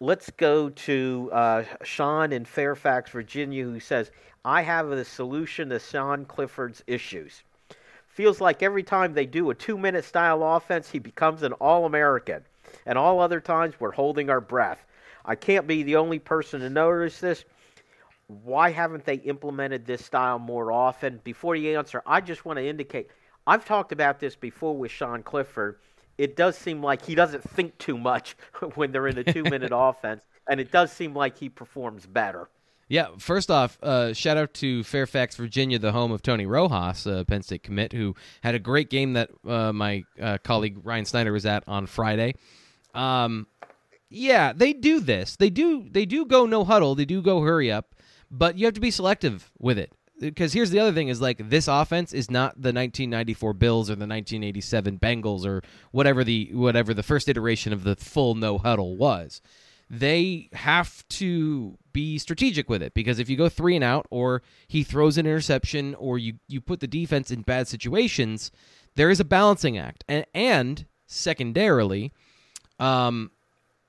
Let's 0.00 0.30
go 0.30 0.68
to 0.70 1.30
uh, 1.32 1.64
Sean 1.84 2.32
in 2.32 2.44
Fairfax, 2.44 3.10
Virginia, 3.10 3.64
who 3.64 3.78
says, 3.78 4.10
I 4.44 4.62
have 4.62 4.90
a 4.90 5.04
solution 5.04 5.68
to 5.68 5.78
Sean 5.78 6.24
Clifford's 6.24 6.82
issues. 6.86 7.42
Feels 8.06 8.40
like 8.40 8.62
every 8.62 8.82
time 8.82 9.14
they 9.14 9.24
do 9.24 9.50
a 9.50 9.54
two 9.54 9.78
minute 9.78 10.04
style 10.04 10.42
offense, 10.42 10.90
he 10.90 10.98
becomes 10.98 11.42
an 11.42 11.52
All 11.54 11.86
American. 11.86 12.42
And 12.86 12.98
all 12.98 13.20
other 13.20 13.40
times, 13.40 13.74
we're 13.78 13.92
holding 13.92 14.30
our 14.30 14.40
breath. 14.40 14.84
I 15.24 15.34
can't 15.36 15.66
be 15.66 15.82
the 15.82 15.96
only 15.96 16.18
person 16.18 16.60
to 16.60 16.70
notice 16.70 17.20
this. 17.20 17.44
Why 18.26 18.70
haven't 18.70 19.04
they 19.04 19.16
implemented 19.16 19.86
this 19.86 20.04
style 20.04 20.38
more 20.38 20.72
often? 20.72 21.20
Before 21.22 21.54
you 21.54 21.78
answer, 21.78 22.02
I 22.06 22.20
just 22.20 22.44
want 22.44 22.58
to 22.58 22.66
indicate 22.66 23.10
I've 23.46 23.64
talked 23.64 23.92
about 23.92 24.20
this 24.20 24.36
before 24.36 24.76
with 24.76 24.90
Sean 24.90 25.22
Clifford. 25.22 25.78
It 26.18 26.36
does 26.36 26.56
seem 26.56 26.82
like 26.82 27.04
he 27.04 27.14
doesn't 27.14 27.42
think 27.42 27.76
too 27.78 27.98
much 27.98 28.36
when 28.74 28.92
they're 28.92 29.08
in 29.08 29.18
a 29.18 29.24
two 29.24 29.42
minute 29.42 29.72
offense, 29.74 30.24
and 30.48 30.60
it 30.60 30.70
does 30.70 30.92
seem 30.92 31.14
like 31.14 31.38
he 31.38 31.48
performs 31.48 32.06
better. 32.06 32.48
Yeah, 32.92 33.06
first 33.16 33.50
off, 33.50 33.78
uh, 33.82 34.12
shout 34.12 34.36
out 34.36 34.52
to 34.52 34.84
Fairfax, 34.84 35.36
Virginia, 35.36 35.78
the 35.78 35.92
home 35.92 36.12
of 36.12 36.20
Tony 36.20 36.44
Rojas, 36.44 37.06
uh, 37.06 37.24
Penn 37.24 37.40
State 37.40 37.62
commit, 37.62 37.94
who 37.94 38.14
had 38.42 38.54
a 38.54 38.58
great 38.58 38.90
game 38.90 39.14
that 39.14 39.30
uh, 39.48 39.72
my 39.72 40.04
uh, 40.20 40.36
colleague 40.44 40.76
Ryan 40.84 41.06
Snyder 41.06 41.32
was 41.32 41.46
at 41.46 41.64
on 41.66 41.86
Friday. 41.86 42.34
Um, 42.92 43.46
yeah, 44.10 44.52
they 44.52 44.74
do 44.74 45.00
this. 45.00 45.36
They 45.36 45.48
do. 45.48 45.88
They 45.90 46.04
do 46.04 46.26
go 46.26 46.44
no 46.44 46.64
huddle. 46.64 46.94
They 46.94 47.06
do 47.06 47.22
go 47.22 47.40
hurry 47.40 47.72
up, 47.72 47.94
but 48.30 48.58
you 48.58 48.66
have 48.66 48.74
to 48.74 48.80
be 48.80 48.90
selective 48.90 49.50
with 49.58 49.78
it. 49.78 49.90
Because 50.20 50.52
here's 50.52 50.68
the 50.68 50.80
other 50.80 50.92
thing: 50.92 51.08
is 51.08 51.18
like 51.18 51.48
this 51.48 51.68
offense 51.68 52.12
is 52.12 52.30
not 52.30 52.56
the 52.56 52.74
1994 52.74 53.54
Bills 53.54 53.88
or 53.88 53.94
the 53.94 54.00
1987 54.00 54.98
Bengals 54.98 55.46
or 55.46 55.62
whatever 55.92 56.24
the 56.24 56.50
whatever 56.52 56.92
the 56.92 57.02
first 57.02 57.30
iteration 57.30 57.72
of 57.72 57.84
the 57.84 57.96
full 57.96 58.34
no 58.34 58.58
huddle 58.58 58.98
was 58.98 59.40
they 59.92 60.48
have 60.54 61.06
to 61.06 61.76
be 61.92 62.16
strategic 62.16 62.70
with 62.70 62.82
it 62.82 62.94
because 62.94 63.18
if 63.18 63.28
you 63.28 63.36
go 63.36 63.50
three 63.50 63.76
and 63.76 63.84
out 63.84 64.06
or 64.08 64.42
he 64.66 64.82
throws 64.82 65.18
an 65.18 65.26
interception 65.26 65.94
or 65.96 66.18
you, 66.18 66.32
you 66.48 66.62
put 66.62 66.80
the 66.80 66.86
defense 66.86 67.30
in 67.30 67.42
bad 67.42 67.68
situations, 67.68 68.50
there 68.94 69.10
is 69.10 69.20
a 69.20 69.24
balancing 69.24 69.76
act. 69.76 70.02
And, 70.08 70.24
and 70.32 70.86
secondarily, 71.06 72.10
um, 72.80 73.32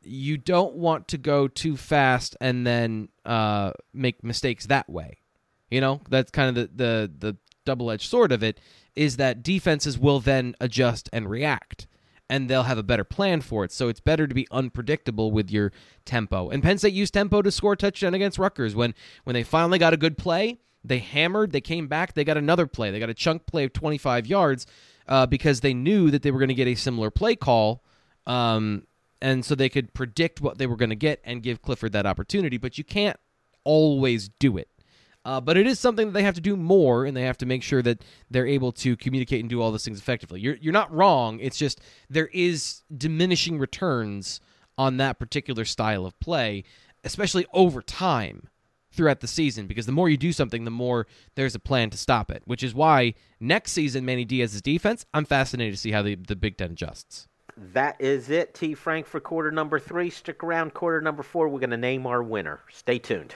you 0.04 0.38
don't 0.38 0.76
want 0.76 1.08
to 1.08 1.18
go 1.18 1.48
too 1.48 1.78
fast 1.78 2.36
and 2.42 2.68
then 2.68 3.08
uh, 3.26 3.72
make 3.94 4.26
mistakes 4.26 4.66
that 4.66 4.90
way. 4.90 5.20
You 5.72 5.80
know, 5.80 6.02
that's 6.10 6.32
kind 6.32 6.50
of 6.50 6.56
the, 6.56 6.70
the, 6.76 7.12
the 7.30 7.38
double 7.64 7.90
edged 7.90 8.10
sword 8.10 8.34
of 8.34 8.44
it 8.44 8.60
is 8.94 9.16
that 9.16 9.42
defenses 9.42 9.98
will 9.98 10.20
then 10.20 10.54
adjust 10.60 11.10
and 11.14 11.30
react 11.30 11.88
and 12.30 12.50
they'll 12.50 12.64
have 12.64 12.78
a 12.78 12.84
better 12.84 13.04
plan 13.04 13.42
for 13.42 13.64
it. 13.64 13.72
So 13.72 13.90
it's 13.90 14.00
better 14.00 14.28
to 14.28 14.34
be 14.34 14.48
unpredictable 14.52 15.32
with 15.32 15.52
your 15.52 15.72
tempo. 16.06 16.50
And 16.50 16.64
Penn 16.64 16.78
State 16.78 16.94
used 16.94 17.14
tempo 17.14 17.42
to 17.42 17.52
score 17.52 17.74
a 17.74 17.78
touchdown 17.78 18.14
against 18.14 18.40
Rutgers 18.40 18.76
when 18.76 18.94
when 19.24 19.34
they 19.34 19.44
finally 19.44 19.80
got 19.80 19.94
a 19.94 19.98
good 19.98 20.18
play. 20.18 20.60
They 20.84 21.00
hammered. 21.00 21.52
They 21.52 21.62
came 21.62 21.88
back. 21.88 22.14
They 22.14 22.24
got 22.24 22.38
another 22.38 22.68
play. 22.68 22.92
They 22.92 23.00
got 23.00 23.10
a 23.10 23.14
chunk 23.14 23.46
play 23.46 23.64
of 23.64 23.72
25 23.72 24.28
yards 24.28 24.68
uh, 25.08 25.26
because 25.26 25.62
they 25.62 25.74
knew 25.74 26.12
that 26.12 26.24
they 26.24 26.32
were 26.32 26.40
going 26.40 26.50
to 26.50 26.56
get 26.56 26.68
a 26.68 26.76
similar 26.76 27.10
play 27.10 27.36
call. 27.36 27.84
Um, 28.28 28.86
and 29.22 29.46
so 29.46 29.56
they 29.56 29.70
could 29.70 29.94
predict 29.94 30.42
what 30.42 30.58
they 30.58 30.68
were 30.68 30.76
going 30.76 30.90
to 30.90 30.96
get 30.96 31.22
and 31.24 31.42
give 31.42 31.62
Clifford 31.62 31.94
that 31.94 32.06
opportunity. 32.06 32.58
But 32.58 32.78
you 32.78 32.84
can't 32.84 33.18
always 33.64 34.28
do 34.28 34.58
it. 34.58 34.68
Uh, 35.26 35.40
but 35.40 35.56
it 35.56 35.66
is 35.66 35.80
something 35.80 36.08
that 36.08 36.14
they 36.14 36.24
have 36.24 36.36
to 36.36 36.42
do 36.42 36.58
more, 36.58 37.06
and 37.06 37.16
they 37.16 37.22
have 37.24 37.38
to 37.38 37.46
make 37.46 37.64
sure 37.64 37.82
that 37.82 38.04
they're 38.30 38.48
able 38.48 38.72
to 38.74 38.98
communicate 38.98 39.40
and 39.40 39.50
do 39.50 39.62
all 39.62 39.72
those 39.72 39.86
things 39.86 40.00
effectively. 40.00 40.42
You're 40.42 40.56
you're 40.56 40.74
not 40.74 40.94
wrong. 40.94 41.40
It's 41.40 41.58
just 41.58 41.80
there 42.10 42.30
is 42.34 42.84
diminishing 42.96 43.58
returns 43.58 44.42
on 44.78 44.98
that 44.98 45.20
particular 45.20 45.66
style 45.66 46.06
of 46.06 46.20
play, 46.20 46.64
especially 47.04 47.46
over 47.54 47.82
time 47.82 48.50
throughout 48.92 49.22
the 49.22 49.28
season. 49.28 49.66
Because 49.66 49.86
the 49.86 49.92
more 49.92 50.10
you 50.10 50.18
do 50.18 50.34
something, 50.34 50.66
the 50.66 50.72
more 50.72 51.08
there's 51.36 51.56
a 51.56 51.60
plan 51.60 51.90
to 51.92 51.98
stop 51.98 52.30
it. 52.30 52.44
Which 52.46 52.64
is 52.64 52.74
why 52.74 53.14
next 53.40 53.72
season, 53.72 54.04
Manny 54.04 54.26
Diaz's 54.26 54.62
defense, 54.62 55.06
I'm 55.14 55.26
fascinated 55.26 55.74
to 55.74 55.80
see 55.80 55.92
how 55.92 56.02
the 56.02 56.16
the 56.16 56.36
Big 56.36 56.58
Ten 56.58 56.72
adjusts. 56.72 57.28
That 57.56 58.02
is 58.02 58.30
it, 58.30 58.54
T. 58.56 58.74
Frank, 58.74 59.06
for 59.06 59.20
quarter 59.20 59.52
number 59.52 59.80
three. 59.80 60.10
Stick 60.10 60.44
around, 60.44 60.74
quarter 60.74 61.00
number 61.00 61.24
four. 61.24 61.48
We're 61.48 61.60
going 61.60 61.70
to 61.70 61.78
name 61.78 62.08
our 62.08 62.24
winner. 62.24 62.62
Stay 62.70 63.00
tuned. 63.00 63.36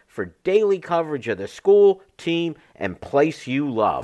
for 0.11 0.35
daily 0.43 0.77
coverage 0.77 1.29
of 1.29 1.37
the 1.37 1.47
school, 1.47 2.01
team, 2.17 2.53
and 2.75 2.99
place 2.99 3.47
you 3.47 3.71
love. 3.71 4.03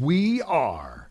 We 0.00 0.40
are 0.42 1.10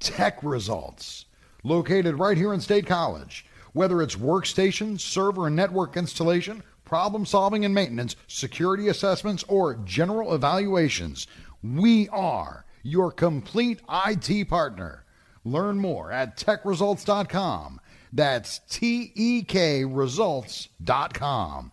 Tek 0.00 0.42
Results, 0.42 1.26
located 1.62 2.18
right 2.18 2.38
here 2.38 2.54
in 2.54 2.62
State 2.62 2.86
College. 2.86 3.44
Whether 3.74 4.00
it's 4.00 4.16
workstation, 4.16 4.98
server, 4.98 5.48
and 5.48 5.54
network 5.54 5.98
installation, 5.98 6.62
problem 6.86 7.26
solving 7.26 7.66
and 7.66 7.74
maintenance, 7.74 8.16
security 8.26 8.88
assessments, 8.88 9.44
or 9.48 9.74
general 9.84 10.34
evaluations, 10.34 11.26
we 11.62 12.08
are 12.08 12.64
your 12.82 13.12
complete 13.12 13.80
IT 14.06 14.48
partner. 14.48 15.04
Learn 15.44 15.78
more 15.78 16.10
at 16.10 16.38
tekresults.com 16.38 17.80
That's 18.14 18.60
T 18.60 19.12
E 19.14 19.42
K 19.42 19.84
results.com. 19.84 21.72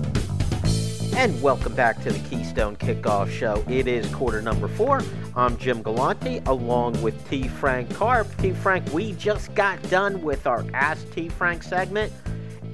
And 1.15 1.39
welcome 1.41 1.75
back 1.75 2.01
to 2.03 2.11
the 2.11 2.19
Keystone 2.29 2.75
Kickoff 2.75 3.29
Show. 3.29 3.63
It 3.69 3.87
is 3.87 4.07
quarter 4.13 4.41
number 4.41 4.67
four. 4.67 5.01
I'm 5.35 5.57
Jim 5.57 5.81
Galante 5.81 6.39
along 6.45 7.01
with 7.01 7.29
T. 7.29 7.47
Frank 7.47 7.93
Carr. 7.93 8.25
T. 8.39 8.51
Frank, 8.51 8.91
we 8.93 9.13
just 9.13 9.53
got 9.53 9.81
done 9.89 10.21
with 10.21 10.47
our 10.47 10.65
Ask 10.73 11.11
T. 11.13 11.29
Frank 11.29 11.63
segment 11.63 12.11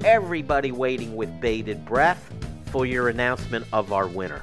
everybody 0.04 0.72
waiting 0.72 1.16
with 1.16 1.40
bated 1.40 1.84
breath 1.84 2.32
for 2.66 2.86
your 2.86 3.08
announcement 3.08 3.66
of 3.72 3.92
our 3.92 4.06
winner. 4.06 4.42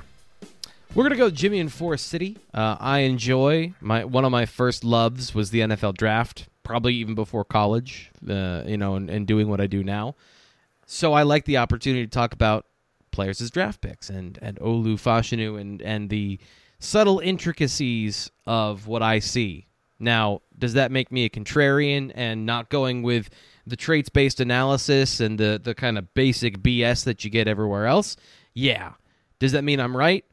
We're 0.93 1.03
gonna 1.03 1.15
go 1.15 1.29
Jimmy 1.29 1.59
in 1.59 1.69
Forest 1.69 2.07
City. 2.07 2.37
Uh, 2.53 2.77
I 2.79 2.99
enjoy 2.99 3.73
my 3.81 4.05
one 4.05 4.23
of 4.23 4.31
my 4.31 4.45
first 4.45 4.83
loves 4.83 5.35
was 5.35 5.49
the 5.49 5.59
NFL 5.59 5.95
draft, 5.95 6.47
probably 6.63 6.95
even 6.95 7.15
before 7.15 7.43
college. 7.43 8.11
Uh, 8.27 8.63
you 8.65 8.77
know, 8.77 8.95
and, 8.95 9.09
and, 9.09 9.27
doing 9.27 9.49
what 9.49 9.59
I 9.59 9.67
do 9.67 9.83
now. 9.83 10.15
So 10.85 11.13
I 11.13 11.23
like 11.23 11.45
the 11.45 11.57
opportunity 11.57 12.05
to 12.05 12.09
talk 12.09 12.33
about 12.33 12.65
players 13.15 13.41
as 13.41 13.49
draft 13.49 13.81
picks 13.81 14.09
and 14.09 14.37
and 14.41 14.59
Olu 14.59 14.95
Fashanu 14.95 15.59
and 15.59 15.81
and 15.81 16.09
the 16.09 16.39
subtle 16.79 17.19
intricacies 17.19 18.29
of 18.45 18.87
what 18.87 19.01
I 19.01 19.19
see. 19.19 19.67
Now, 19.97 20.41
does 20.59 20.73
that 20.73 20.91
make 20.91 21.11
me 21.11 21.23
a 21.25 21.29
contrarian 21.29 22.11
and 22.13 22.45
not 22.45 22.69
going 22.69 23.01
with 23.01 23.29
the 23.65 23.77
traits 23.77 24.09
based 24.09 24.39
analysis 24.39 25.19
and 25.19 25.39
the 25.39 25.59
the 25.63 25.73
kind 25.73 25.97
of 25.97 26.13
basic 26.13 26.59
BS 26.59 27.05
that 27.05 27.23
you 27.23 27.29
get 27.29 27.47
everywhere 27.47 27.87
else, 27.87 28.15
yeah. 28.53 28.93
Does 29.39 29.53
that 29.53 29.63
mean 29.63 29.79
I'm 29.79 29.95
right? 29.95 30.25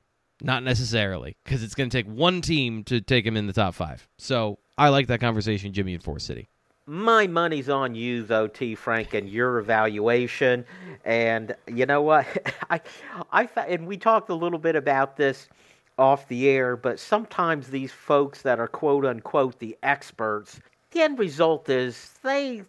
Not 0.43 0.65
necessarily, 0.65 1.37
because 1.45 1.63
it's 1.63 1.75
going 1.75 1.89
to 1.89 1.97
take 1.97 2.07
one 2.07 2.41
team 2.41 2.83
to 2.85 3.01
take 3.01 3.25
him 3.25 3.37
in 3.37 3.47
the 3.47 3.53
top 3.53 3.75
five. 3.75 4.09
So 4.19 4.59
I 4.77 4.89
like 4.89 5.07
that 5.07 5.21
conversation, 5.21 5.73
Jimmy 5.73 5.95
in 5.95 6.01
Forest 6.01 6.27
City. 6.27 6.49
My 6.87 7.27
money's 7.27 7.69
on 7.69 7.95
you, 7.95 8.25
though, 8.25 8.49
T. 8.49 8.75
Frank, 8.75 9.15
and 9.15 9.29
your 9.29 9.59
evaluation. 9.59 10.65
And 11.05 11.55
you 11.69 11.87
know 11.87 12.03
what? 12.03 12.27
I, 12.71 12.81
I, 13.31 13.49
and 13.69 13.87
we 13.87 13.97
talked 13.97 14.31
a 14.31 14.35
little 14.35 14.59
bit 14.59 14.75
about 14.75 15.17
this 15.17 15.49
off 15.99 16.27
the 16.29 16.49
air, 16.49 16.77
but 16.77 16.99
sometimes 16.99 17.69
these 17.69 17.93
folks 17.93 18.43
that 18.43 18.59
are 18.59 18.67
quote 18.67 19.05
unquote 19.05 19.59
the 19.59 19.77
experts, 19.83 20.61
the 20.91 21.03
end 21.03 21.19
result 21.19 21.69
is 21.69 22.11
they 22.23 22.63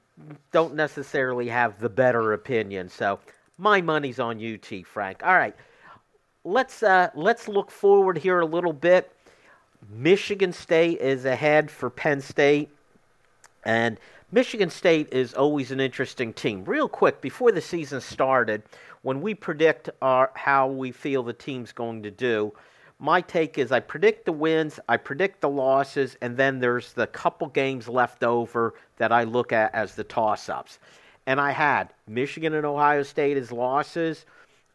don't 0.51 0.75
necessarily 0.75 1.47
have 1.47 1.79
the 1.79 1.89
better 1.89 2.33
opinion. 2.33 2.89
So 2.89 3.19
my 3.57 3.81
money's 3.81 4.19
on 4.19 4.39
you, 4.39 4.57
T. 4.57 4.83
Frank. 4.83 5.23
All 5.23 5.33
right, 5.33 5.55
let's 6.43 6.83
uh, 6.83 7.09
let's 7.15 7.47
look 7.47 7.71
forward 7.71 8.17
here 8.17 8.39
a 8.39 8.45
little 8.45 8.73
bit. 8.73 9.11
Michigan 9.89 10.53
State 10.53 10.99
is 10.99 11.25
ahead 11.25 11.69
for 11.69 11.89
Penn 11.89 12.21
State, 12.21 12.69
and 13.65 13.99
Michigan 14.31 14.69
State 14.69 15.09
is 15.11 15.33
always 15.33 15.71
an 15.71 15.79
interesting 15.79 16.33
team. 16.33 16.65
Real 16.65 16.89
quick, 16.89 17.21
before 17.21 17.51
the 17.51 17.61
season 17.61 18.01
started, 18.01 18.63
when 19.03 19.21
we 19.21 19.35
predict 19.35 19.89
our, 20.01 20.31
how 20.33 20.67
we 20.67 20.91
feel 20.91 21.21
the 21.21 21.33
team's 21.33 21.71
going 21.71 22.01
to 22.03 22.11
do, 22.11 22.51
my 22.99 23.21
take 23.21 23.57
is 23.57 23.71
I 23.71 23.79
predict 23.79 24.25
the 24.25 24.31
wins, 24.31 24.79
I 24.87 24.97
predict 24.97 25.41
the 25.41 25.49
losses, 25.49 26.17
and 26.21 26.37
then 26.37 26.59
there's 26.59 26.93
the 26.93 27.07
couple 27.07 27.47
games 27.47 27.87
left 27.87 28.23
over 28.23 28.75
that 28.97 29.11
I 29.11 29.23
look 29.23 29.51
at 29.51 29.75
as 29.75 29.93
the 29.93 30.03
toss 30.03 30.49
ups. 30.49 30.79
And 31.25 31.39
I 31.39 31.51
had 31.51 31.93
Michigan 32.07 32.53
and 32.53 32.65
Ohio 32.65 33.03
State 33.03 33.37
as 33.37 33.51
losses. 33.51 34.25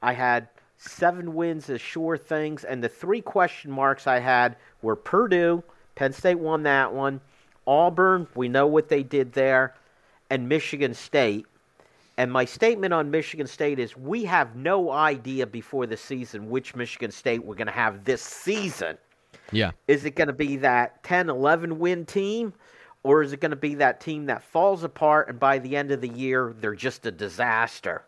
I 0.02 0.12
had 0.12 0.48
seven 0.76 1.34
wins 1.34 1.68
as 1.68 1.80
sure 1.80 2.16
things. 2.16 2.64
And 2.64 2.82
the 2.82 2.88
three 2.88 3.20
question 3.20 3.70
marks 3.70 4.06
I 4.06 4.18
had 4.18 4.56
were 4.82 4.96
Purdue, 4.96 5.62
Penn 5.94 6.12
State 6.12 6.38
won 6.38 6.62
that 6.62 6.92
one, 6.92 7.20
Auburn, 7.68 8.26
we 8.34 8.48
know 8.48 8.66
what 8.66 8.88
they 8.88 9.02
did 9.02 9.32
there, 9.32 9.74
and 10.30 10.48
Michigan 10.48 10.94
State. 10.94 11.46
And 12.16 12.32
my 12.32 12.46
statement 12.46 12.92
on 12.94 13.10
Michigan 13.10 13.46
State 13.46 13.78
is 13.78 13.96
we 13.96 14.24
have 14.24 14.56
no 14.56 14.90
idea 14.90 15.46
before 15.46 15.86
the 15.86 15.96
season 15.96 16.50
which 16.50 16.74
Michigan 16.74 17.12
State 17.12 17.44
we're 17.44 17.54
going 17.54 17.66
to 17.66 17.72
have 17.72 18.04
this 18.04 18.22
season. 18.22 18.98
Yeah. 19.52 19.70
Is 19.86 20.04
it 20.04 20.16
going 20.16 20.26
to 20.28 20.34
be 20.34 20.56
that 20.56 21.04
10 21.04 21.28
11 21.28 21.78
win 21.78 22.06
team? 22.06 22.54
Or 23.04 23.22
is 23.22 23.32
it 23.32 23.40
going 23.40 23.50
to 23.50 23.56
be 23.56 23.76
that 23.76 24.00
team 24.00 24.26
that 24.26 24.42
falls 24.42 24.82
apart 24.82 25.28
and 25.28 25.38
by 25.38 25.58
the 25.60 25.76
end 25.76 25.92
of 25.92 26.00
the 26.00 26.08
year, 26.08 26.54
they're 26.58 26.74
just 26.74 27.06
a 27.06 27.12
disaster? 27.12 28.04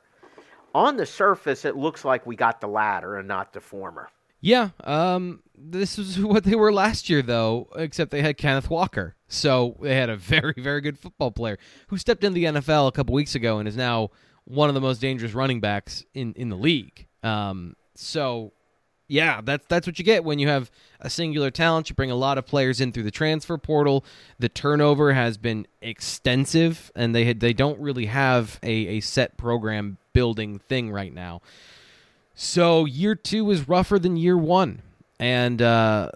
On 0.74 0.96
the 0.96 1.06
surface, 1.06 1.64
it 1.64 1.76
looks 1.76 2.04
like 2.04 2.26
we 2.26 2.34
got 2.34 2.61
the 2.61 2.66
latter 2.66 3.16
and 3.16 3.28
not 3.28 3.52
the 3.52 3.61
former. 3.61 4.08
Yeah, 4.41 4.70
um, 4.84 5.43
this 5.57 5.99
is 5.99 6.18
what 6.22 6.45
they 6.45 6.55
were 6.55 6.72
last 6.72 7.09
year, 7.09 7.22
though, 7.22 7.68
except 7.76 8.11
they 8.11 8.22
had 8.22 8.36
Kenneth 8.36 8.70
Walker. 8.70 9.14
So 9.28 9.76
they 9.80 9.95
had 9.95 10.11
a 10.11 10.16
very, 10.16 10.55
very 10.57 10.80
good 10.80 10.99
football 10.99 11.30
player 11.30 11.59
who 11.88 11.99
stepped 11.99 12.24
in 12.24 12.32
the 12.32 12.45
NFL 12.45 12.88
a 12.88 12.93
couple 12.93 13.14
weeks 13.14 13.34
ago 13.34 13.59
and 13.59 13.68
is 13.68 13.76
now 13.76 14.11
one 14.45 14.68
of 14.68 14.74
the 14.74 14.80
most 14.80 15.01
dangerous 15.01 15.34
running 15.34 15.61
backs 15.61 16.05
in, 16.14 16.32
in 16.34 16.49
the 16.49 16.57
league. 16.57 17.07
Um, 17.22 17.76
so, 17.95 18.53
yeah, 19.07 19.41
that's 19.43 19.66
that's 19.66 19.86
what 19.86 19.99
you 19.99 20.05
get 20.05 20.24
when 20.24 20.38
you 20.38 20.49
have 20.49 20.70
a 21.01 21.11
singular 21.11 21.51
talent. 21.51 21.91
You 21.91 21.97
bring 21.97 22.12
a 22.12 22.16
lot 22.16 22.38
of 22.38 22.47
players 22.47 22.80
in 22.80 22.93
through 22.93 23.03
the 23.03 23.11
transfer 23.11 23.59
portal. 23.59 24.05
The 24.38 24.49
turnover 24.49 25.12
has 25.12 25.36
been 25.36 25.66
extensive, 25.82 26.93
and 26.95 27.12
they 27.12 27.24
had, 27.24 27.41
they 27.41 27.53
don't 27.53 27.78
really 27.80 28.07
have 28.07 28.61
a, 28.62 28.70
a 28.70 29.01
set 29.01 29.36
program 29.36 29.99
building 30.12 30.61
thing 30.61 30.93
right 30.93 31.12
now. 31.12 31.43
So 32.43 32.86
year 32.86 33.14
two 33.14 33.51
is 33.51 33.68
rougher 33.68 33.99
than 33.99 34.16
year 34.16 34.38
one, 34.38 34.80
and 35.18 35.61
uh, 35.61 36.11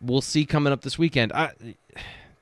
we'll 0.00 0.20
see 0.20 0.44
coming 0.44 0.72
up 0.72 0.80
this 0.82 0.98
weekend. 0.98 1.32
I, 1.32 1.52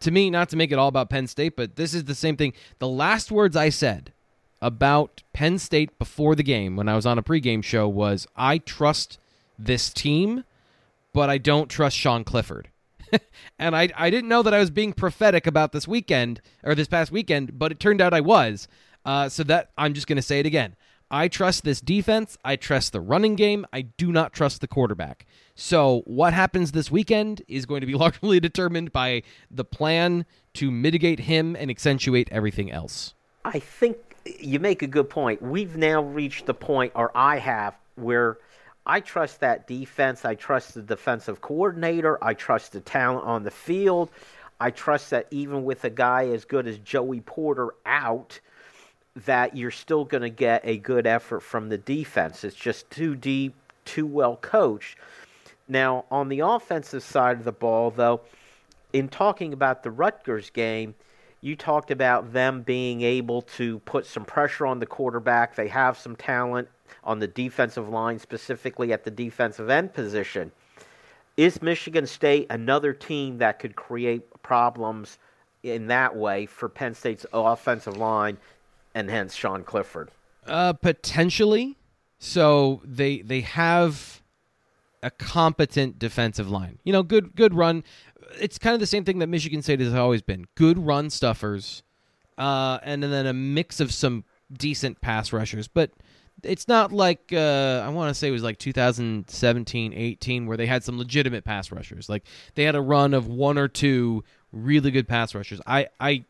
to 0.01 0.11
me, 0.11 0.31
not 0.31 0.49
to 0.49 0.57
make 0.57 0.73
it 0.73 0.79
all 0.79 0.89
about 0.89 1.11
Penn 1.11 1.27
State, 1.27 1.55
but 1.55 1.77
this 1.77 1.93
is 1.93 2.05
the 2.05 2.15
same 2.15 2.39
thing. 2.39 2.55
The 2.79 2.89
last 2.89 3.31
words 3.31 3.55
I 3.55 3.69
said 3.69 4.15
about 4.63 5.23
Penn 5.35 5.59
State 5.59 5.99
before 5.99 6.37
the 6.37 6.43
game 6.43 6.75
when 6.75 6.89
I 6.89 6.97
was 6.97 7.05
on 7.05 7.19
a 7.19 7.23
pregame 7.23 7.63
show 7.63 7.87
was, 7.87 8.27
"I 8.35 8.57
trust 8.57 9.19
this 9.59 9.93
team, 9.93 10.45
but 11.13 11.29
I 11.29 11.37
don't 11.37 11.69
trust 11.69 11.99
Sean 11.99 12.25
Clifford." 12.25 12.69
and 13.59 13.77
I 13.77 13.91
I 13.95 14.09
didn't 14.09 14.31
know 14.31 14.43
that 14.43 14.55
I 14.55 14.59
was 14.59 14.71
being 14.71 14.95
prophetic 14.95 15.47
about 15.47 15.73
this 15.73 15.87
weekend 15.87 16.41
or 16.65 16.75
this 16.75 16.89
past 16.89 17.13
weekend, 17.13 17.59
but 17.59 17.73
it 17.73 17.79
turned 17.79 18.01
out 18.01 18.15
I 18.15 18.23
was. 18.23 18.69
Uh, 19.05 19.29
so 19.29 19.43
that 19.43 19.71
I'm 19.77 19.93
just 19.93 20.07
going 20.07 20.17
to 20.17 20.23
say 20.23 20.41
it 20.41 20.47
again. 20.47 20.77
I 21.11 21.29
trust 21.29 21.65
this 21.65 21.81
defense. 21.81 22.37
I 22.45 22.57
trust 22.57 22.93
the 22.93 23.01
running 23.01 23.35
game. 23.35 23.67
I 23.73 23.83
do 23.83 24.13
not 24.13 24.33
trust 24.33 24.61
the 24.61 24.69
quarterback. 24.69 25.27
So, 25.55 26.03
what 26.05 26.35
happens 26.35 26.73
this 26.73 26.91
weekend 26.91 27.43
is 27.49 27.67
going 27.67 27.81
to 27.81 27.87
be 27.87 27.95
largely 27.97 28.41
determined 28.41 28.93
by 28.93 29.23
the 29.51 29.65
plan 29.65 30.27
to 30.55 30.71
mitigate 30.71 31.21
him 31.21 31.57
and 31.57 31.71
accentuate 31.71 32.29
everything 32.31 32.71
else. 32.71 33.15
I 33.45 33.59
think 33.59 33.97
you 34.39 34.61
make 34.61 34.83
a 34.83 34.87
good 34.87 35.09
point. 35.09 35.41
We've 35.41 35.77
now 35.77 36.03
reached 36.03 36.47
the 36.47 36.55
point, 36.55 36.93
or 36.95 37.11
I 37.17 37.39
have, 37.39 37.75
where 37.95 38.39
I 38.87 39.01
trust 39.01 39.41
that 39.41 39.67
defense. 39.67 40.25
I 40.25 40.35
trust 40.35 40.75
the 40.75 40.83
defensive 40.83 41.41
coordinator. 41.41 42.23
I 42.23 42.35
trust 42.35 42.73
the 42.73 42.81
talent 42.81 43.25
on 43.27 43.45
the 43.45 43.51
field. 43.51 44.11
I 44.61 44.71
trust 44.71 45.11
that 45.11 45.27
even 45.31 45.65
with 45.65 45.85
a 45.85 45.91
guy 45.91 46.27
as 46.29 46.45
good 46.45 46.67
as 46.67 46.79
Joey 46.79 47.21
Porter 47.21 47.75
out, 47.87 48.41
that 49.25 49.57
you're 49.57 49.71
still 49.71 50.05
going 50.05 50.23
to 50.23 50.31
get 50.31 50.63
a 50.65 50.79
good 50.79 51.07
effort 51.07 51.41
from 51.41 51.69
the 51.69 51.79
defense. 51.79 52.45
It's 52.45 52.57
just 52.57 52.91
too 52.91 53.17
deep, 53.17 53.55
too 53.85 54.07
well 54.07 54.37
coached. 54.37 54.97
Now, 55.69 56.05
on 56.11 56.29
the 56.29 56.41
offensive 56.41 57.03
side 57.03 57.39
of 57.39 57.45
the 57.45 57.53
ball, 57.53 57.91
though, 57.91 58.23
in 58.93 59.09
talking 59.09 59.53
about 59.53 59.83
the 59.83 59.91
Rutgers 59.91 60.51
game, 60.51 60.95
you 61.41 61.55
talked 61.55 61.91
about 61.91 62.33
them 62.33 62.63
being 62.63 63.03
able 63.03 63.43
to 63.43 63.79
put 63.81 64.07
some 64.07 64.25
pressure 64.25 64.67
on 64.67 64.79
the 64.81 64.87
quarterback. 64.87 65.55
They 65.55 65.69
have 65.69 65.99
some 65.99 66.17
talent 66.17 66.69
on 67.05 67.19
the 67.19 67.27
defensive 67.27 67.89
line, 67.89 68.19
specifically 68.19 68.93
at 68.93 69.05
the 69.05 69.11
defensive 69.11 69.71
end 69.71 69.93
position. 69.93 70.51
Is 71.37 71.63
Michigan 71.63 72.07
State 72.07 72.47
another 72.51 72.93
team 72.93 73.39
that 73.39 73.61
could 73.61 73.77
create 73.77 74.43
problems 74.43 75.19
in 75.63 75.87
that 75.89 76.17
way 76.17 76.47
for 76.47 76.69
Penn 76.69 76.95
State's 76.95 77.27
offensive 77.33 77.97
line 77.97 78.39
and 78.95 79.11
hence 79.11 79.35
Sean 79.35 79.65
Clifford? 79.65 80.11
Uh, 80.47 80.73
potentially. 80.73 81.77
So 82.19 82.83
they 82.85 83.23
they 83.23 83.43
have 83.43 84.23
a 85.03 85.11
competent 85.11 85.99
defensive 85.99 86.51
line. 86.51 86.79
You 86.85 86.93
know, 86.93 87.03
good 87.03 87.35
good 87.35 87.55
run. 87.55 87.85
It's 88.41 88.59
kind 88.59 88.75
of 88.75 88.81
the 88.81 88.87
same 88.87 89.05
thing 89.05 89.21
that 89.21 89.29
Michigan 89.29 89.63
State 89.63 89.81
has 89.81 89.95
always 89.95 90.23
been: 90.23 90.47
good 90.55 90.79
run 90.79 91.11
stuffers, 91.11 91.83
uh, 92.37 92.79
and 92.83 93.03
then 93.03 93.27
a 93.27 93.33
mix 93.33 93.79
of 93.81 93.93
some 93.93 94.25
decent 94.53 95.01
pass 95.01 95.33
rushers, 95.33 95.69
but 95.69 95.91
it's 96.43 96.69
not 96.69 96.93
like 96.93 97.33
uh, 97.33 97.83
I 97.85 97.89
want 97.89 98.11
to 98.11 98.15
say 98.15 98.29
it 98.29 98.33
was 98.33 98.43
like 98.43 98.59
2017, 98.59 99.93
18, 99.93 100.47
where 100.47 100.57
they 100.57 100.67
had 100.67 100.85
some 100.85 100.99
legitimate 100.99 101.45
pass 101.45 101.73
rushers. 101.73 102.09
Like 102.09 102.25
they 102.55 102.65
had 102.65 102.75
a 102.75 102.81
run 102.81 103.15
of 103.15 103.27
one 103.27 103.59
or 103.59 103.69
two 103.69 104.25
really 104.53 104.91
good 104.91 105.09
pass 105.09 105.35
rushers. 105.35 105.61
I 105.67 105.89
I 106.01 106.25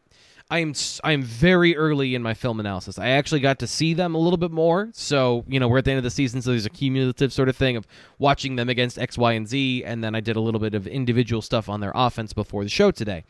I 0.51 0.61
am 0.61 0.73
I 1.05 1.13
am 1.13 1.23
very 1.23 1.77
early 1.77 2.15
in 2.15 2.23
my 2.23 2.33
film 2.33 2.59
analysis. 2.59 2.99
I 2.99 3.09
actually 3.11 3.41
got 3.41 3.59
to 3.59 3.67
see 3.67 3.93
them 3.93 4.15
a 4.15 4.19
little 4.19 4.39
bit 4.39 4.51
more. 4.51 4.89
So 4.95 5.45
you 5.47 5.61
know 5.61 5.69
we're 5.69 5.79
at 5.79 5.85
the 5.85 5.91
end 5.91 5.99
of 5.99 6.05
the 6.05 6.11
season, 6.11 6.41
so 6.41 6.51
there's 6.51 6.65
a 6.65 6.71
cumulative 6.71 7.33
sort 7.33 7.51
of 7.51 7.57
thing 7.57 7.77
of 7.77 7.87
watching 8.19 8.57
them 8.57 8.71
against 8.71 8.99
X, 8.99 9.19
Y, 9.19 9.33
and 9.33 9.47
Z, 9.47 9.85
and 9.85 10.03
then 10.03 10.15
I 10.15 10.21
did 10.21 10.37
a 10.37 10.41
little 10.41 10.61
bit 10.61 10.75
of 10.75 10.87
individual 10.87 11.43
stuff 11.43 11.69
on 11.69 11.81
their 11.81 11.93
offense 11.95 12.33
before 12.33 12.63
the 12.63 12.71
show 12.71 12.91
today. 12.91 13.25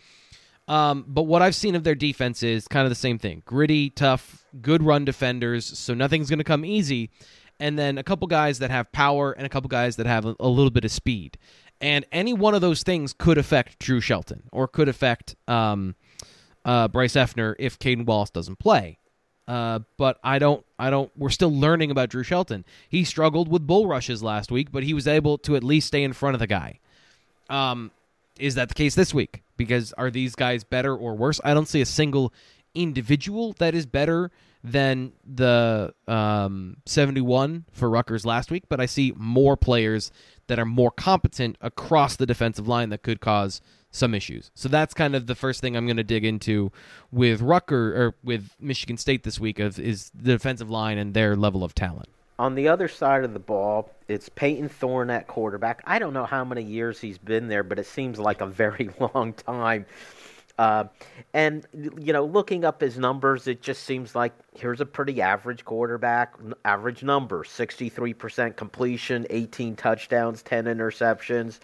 Um, 0.68 1.04
but 1.08 1.22
what 1.22 1.42
I've 1.42 1.56
seen 1.56 1.74
of 1.74 1.82
their 1.82 1.96
defense 1.96 2.42
is 2.42 2.68
kind 2.68 2.84
of 2.84 2.90
the 2.90 2.94
same 2.94 3.18
thing: 3.18 3.42
gritty, 3.44 3.90
tough, 3.90 4.46
good 4.62 4.84
run 4.84 5.04
defenders. 5.04 5.66
So 5.66 5.94
nothing's 5.94 6.30
going 6.30 6.38
to 6.38 6.44
come 6.44 6.64
easy. 6.64 7.10
And 7.60 7.76
then 7.76 7.98
a 7.98 8.04
couple 8.04 8.28
guys 8.28 8.60
that 8.60 8.70
have 8.70 8.92
power 8.92 9.32
and 9.32 9.44
a 9.44 9.48
couple 9.48 9.66
guys 9.66 9.96
that 9.96 10.06
have 10.06 10.24
a, 10.24 10.36
a 10.38 10.46
little 10.46 10.70
bit 10.70 10.84
of 10.84 10.92
speed. 10.92 11.36
And 11.80 12.04
any 12.12 12.32
one 12.32 12.54
of 12.54 12.60
those 12.60 12.84
things 12.84 13.12
could 13.12 13.38
affect 13.38 13.80
Drew 13.80 14.00
Shelton 14.00 14.44
or 14.52 14.68
could 14.68 14.88
affect 14.88 15.34
um, 15.48 15.96
uh, 16.68 16.86
Bryce 16.86 17.14
Effner 17.14 17.54
if 17.58 17.78
Caedan 17.78 18.04
Wallace 18.04 18.28
doesn't 18.28 18.58
play. 18.58 18.98
Uh, 19.48 19.78
but 19.96 20.18
I 20.22 20.38
don't, 20.38 20.62
I 20.78 20.90
don't. 20.90 21.10
We're 21.16 21.30
still 21.30 21.50
learning 21.50 21.90
about 21.90 22.10
Drew 22.10 22.22
Shelton. 22.22 22.66
He 22.90 23.04
struggled 23.04 23.48
with 23.48 23.66
bull 23.66 23.86
rushes 23.86 24.22
last 24.22 24.52
week, 24.52 24.70
but 24.70 24.82
he 24.82 24.92
was 24.92 25.08
able 25.08 25.38
to 25.38 25.56
at 25.56 25.64
least 25.64 25.86
stay 25.86 26.04
in 26.04 26.12
front 26.12 26.34
of 26.34 26.40
the 26.40 26.46
guy. 26.46 26.80
Um, 27.48 27.90
is 28.38 28.56
that 28.56 28.68
the 28.68 28.74
case 28.74 28.94
this 28.94 29.14
week? 29.14 29.42
Because 29.56 29.94
are 29.94 30.10
these 30.10 30.34
guys 30.34 30.62
better 30.62 30.94
or 30.94 31.14
worse? 31.14 31.40
I 31.42 31.54
don't 31.54 31.66
see 31.66 31.80
a 31.80 31.86
single 31.86 32.34
individual 32.74 33.54
that 33.54 33.74
is 33.74 33.86
better 33.86 34.30
than 34.62 35.12
the 35.24 35.94
um, 36.06 36.76
71 36.84 37.64
for 37.72 37.88
Rutgers 37.88 38.26
last 38.26 38.50
week, 38.50 38.64
but 38.68 38.78
I 38.78 38.84
see 38.84 39.14
more 39.16 39.56
players 39.56 40.12
that 40.48 40.58
are 40.58 40.66
more 40.66 40.90
competent 40.90 41.56
across 41.62 42.16
the 42.16 42.26
defensive 42.26 42.68
line 42.68 42.90
that 42.90 43.02
could 43.02 43.20
cause 43.20 43.62
some 43.98 44.14
issues. 44.14 44.50
So 44.54 44.68
that's 44.68 44.94
kind 44.94 45.14
of 45.14 45.26
the 45.26 45.34
first 45.34 45.60
thing 45.60 45.76
I'm 45.76 45.86
going 45.86 45.96
to 45.96 46.04
dig 46.04 46.24
into 46.24 46.72
with 47.12 47.40
Rucker 47.40 47.94
or 47.94 48.14
with 48.22 48.50
Michigan 48.60 48.96
State 48.96 49.24
this 49.24 49.38
week 49.38 49.58
of 49.58 49.78
is 49.78 50.10
the 50.14 50.32
defensive 50.32 50.70
line 50.70 50.98
and 50.98 51.14
their 51.14 51.36
level 51.36 51.64
of 51.64 51.74
talent. 51.74 52.08
On 52.38 52.54
the 52.54 52.68
other 52.68 52.86
side 52.86 53.24
of 53.24 53.32
the 53.32 53.40
ball, 53.40 53.90
it's 54.06 54.28
Payton 54.28 54.68
Thorne 54.68 55.10
at 55.10 55.26
quarterback. 55.26 55.82
I 55.84 55.98
don't 55.98 56.12
know 56.12 56.24
how 56.24 56.44
many 56.44 56.62
years 56.62 57.00
he's 57.00 57.18
been 57.18 57.48
there, 57.48 57.64
but 57.64 57.80
it 57.80 57.86
seems 57.86 58.18
like 58.18 58.40
a 58.40 58.46
very 58.46 58.90
long 59.14 59.32
time. 59.32 59.86
Uh, 60.56 60.84
and 61.34 61.66
you 61.72 62.12
know, 62.12 62.24
looking 62.24 62.64
up 62.64 62.80
his 62.80 62.98
numbers, 62.98 63.46
it 63.46 63.62
just 63.62 63.84
seems 63.84 64.14
like 64.14 64.32
here's 64.56 64.80
a 64.80 64.86
pretty 64.86 65.22
average 65.22 65.64
quarterback, 65.64 66.34
average 66.64 67.04
number: 67.04 67.44
sixty-three 67.44 68.14
percent 68.14 68.56
completion, 68.56 69.24
eighteen 69.30 69.76
touchdowns, 69.76 70.42
ten 70.42 70.64
interceptions. 70.64 71.60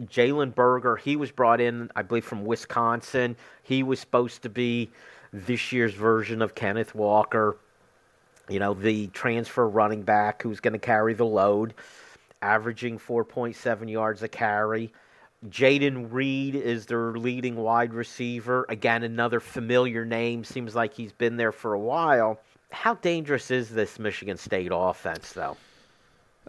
Jalen 0.00 0.54
Berger, 0.54 0.96
he 0.96 1.16
was 1.16 1.30
brought 1.30 1.60
in, 1.60 1.90
I 1.94 2.02
believe, 2.02 2.24
from 2.24 2.44
Wisconsin. 2.44 3.36
He 3.62 3.82
was 3.82 4.00
supposed 4.00 4.42
to 4.42 4.48
be 4.48 4.90
this 5.32 5.72
year's 5.72 5.94
version 5.94 6.42
of 6.42 6.54
Kenneth 6.54 6.94
Walker. 6.94 7.56
You 8.48 8.58
know, 8.58 8.74
the 8.74 9.08
transfer 9.08 9.68
running 9.68 10.02
back 10.02 10.42
who's 10.42 10.60
going 10.60 10.72
to 10.72 10.78
carry 10.78 11.14
the 11.14 11.26
load, 11.26 11.74
averaging 12.40 12.98
4.7 12.98 13.90
yards 13.90 14.22
a 14.22 14.28
carry. 14.28 14.92
Jayden 15.48 16.12
Reed 16.12 16.54
is 16.54 16.86
their 16.86 17.12
leading 17.12 17.56
wide 17.56 17.92
receiver. 17.92 18.64
Again, 18.68 19.02
another 19.02 19.40
familiar 19.40 20.04
name. 20.04 20.44
Seems 20.44 20.74
like 20.74 20.94
he's 20.94 21.12
been 21.12 21.36
there 21.36 21.52
for 21.52 21.74
a 21.74 21.78
while. 21.78 22.40
How 22.70 22.94
dangerous 22.94 23.50
is 23.50 23.70
this 23.70 23.98
Michigan 23.98 24.36
State 24.36 24.70
offense, 24.72 25.32
though? 25.32 25.56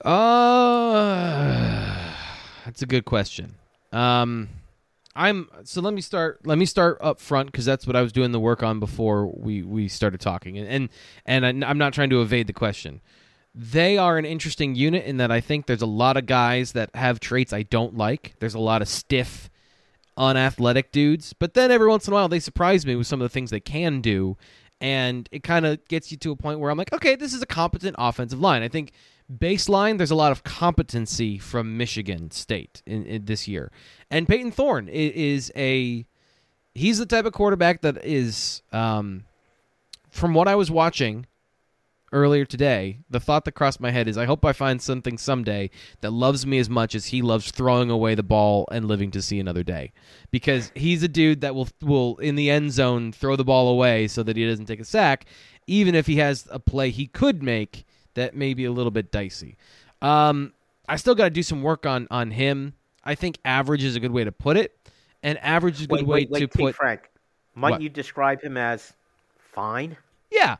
Uh, 0.03 2.12
that's 2.65 2.81
a 2.81 2.85
good 2.85 3.05
question. 3.05 3.55
Um, 3.91 4.49
I'm 5.15 5.49
so 5.63 5.81
let 5.81 5.93
me 5.93 6.01
start. 6.01 6.45
Let 6.45 6.57
me 6.57 6.65
start 6.65 6.97
up 7.01 7.19
front 7.19 7.51
because 7.51 7.65
that's 7.65 7.85
what 7.85 7.95
I 7.95 8.01
was 8.01 8.11
doing 8.11 8.31
the 8.31 8.39
work 8.39 8.63
on 8.63 8.79
before 8.79 9.27
we 9.27 9.61
we 9.63 9.87
started 9.87 10.19
talking, 10.19 10.57
and 10.57 10.89
and, 11.25 11.45
and 11.45 11.63
I'm 11.63 11.77
not 11.77 11.93
trying 11.93 12.09
to 12.09 12.21
evade 12.21 12.47
the 12.47 12.53
question 12.53 13.01
they 13.55 13.97
are 13.97 14.17
an 14.17 14.25
interesting 14.25 14.75
unit 14.75 15.05
in 15.05 15.17
that 15.17 15.31
I 15.31 15.39
think 15.39 15.67
there's 15.67 15.81
a 15.81 15.87
lot 15.87 16.17
of 16.17 16.25
guys 16.25 16.71
that 16.71 16.89
have 16.95 17.19
traits 17.19 17.53
I 17.53 17.63
don't 17.63 17.95
like. 17.95 18.35
There's 18.39 18.55
a 18.55 18.59
lot 18.59 18.81
of 18.81 18.87
stiff, 18.87 19.49
unathletic 20.17 20.91
dudes, 20.91 21.33
but 21.33 21.53
then 21.53 21.69
every 21.69 21.87
once 21.87 22.07
in 22.07 22.13
a 22.13 22.15
while 22.15 22.29
they 22.29 22.39
surprise 22.39 22.85
me 22.85 22.95
with 22.95 23.07
some 23.07 23.21
of 23.21 23.25
the 23.25 23.33
things 23.33 23.51
they 23.51 23.59
can 23.59 24.01
do, 24.01 24.37
and 24.81 25.29
it 25.31 25.43
kind 25.43 25.65
of 25.65 25.87
gets 25.87 26.11
you 26.11 26.17
to 26.17 26.31
a 26.31 26.35
point 26.35 26.59
where 26.59 26.71
I'm 26.71 26.77
like, 26.77 26.93
okay, 26.93 27.15
this 27.15 27.33
is 27.33 27.41
a 27.43 27.47
competent 27.47 27.95
offensive 27.99 28.39
line. 28.39 28.63
I 28.63 28.67
think 28.69 28.91
baseline 29.39 29.97
there's 29.97 30.11
a 30.11 30.15
lot 30.15 30.31
of 30.31 30.43
competency 30.43 31.37
from 31.37 31.77
Michigan 31.77 32.31
State 32.31 32.81
in, 32.85 33.05
in 33.05 33.25
this 33.25 33.47
year, 33.47 33.71
and 34.09 34.27
Payton 34.27 34.51
Thorne 34.51 34.87
is 34.87 35.51
a 35.55 36.05
he's 36.73 36.97
the 36.97 37.05
type 37.05 37.25
of 37.25 37.33
quarterback 37.33 37.81
that 37.81 38.03
is, 38.03 38.61
um, 38.71 39.25
from 40.09 40.33
what 40.33 40.47
I 40.47 40.55
was 40.55 40.71
watching 40.71 41.27
earlier 42.11 42.45
today, 42.45 42.99
the 43.09 43.19
thought 43.19 43.43
that 43.45 43.53
crossed 43.53 43.79
my 43.79 43.89
head 43.89 44.07
is 44.07 44.17
I 44.17 44.25
hope 44.25 44.45
I 44.45 44.53
find 44.53 44.81
something 44.81 45.17
someday 45.17 45.71
that 46.01 46.11
loves 46.11 46.45
me 46.45 46.59
as 46.59 46.69
much 46.69 46.93
as 46.93 47.07
he 47.07 47.21
loves 47.21 47.51
throwing 47.51 47.89
away 47.89 48.13
the 48.13 48.23
ball 48.23 48.67
and 48.71 48.85
living 48.85 49.09
to 49.11 49.21
see 49.21 49.39
another 49.39 49.63
day. 49.63 49.91
Because 50.29 50.71
he's 50.75 51.01
a 51.01 51.07
dude 51.07 51.41
that 51.41 51.55
will 51.55 51.67
will 51.81 52.17
in 52.17 52.35
the 52.35 52.49
end 52.49 52.71
zone 52.71 53.11
throw 53.11 53.35
the 53.35 53.43
ball 53.43 53.67
away 53.67 54.07
so 54.07 54.21
that 54.23 54.37
he 54.37 54.47
doesn't 54.47 54.67
take 54.67 54.79
a 54.79 54.85
sack, 54.85 55.25
even 55.65 55.95
if 55.95 56.05
he 56.05 56.17
has 56.17 56.47
a 56.51 56.59
play 56.59 56.91
he 56.91 57.07
could 57.07 57.41
make 57.41 57.85
that 58.15 58.35
may 58.35 58.53
be 58.53 58.65
a 58.65 58.71
little 58.71 58.91
bit 58.91 59.11
dicey. 59.11 59.57
Um, 60.01 60.53
I 60.87 60.97
still 60.97 61.15
got 61.15 61.25
to 61.25 61.29
do 61.29 61.43
some 61.43 61.61
work 61.63 61.85
on 61.85 62.07
on 62.11 62.31
him. 62.31 62.73
I 63.03 63.15
think 63.15 63.37
average 63.43 63.83
is 63.83 63.95
a 63.95 63.99
good 63.99 64.11
way 64.11 64.23
to 64.23 64.31
put 64.31 64.57
it, 64.57 64.77
and 65.21 65.37
average 65.39 65.75
is 65.75 65.83
a 65.83 65.87
good 65.87 65.99
wait, 66.01 66.07
way 66.07 66.13
wait, 66.15 66.29
wait, 66.31 66.39
to 66.39 66.47
T. 66.47 66.63
put. 66.63 66.75
Frank, 66.75 67.09
might 67.55 67.71
What? 67.71 67.81
you 67.81 67.89
describe 67.89 68.41
him 68.41 68.57
as 68.57 68.93
fine? 69.37 69.97
Yeah, 70.31 70.57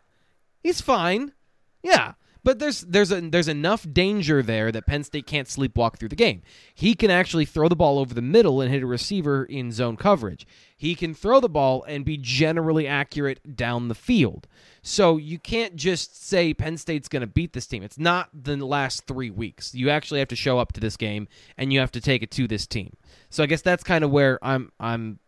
he's 0.62 0.82
fine. 0.82 1.34
Yeah, 1.82 2.14
but 2.44 2.60
there's 2.60 2.82
there's 2.82 3.12
a, 3.12 3.22
there's 3.22 3.48
enough 3.48 3.86
danger 3.92 4.42
there 4.42 4.72
that 4.72 4.86
Penn 4.86 5.04
State 5.04 5.26
can't 5.26 5.48
sleepwalk 5.48 5.98
through 5.98 6.10
the 6.10 6.16
game. 6.16 6.42
He 6.74 6.94
can 6.94 7.10
actually 7.10 7.46
throw 7.46 7.70
the 7.70 7.76
ball 7.76 8.00
over 8.00 8.14
the 8.14 8.22
middle 8.22 8.62
and 8.62 8.72
hit 8.72 8.84
a 8.84 8.88
receiver 8.88 9.46
in 9.46 9.72
zone 9.72 9.98
coverage. 9.98 10.46
He 10.76 10.96
can 10.96 11.14
throw 11.14 11.40
the 11.40 11.50
ball 11.50 11.86
and 11.88 12.04
be 12.04 12.18
generally 12.18 12.86
accurate 12.88 13.56
down 13.56 13.88
the 13.88 13.96
field. 13.96 14.48
So 14.82 15.16
you 15.16 15.40
can't 15.40 15.78
just 15.78 16.22
say 16.28 16.54
Penn 16.54 16.78
State's 16.78 17.08
going 17.08 17.22
to 17.22 17.28
beat 17.28 17.54
this 17.54 17.68
team. 17.68 17.84
It's 17.84 17.98
not 17.98 18.30
the 18.34 18.58
last 18.58 19.08
3 19.08 19.30
weeks. 19.30 19.74
You 19.74 19.90
actually 19.90 20.20
have 20.20 20.28
to 20.28 20.36
show 20.36 20.60
up 20.60 20.74
to 20.74 20.82
this 20.82 20.98
game 20.98 21.30
and 21.58 21.72
you 21.72 21.80
have 21.80 21.92
to 21.92 22.02
take 22.02 22.22
it 22.22 22.32
to 22.32 22.50
this 22.50 22.68
team. 22.68 22.98
So 23.30 23.44
I 23.44 23.46
guess 23.46 23.62
that's 23.62 23.84
kind 23.84 24.04
of 24.04 24.12
where 24.12 24.40
I'm 24.44 24.72
I'm 24.80 25.20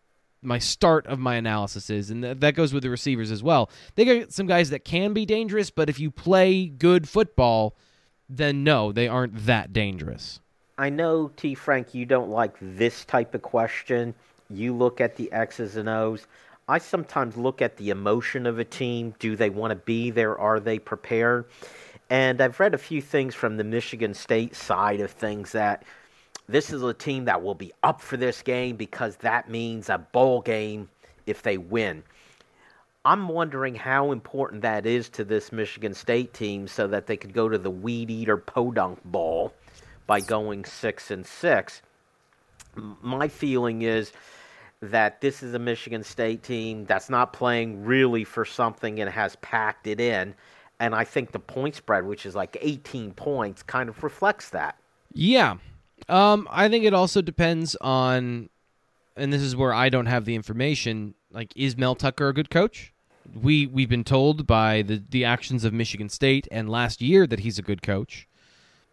my 0.45 0.59
start 0.59 1.07
of 1.07 1.19
my 1.19 1.35
analysis 1.35 1.89
is, 1.89 2.09
and 2.09 2.23
th- 2.23 2.39
that 2.39 2.55
goes 2.55 2.73
with 2.73 2.83
the 2.83 2.89
receivers 2.89 3.31
as 3.31 3.43
well. 3.43 3.69
They 3.95 4.05
got 4.05 4.31
some 4.31 4.47
guys 4.47 4.69
that 4.69 4.85
can 4.85 5.13
be 5.13 5.25
dangerous, 5.25 5.69
but 5.69 5.89
if 5.89 5.99
you 5.99 6.11
play 6.11 6.67
good 6.67 7.07
football, 7.09 7.75
then 8.29 8.63
no, 8.63 8.91
they 8.91 9.07
aren't 9.07 9.45
that 9.45 9.73
dangerous. 9.73 10.39
I 10.77 10.89
know, 10.89 11.31
T. 11.37 11.55
Frank, 11.55 11.93
you 11.93 12.05
don't 12.05 12.29
like 12.29 12.55
this 12.59 13.05
type 13.05 13.33
of 13.33 13.41
question. 13.41 14.13
You 14.49 14.75
look 14.75 14.99
at 14.99 15.15
the 15.15 15.31
X's 15.31 15.77
and 15.77 15.87
O's. 15.87 16.27
I 16.67 16.79
sometimes 16.79 17.37
look 17.37 17.61
at 17.61 17.77
the 17.77 17.91
emotion 17.91 18.45
of 18.45 18.59
a 18.59 18.65
team. 18.65 19.13
Do 19.19 19.35
they 19.35 19.49
want 19.49 19.71
to 19.71 19.75
be 19.75 20.09
there? 20.09 20.37
Are 20.37 20.59
they 20.59 20.79
prepared? 20.79 21.45
And 22.09 22.41
I've 22.41 22.59
read 22.59 22.73
a 22.73 22.79
few 22.79 23.01
things 23.01 23.33
from 23.35 23.57
the 23.57 23.63
Michigan 23.63 24.13
State 24.13 24.55
side 24.55 24.99
of 24.99 25.11
things 25.11 25.51
that 25.53 25.83
this 26.47 26.71
is 26.71 26.83
a 26.83 26.93
team 26.93 27.25
that 27.25 27.41
will 27.41 27.55
be 27.55 27.73
up 27.83 28.01
for 28.01 28.17
this 28.17 28.41
game 28.41 28.75
because 28.75 29.15
that 29.17 29.49
means 29.49 29.89
a 29.89 29.97
bowl 29.97 30.41
game 30.41 30.89
if 31.25 31.41
they 31.41 31.57
win. 31.57 32.03
I'm 33.03 33.27
wondering 33.27 33.75
how 33.75 34.11
important 34.11 34.63
that 34.63 34.85
is 34.85 35.09
to 35.09 35.23
this 35.23 35.51
Michigan 35.51 35.93
State 35.93 36.33
team 36.33 36.67
so 36.67 36.87
that 36.87 37.05
they 37.05 37.17
could 37.17 37.33
go 37.33 37.47
to 37.47 37.57
the 37.57 37.69
Weed 37.69 38.09
Eater 38.09 38.37
Podunk 38.37 39.03
Bowl 39.05 39.53
by 40.07 40.19
going 40.19 40.65
6 40.65 41.11
and 41.11 41.25
6. 41.25 41.81
My 42.75 43.27
feeling 43.27 43.83
is 43.83 44.11
that 44.81 45.21
this 45.21 45.43
is 45.43 45.53
a 45.53 45.59
Michigan 45.59 46.03
State 46.03 46.43
team 46.43 46.85
that's 46.85 47.09
not 47.09 47.31
playing 47.31 47.85
really 47.85 48.23
for 48.23 48.43
something 48.43 48.99
and 48.99 49.09
has 49.09 49.35
packed 49.37 49.87
it 49.87 49.99
in. 49.99 50.33
And 50.79 50.93
I 50.93 51.03
think 51.03 51.31
the 51.31 51.39
point 51.39 51.75
spread, 51.75 52.05
which 52.05 52.25
is 52.25 52.35
like 52.35 52.57
18 52.59 53.11
points, 53.13 53.63
kind 53.63 53.87
of 53.87 54.03
reflects 54.03 54.49
that. 54.49 54.77
Yeah. 55.13 55.57
Um, 56.09 56.47
I 56.51 56.69
think 56.69 56.85
it 56.85 56.93
also 56.93 57.21
depends 57.21 57.75
on, 57.81 58.49
and 59.15 59.31
this 59.31 59.41
is 59.41 59.55
where 59.55 59.73
I 59.73 59.89
don't 59.89 60.05
have 60.05 60.25
the 60.25 60.35
information. 60.35 61.15
Like, 61.31 61.53
is 61.55 61.77
Mel 61.77 61.95
Tucker 61.95 62.29
a 62.29 62.33
good 62.33 62.49
coach? 62.49 62.93
We 63.33 63.65
we've 63.65 63.89
been 63.89 64.03
told 64.03 64.45
by 64.45 64.83
the 64.83 65.01
the 65.09 65.25
actions 65.25 65.63
of 65.63 65.73
Michigan 65.73 66.09
State 66.09 66.47
and 66.51 66.69
last 66.69 67.01
year 67.01 67.25
that 67.25 67.39
he's 67.39 67.57
a 67.57 67.63
good 67.63 67.81
coach. 67.81 68.27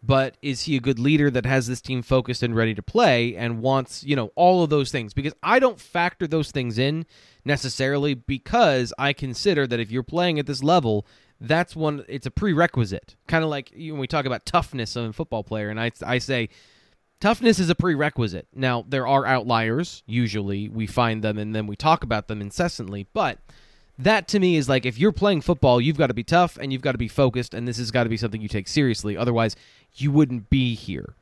But 0.05 0.35
is 0.41 0.63
he 0.63 0.75
a 0.75 0.81
good 0.81 0.99
leader 0.99 1.31
that 1.31 1.45
has 1.45 1.67
this 1.67 1.79
team 1.79 2.01
focused 2.01 2.43
and 2.43 2.53
ready 2.53 2.73
to 2.73 2.81
play 2.81 3.37
and 3.37 3.61
wants, 3.61 4.03
you 4.03 4.17
know, 4.17 4.31
all 4.35 4.61
of 4.61 4.69
those 4.69 4.91
things? 4.91 5.13
Because 5.13 5.33
I 5.41 5.59
don't 5.59 5.79
factor 5.79 6.27
those 6.27 6.51
things 6.51 6.77
in 6.77 7.05
necessarily 7.45 8.13
because 8.13 8.91
I 8.99 9.13
consider 9.13 9.65
that 9.65 9.79
if 9.79 9.91
you're 9.91 10.03
playing 10.03 10.39
at 10.39 10.45
this 10.45 10.61
level, 10.61 11.05
that's 11.39 11.73
one. 11.73 12.03
It's 12.09 12.25
a 12.25 12.31
prerequisite, 12.31 13.15
kind 13.27 13.45
of 13.45 13.49
like 13.49 13.71
when 13.73 13.97
we 13.97 14.07
talk 14.07 14.25
about 14.25 14.45
toughness 14.45 14.97
of 14.97 15.05
a 15.05 15.13
football 15.13 15.43
player, 15.43 15.69
and 15.69 15.79
I 15.79 15.91
I 16.05 16.17
say 16.17 16.49
toughness 17.23 17.57
is 17.57 17.69
a 17.69 17.75
prerequisite. 17.75 18.49
Now 18.53 18.83
there 18.85 19.07
are 19.07 19.25
outliers. 19.25 20.03
Usually 20.05 20.67
we 20.67 20.85
find 20.85 21.23
them 21.23 21.37
and 21.37 21.55
then 21.55 21.67
we 21.67 21.77
talk 21.77 22.03
about 22.03 22.27
them 22.27 22.41
incessantly, 22.41 23.07
but 23.13 23.39
that 23.97 24.27
to 24.27 24.39
me 24.39 24.57
is 24.57 24.67
like 24.67 24.85
if 24.85 24.99
you're 24.99 25.13
playing 25.13 25.39
football, 25.39 25.79
you've 25.79 25.97
got 25.97 26.07
to 26.07 26.13
be 26.13 26.25
tough 26.25 26.57
and 26.57 26.73
you've 26.73 26.81
got 26.81 26.91
to 26.91 26.97
be 26.97 27.07
focused, 27.07 27.53
and 27.53 27.65
this 27.65 27.77
has 27.77 27.91
got 27.91 28.03
to 28.03 28.09
be 28.09 28.17
something 28.17 28.41
you 28.41 28.49
take 28.49 28.67
seriously. 28.67 29.15
Otherwise, 29.15 29.55
you 29.93 30.11
wouldn't 30.11 30.49
be 30.49 30.75
here. 30.75 31.15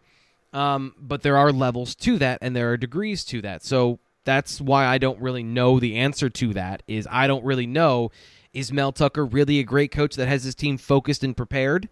Um, 0.54 0.96
but 0.98 1.22
there 1.22 1.38
are 1.38 1.52
levels 1.52 1.94
to 1.96 2.18
that, 2.18 2.40
and 2.42 2.56
there 2.56 2.72
are 2.72 2.78
degrees 2.78 3.24
to 3.26 3.42
that. 3.44 3.64
So 3.64 4.00
that's 4.26 4.60
why 4.60 4.88
I 4.88 4.98
don't 4.98 5.22
really 5.22 5.44
know 5.44 5.80
the 5.80 5.98
answer 5.98 6.30
to 6.32 6.54
that. 6.54 6.82
Is 6.88 7.08
I 7.12 7.28
don't 7.28 7.46
really 7.46 7.68
know 7.68 8.10
is 8.54 8.74
Mel 8.74 8.92
Tucker 8.92 9.24
really 9.24 9.60
a 9.60 9.64
great 9.64 9.92
coach 9.92 10.16
that 10.16 10.28
has 10.28 10.46
his 10.46 10.56
team 10.56 10.80
focused 10.80 11.24
and 11.24 11.38
prepared? 11.38 11.90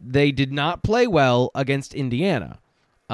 They 0.00 0.32
did 0.32 0.52
not 0.52 0.82
play 0.82 1.06
well 1.06 1.52
against 1.54 1.94
Indiana. 1.94 2.58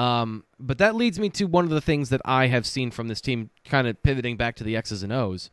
Um, 0.01 0.45
but 0.59 0.79
that 0.79 0.95
leads 0.95 1.19
me 1.19 1.29
to 1.29 1.45
one 1.45 1.63
of 1.63 1.69
the 1.69 1.79
things 1.79 2.09
that 2.09 2.21
I 2.25 2.47
have 2.47 2.65
seen 2.65 2.89
from 2.89 3.07
this 3.07 3.21
team, 3.21 3.51
kind 3.65 3.87
of 3.87 4.01
pivoting 4.01 4.35
back 4.35 4.55
to 4.55 4.63
the 4.63 4.75
X's 4.75 5.03
and 5.03 5.13
O's. 5.13 5.51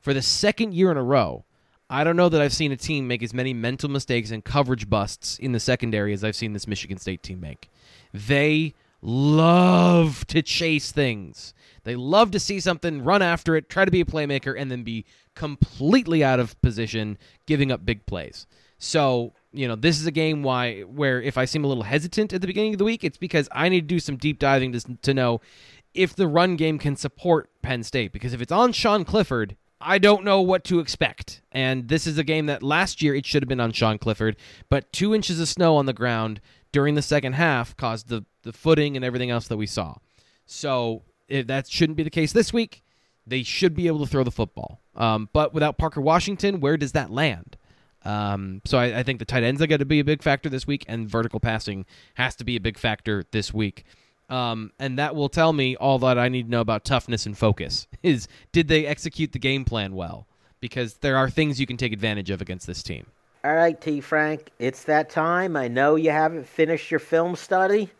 For 0.00 0.14
the 0.14 0.22
second 0.22 0.74
year 0.74 0.92
in 0.92 0.96
a 0.96 1.02
row, 1.02 1.44
I 1.88 2.04
don't 2.04 2.14
know 2.14 2.28
that 2.28 2.40
I've 2.40 2.52
seen 2.52 2.70
a 2.70 2.76
team 2.76 3.08
make 3.08 3.20
as 3.20 3.34
many 3.34 3.52
mental 3.52 3.90
mistakes 3.90 4.30
and 4.30 4.44
coverage 4.44 4.88
busts 4.88 5.38
in 5.38 5.50
the 5.50 5.58
secondary 5.58 6.12
as 6.12 6.22
I've 6.22 6.36
seen 6.36 6.52
this 6.52 6.68
Michigan 6.68 6.98
State 6.98 7.24
team 7.24 7.40
make. 7.40 7.68
They 8.14 8.74
love 9.02 10.24
to 10.28 10.40
chase 10.40 10.92
things. 10.92 11.52
They 11.82 11.96
love 11.96 12.30
to 12.30 12.38
see 12.38 12.60
something, 12.60 13.02
run 13.02 13.22
after 13.22 13.56
it, 13.56 13.68
try 13.68 13.84
to 13.84 13.90
be 13.90 14.02
a 14.02 14.04
playmaker, 14.04 14.54
and 14.56 14.70
then 14.70 14.84
be 14.84 15.04
completely 15.34 16.22
out 16.22 16.38
of 16.38 16.60
position, 16.62 17.18
giving 17.44 17.72
up 17.72 17.84
big 17.84 18.06
plays. 18.06 18.46
So, 18.78 19.32
you 19.52 19.66
know, 19.66 19.76
this 19.76 20.00
is 20.00 20.06
a 20.06 20.10
game 20.12 20.42
why 20.42 20.82
where 20.82 21.20
if 21.20 21.36
I 21.36 21.44
seem 21.44 21.64
a 21.64 21.66
little 21.66 21.82
hesitant 21.82 22.32
at 22.32 22.40
the 22.40 22.46
beginning 22.46 22.74
of 22.74 22.78
the 22.78 22.84
week, 22.84 23.04
it's 23.04 23.18
because 23.18 23.48
I 23.52 23.68
need 23.68 23.82
to 23.82 23.86
do 23.86 24.00
some 24.00 24.16
deep 24.16 24.38
diving 24.38 24.72
to, 24.72 24.96
to 25.02 25.14
know 25.14 25.40
if 25.94 26.14
the 26.14 26.28
run 26.28 26.56
game 26.56 26.78
can 26.78 26.96
support 26.96 27.50
Penn 27.62 27.82
State. 27.82 28.12
Because 28.12 28.32
if 28.32 28.40
it's 28.40 28.52
on 28.52 28.72
Sean 28.72 29.04
Clifford, 29.04 29.56
I 29.80 29.98
don't 29.98 30.24
know 30.24 30.40
what 30.40 30.64
to 30.64 30.78
expect. 30.78 31.42
And 31.50 31.88
this 31.88 32.06
is 32.06 32.18
a 32.18 32.24
game 32.24 32.46
that 32.46 32.62
last 32.62 33.02
year 33.02 33.14
it 33.14 33.26
should 33.26 33.42
have 33.42 33.48
been 33.48 33.60
on 33.60 33.72
Sean 33.72 33.98
Clifford, 33.98 34.36
but 34.68 34.92
two 34.92 35.14
inches 35.14 35.40
of 35.40 35.48
snow 35.48 35.76
on 35.76 35.86
the 35.86 35.92
ground 35.92 36.40
during 36.72 36.94
the 36.94 37.02
second 37.02 37.32
half 37.32 37.76
caused 37.76 38.08
the, 38.08 38.24
the 38.42 38.52
footing 38.52 38.94
and 38.94 39.04
everything 39.04 39.30
else 39.30 39.48
that 39.48 39.56
we 39.56 39.66
saw. 39.66 39.96
So 40.46 41.02
if 41.30 41.46
that 41.46 41.68
shouldn't 41.68 41.96
be 41.96 42.02
the 42.02 42.10
case 42.10 42.32
this 42.32 42.52
week. 42.52 42.82
They 43.26 43.42
should 43.42 43.74
be 43.74 43.86
able 43.86 44.00
to 44.00 44.06
throw 44.06 44.24
the 44.24 44.30
football. 44.30 44.80
Um, 44.96 45.28
but 45.32 45.54
without 45.54 45.78
Parker 45.78 46.00
Washington, 46.00 46.58
where 46.58 46.76
does 46.76 46.92
that 46.92 47.10
land? 47.10 47.56
Um, 48.04 48.62
so 48.64 48.78
I, 48.78 49.00
I, 49.00 49.02
think 49.02 49.18
the 49.18 49.26
tight 49.26 49.42
ends 49.42 49.60
are 49.60 49.66
going 49.66 49.80
to 49.80 49.84
be 49.84 50.00
a 50.00 50.04
big 50.04 50.22
factor 50.22 50.48
this 50.48 50.66
week, 50.66 50.86
and 50.88 51.08
vertical 51.08 51.38
passing 51.38 51.84
has 52.14 52.34
to 52.36 52.44
be 52.44 52.56
a 52.56 52.60
big 52.60 52.78
factor 52.78 53.24
this 53.30 53.52
week. 53.52 53.84
Um, 54.30 54.72
and 54.78 54.98
that 54.98 55.14
will 55.14 55.28
tell 55.28 55.52
me 55.52 55.76
all 55.76 55.98
that 55.98 56.18
I 56.18 56.28
need 56.28 56.44
to 56.44 56.50
know 56.50 56.60
about 56.60 56.84
toughness 56.84 57.26
and 57.26 57.36
focus. 57.36 57.86
Is 58.02 58.28
did 58.52 58.68
they 58.68 58.86
execute 58.86 59.32
the 59.32 59.38
game 59.38 59.64
plan 59.64 59.94
well? 59.94 60.26
Because 60.60 60.94
there 60.98 61.16
are 61.16 61.28
things 61.28 61.60
you 61.60 61.66
can 61.66 61.76
take 61.76 61.92
advantage 61.92 62.30
of 62.30 62.40
against 62.40 62.66
this 62.66 62.82
team. 62.82 63.06
All 63.42 63.54
right, 63.54 63.78
T. 63.80 64.00
Frank, 64.00 64.50
it's 64.58 64.84
that 64.84 65.08
time. 65.08 65.56
I 65.56 65.68
know 65.68 65.96
you 65.96 66.10
haven't 66.10 66.46
finished 66.46 66.90
your 66.90 67.00
film 67.00 67.34
study. 67.36 67.90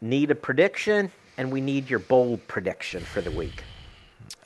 Need 0.00 0.30
a 0.30 0.36
prediction, 0.36 1.10
and 1.36 1.50
we 1.50 1.60
need 1.60 1.90
your 1.90 1.98
bold 1.98 2.46
prediction 2.46 3.02
for 3.02 3.20
the 3.20 3.30
week. 3.30 3.62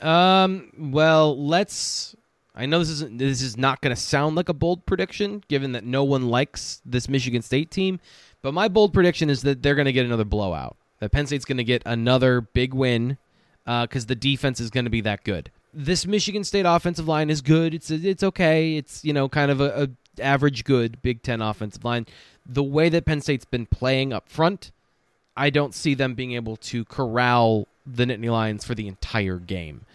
Um. 0.01 0.71
Well, 0.77 1.41
let's. 1.41 2.15
I 2.55 2.65
know 2.65 2.79
this 2.79 2.89
isn't. 2.89 3.17
This 3.17 3.41
is 3.41 3.57
not 3.57 3.81
going 3.81 3.93
to 3.93 4.01
sound 4.01 4.35
like 4.35 4.47
a 4.47 4.53
bold 4.53 4.85
prediction, 4.85 5.43
given 5.49 5.73
that 5.73 5.83
no 5.83 6.03
one 6.03 6.29
likes 6.29 6.81
this 6.85 7.09
Michigan 7.09 7.41
State 7.41 7.69
team. 7.69 7.99
But 8.41 8.53
my 8.53 8.69
bold 8.69 8.93
prediction 8.93 9.29
is 9.29 9.41
that 9.41 9.61
they're 9.61 9.75
going 9.75 9.85
to 9.85 9.91
get 9.91 10.05
another 10.05 10.23
blowout. 10.23 10.77
That 10.99 11.11
Penn 11.11 11.27
State's 11.27 11.45
going 11.45 11.57
to 11.57 11.63
get 11.63 11.81
another 11.85 12.41
big 12.41 12.73
win 12.73 13.17
because 13.65 14.05
uh, 14.05 14.07
the 14.07 14.15
defense 14.15 14.59
is 14.59 14.69
going 14.69 14.85
to 14.85 14.89
be 14.89 15.01
that 15.01 15.23
good. 15.23 15.51
This 15.73 16.05
Michigan 16.05 16.45
State 16.45 16.65
offensive 16.65 17.07
line 17.07 17.29
is 17.29 17.41
good. 17.41 17.73
It's 17.73 17.91
it's 17.91 18.23
okay. 18.23 18.77
It's 18.77 19.03
you 19.03 19.11
know 19.11 19.27
kind 19.27 19.51
of 19.51 19.59
a, 19.59 19.83
a 19.83 20.21
average 20.21 20.63
good 20.63 21.01
Big 21.01 21.23
Ten 21.23 21.41
offensive 21.41 21.83
line. 21.83 22.05
The 22.45 22.63
way 22.63 22.87
that 22.87 23.05
Penn 23.05 23.19
State's 23.19 23.45
been 23.45 23.65
playing 23.65 24.13
up 24.13 24.29
front, 24.29 24.71
I 25.35 25.49
don't 25.49 25.73
see 25.73 25.93
them 25.93 26.13
being 26.13 26.31
able 26.33 26.55
to 26.57 26.85
corral 26.85 27.67
the 27.85 28.05
Nittany 28.05 28.31
Lions 28.31 28.63
for 28.63 28.75
the 28.75 28.87
entire 28.87 29.39
game. 29.39 29.85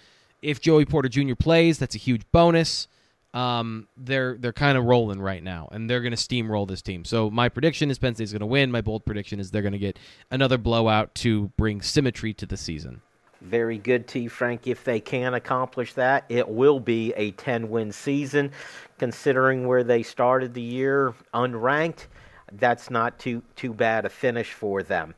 If 0.42 0.60
Joey 0.60 0.84
Porter 0.84 1.08
Jr. 1.08 1.34
plays, 1.34 1.78
that's 1.78 1.94
a 1.94 1.98
huge 1.98 2.22
bonus. 2.32 2.88
Um, 3.32 3.86
they're 3.96 4.36
they're 4.38 4.52
kind 4.52 4.76
of 4.76 4.84
rolling 4.84 5.20
right 5.20 5.42
now, 5.42 5.68
and 5.70 5.88
they're 5.88 6.00
going 6.00 6.14
to 6.14 6.18
steamroll 6.18 6.66
this 6.66 6.82
team. 6.82 7.04
So 7.04 7.30
my 7.30 7.48
prediction 7.48 7.90
is 7.90 7.98
Penn 7.98 8.14
State's 8.14 8.32
going 8.32 8.40
to 8.40 8.46
win. 8.46 8.72
My 8.72 8.80
bold 8.80 9.04
prediction 9.04 9.38
is 9.38 9.50
they're 9.50 9.62
going 9.62 9.72
to 9.72 9.78
get 9.78 9.98
another 10.30 10.58
blowout 10.58 11.14
to 11.16 11.48
bring 11.56 11.80
symmetry 11.80 12.34
to 12.34 12.46
the 12.46 12.56
season. 12.56 13.02
Very 13.40 13.78
good, 13.78 14.06
T. 14.06 14.28
Frank. 14.28 14.66
If 14.66 14.84
they 14.84 15.00
can 15.00 15.34
accomplish 15.34 15.94
that, 15.94 16.24
it 16.28 16.48
will 16.48 16.80
be 16.80 17.12
a 17.16 17.30
10 17.32 17.70
win 17.70 17.92
season. 17.92 18.52
Considering 18.98 19.66
where 19.66 19.82
they 19.82 20.02
started 20.02 20.52
the 20.52 20.60
year 20.60 21.14
unranked, 21.32 22.06
that's 22.52 22.90
not 22.90 23.18
too, 23.18 23.42
too 23.56 23.72
bad 23.72 24.04
a 24.04 24.10
finish 24.10 24.52
for 24.52 24.82
them. 24.82 25.14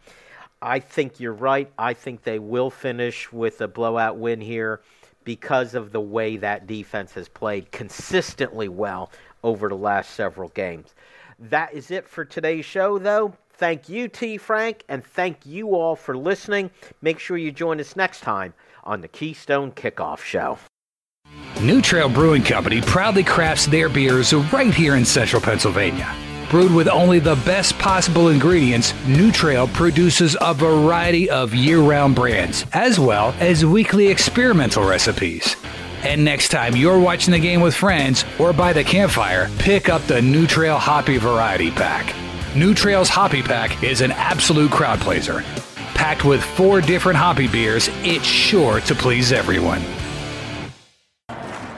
I 0.60 0.78
think 0.78 1.18
you're 1.18 1.32
right. 1.32 1.72
I 1.76 1.94
think 1.94 2.22
they 2.22 2.38
will 2.38 2.70
finish 2.70 3.32
with 3.32 3.60
a 3.60 3.66
blowout 3.66 4.18
win 4.18 4.40
here 4.40 4.82
because 5.24 5.74
of 5.74 5.92
the 5.92 6.00
way 6.00 6.36
that 6.36 6.66
defense 6.66 7.12
has 7.12 7.28
played 7.28 7.70
consistently 7.72 8.68
well 8.68 9.10
over 9.42 9.68
the 9.68 9.74
last 9.74 10.10
several 10.10 10.48
games. 10.50 10.94
That 11.38 11.74
is 11.74 11.90
it 11.90 12.08
for 12.08 12.24
today's 12.24 12.64
show, 12.64 12.98
though. 12.98 13.34
Thank 13.50 13.88
you, 13.88 14.08
T. 14.08 14.38
Frank, 14.38 14.84
and 14.88 15.04
thank 15.04 15.44
you 15.46 15.74
all 15.74 15.94
for 15.94 16.16
listening. 16.16 16.70
Make 17.00 17.18
sure 17.18 17.36
you 17.36 17.52
join 17.52 17.80
us 17.80 17.96
next 17.96 18.20
time 18.20 18.54
on 18.84 19.00
the 19.00 19.08
Keystone 19.08 19.72
Kickoff 19.72 20.20
Show. 20.20 20.58
New 21.60 21.80
Trail 21.80 22.08
Brewing 22.08 22.42
Company 22.42 22.80
proudly 22.80 23.22
crafts 23.22 23.66
their 23.66 23.88
beers 23.88 24.34
right 24.52 24.74
here 24.74 24.96
in 24.96 25.04
central 25.04 25.40
Pennsylvania. 25.40 26.31
Brewed 26.52 26.74
with 26.74 26.86
only 26.86 27.18
the 27.18 27.36
best 27.46 27.78
possible 27.78 28.28
ingredients, 28.28 28.92
New 29.06 29.32
Trail 29.32 29.66
produces 29.68 30.36
a 30.38 30.52
variety 30.52 31.30
of 31.30 31.54
year 31.54 31.80
round 31.80 32.14
brands, 32.14 32.66
as 32.74 33.00
well 33.00 33.34
as 33.40 33.64
weekly 33.64 34.08
experimental 34.08 34.86
recipes. 34.86 35.56
And 36.02 36.22
next 36.22 36.50
time 36.50 36.76
you're 36.76 37.00
watching 37.00 37.32
the 37.32 37.38
game 37.38 37.62
with 37.62 37.74
friends 37.74 38.26
or 38.38 38.52
by 38.52 38.74
the 38.74 38.84
campfire, 38.84 39.50
pick 39.60 39.88
up 39.88 40.02
the 40.02 40.20
New 40.20 40.46
Trail 40.46 40.76
Hoppy 40.76 41.16
Variety 41.16 41.70
Pack. 41.70 42.14
New 42.54 42.74
Trail's 42.74 43.08
Hoppy 43.08 43.40
Pack 43.40 43.82
is 43.82 44.02
an 44.02 44.12
absolute 44.12 44.70
crowd 44.70 45.00
pleaser. 45.00 45.40
Packed 45.94 46.26
with 46.26 46.44
four 46.44 46.82
different 46.82 47.16
hoppy 47.16 47.48
beers, 47.48 47.88
it's 48.02 48.26
sure 48.26 48.82
to 48.82 48.94
please 48.94 49.32
everyone. 49.32 49.80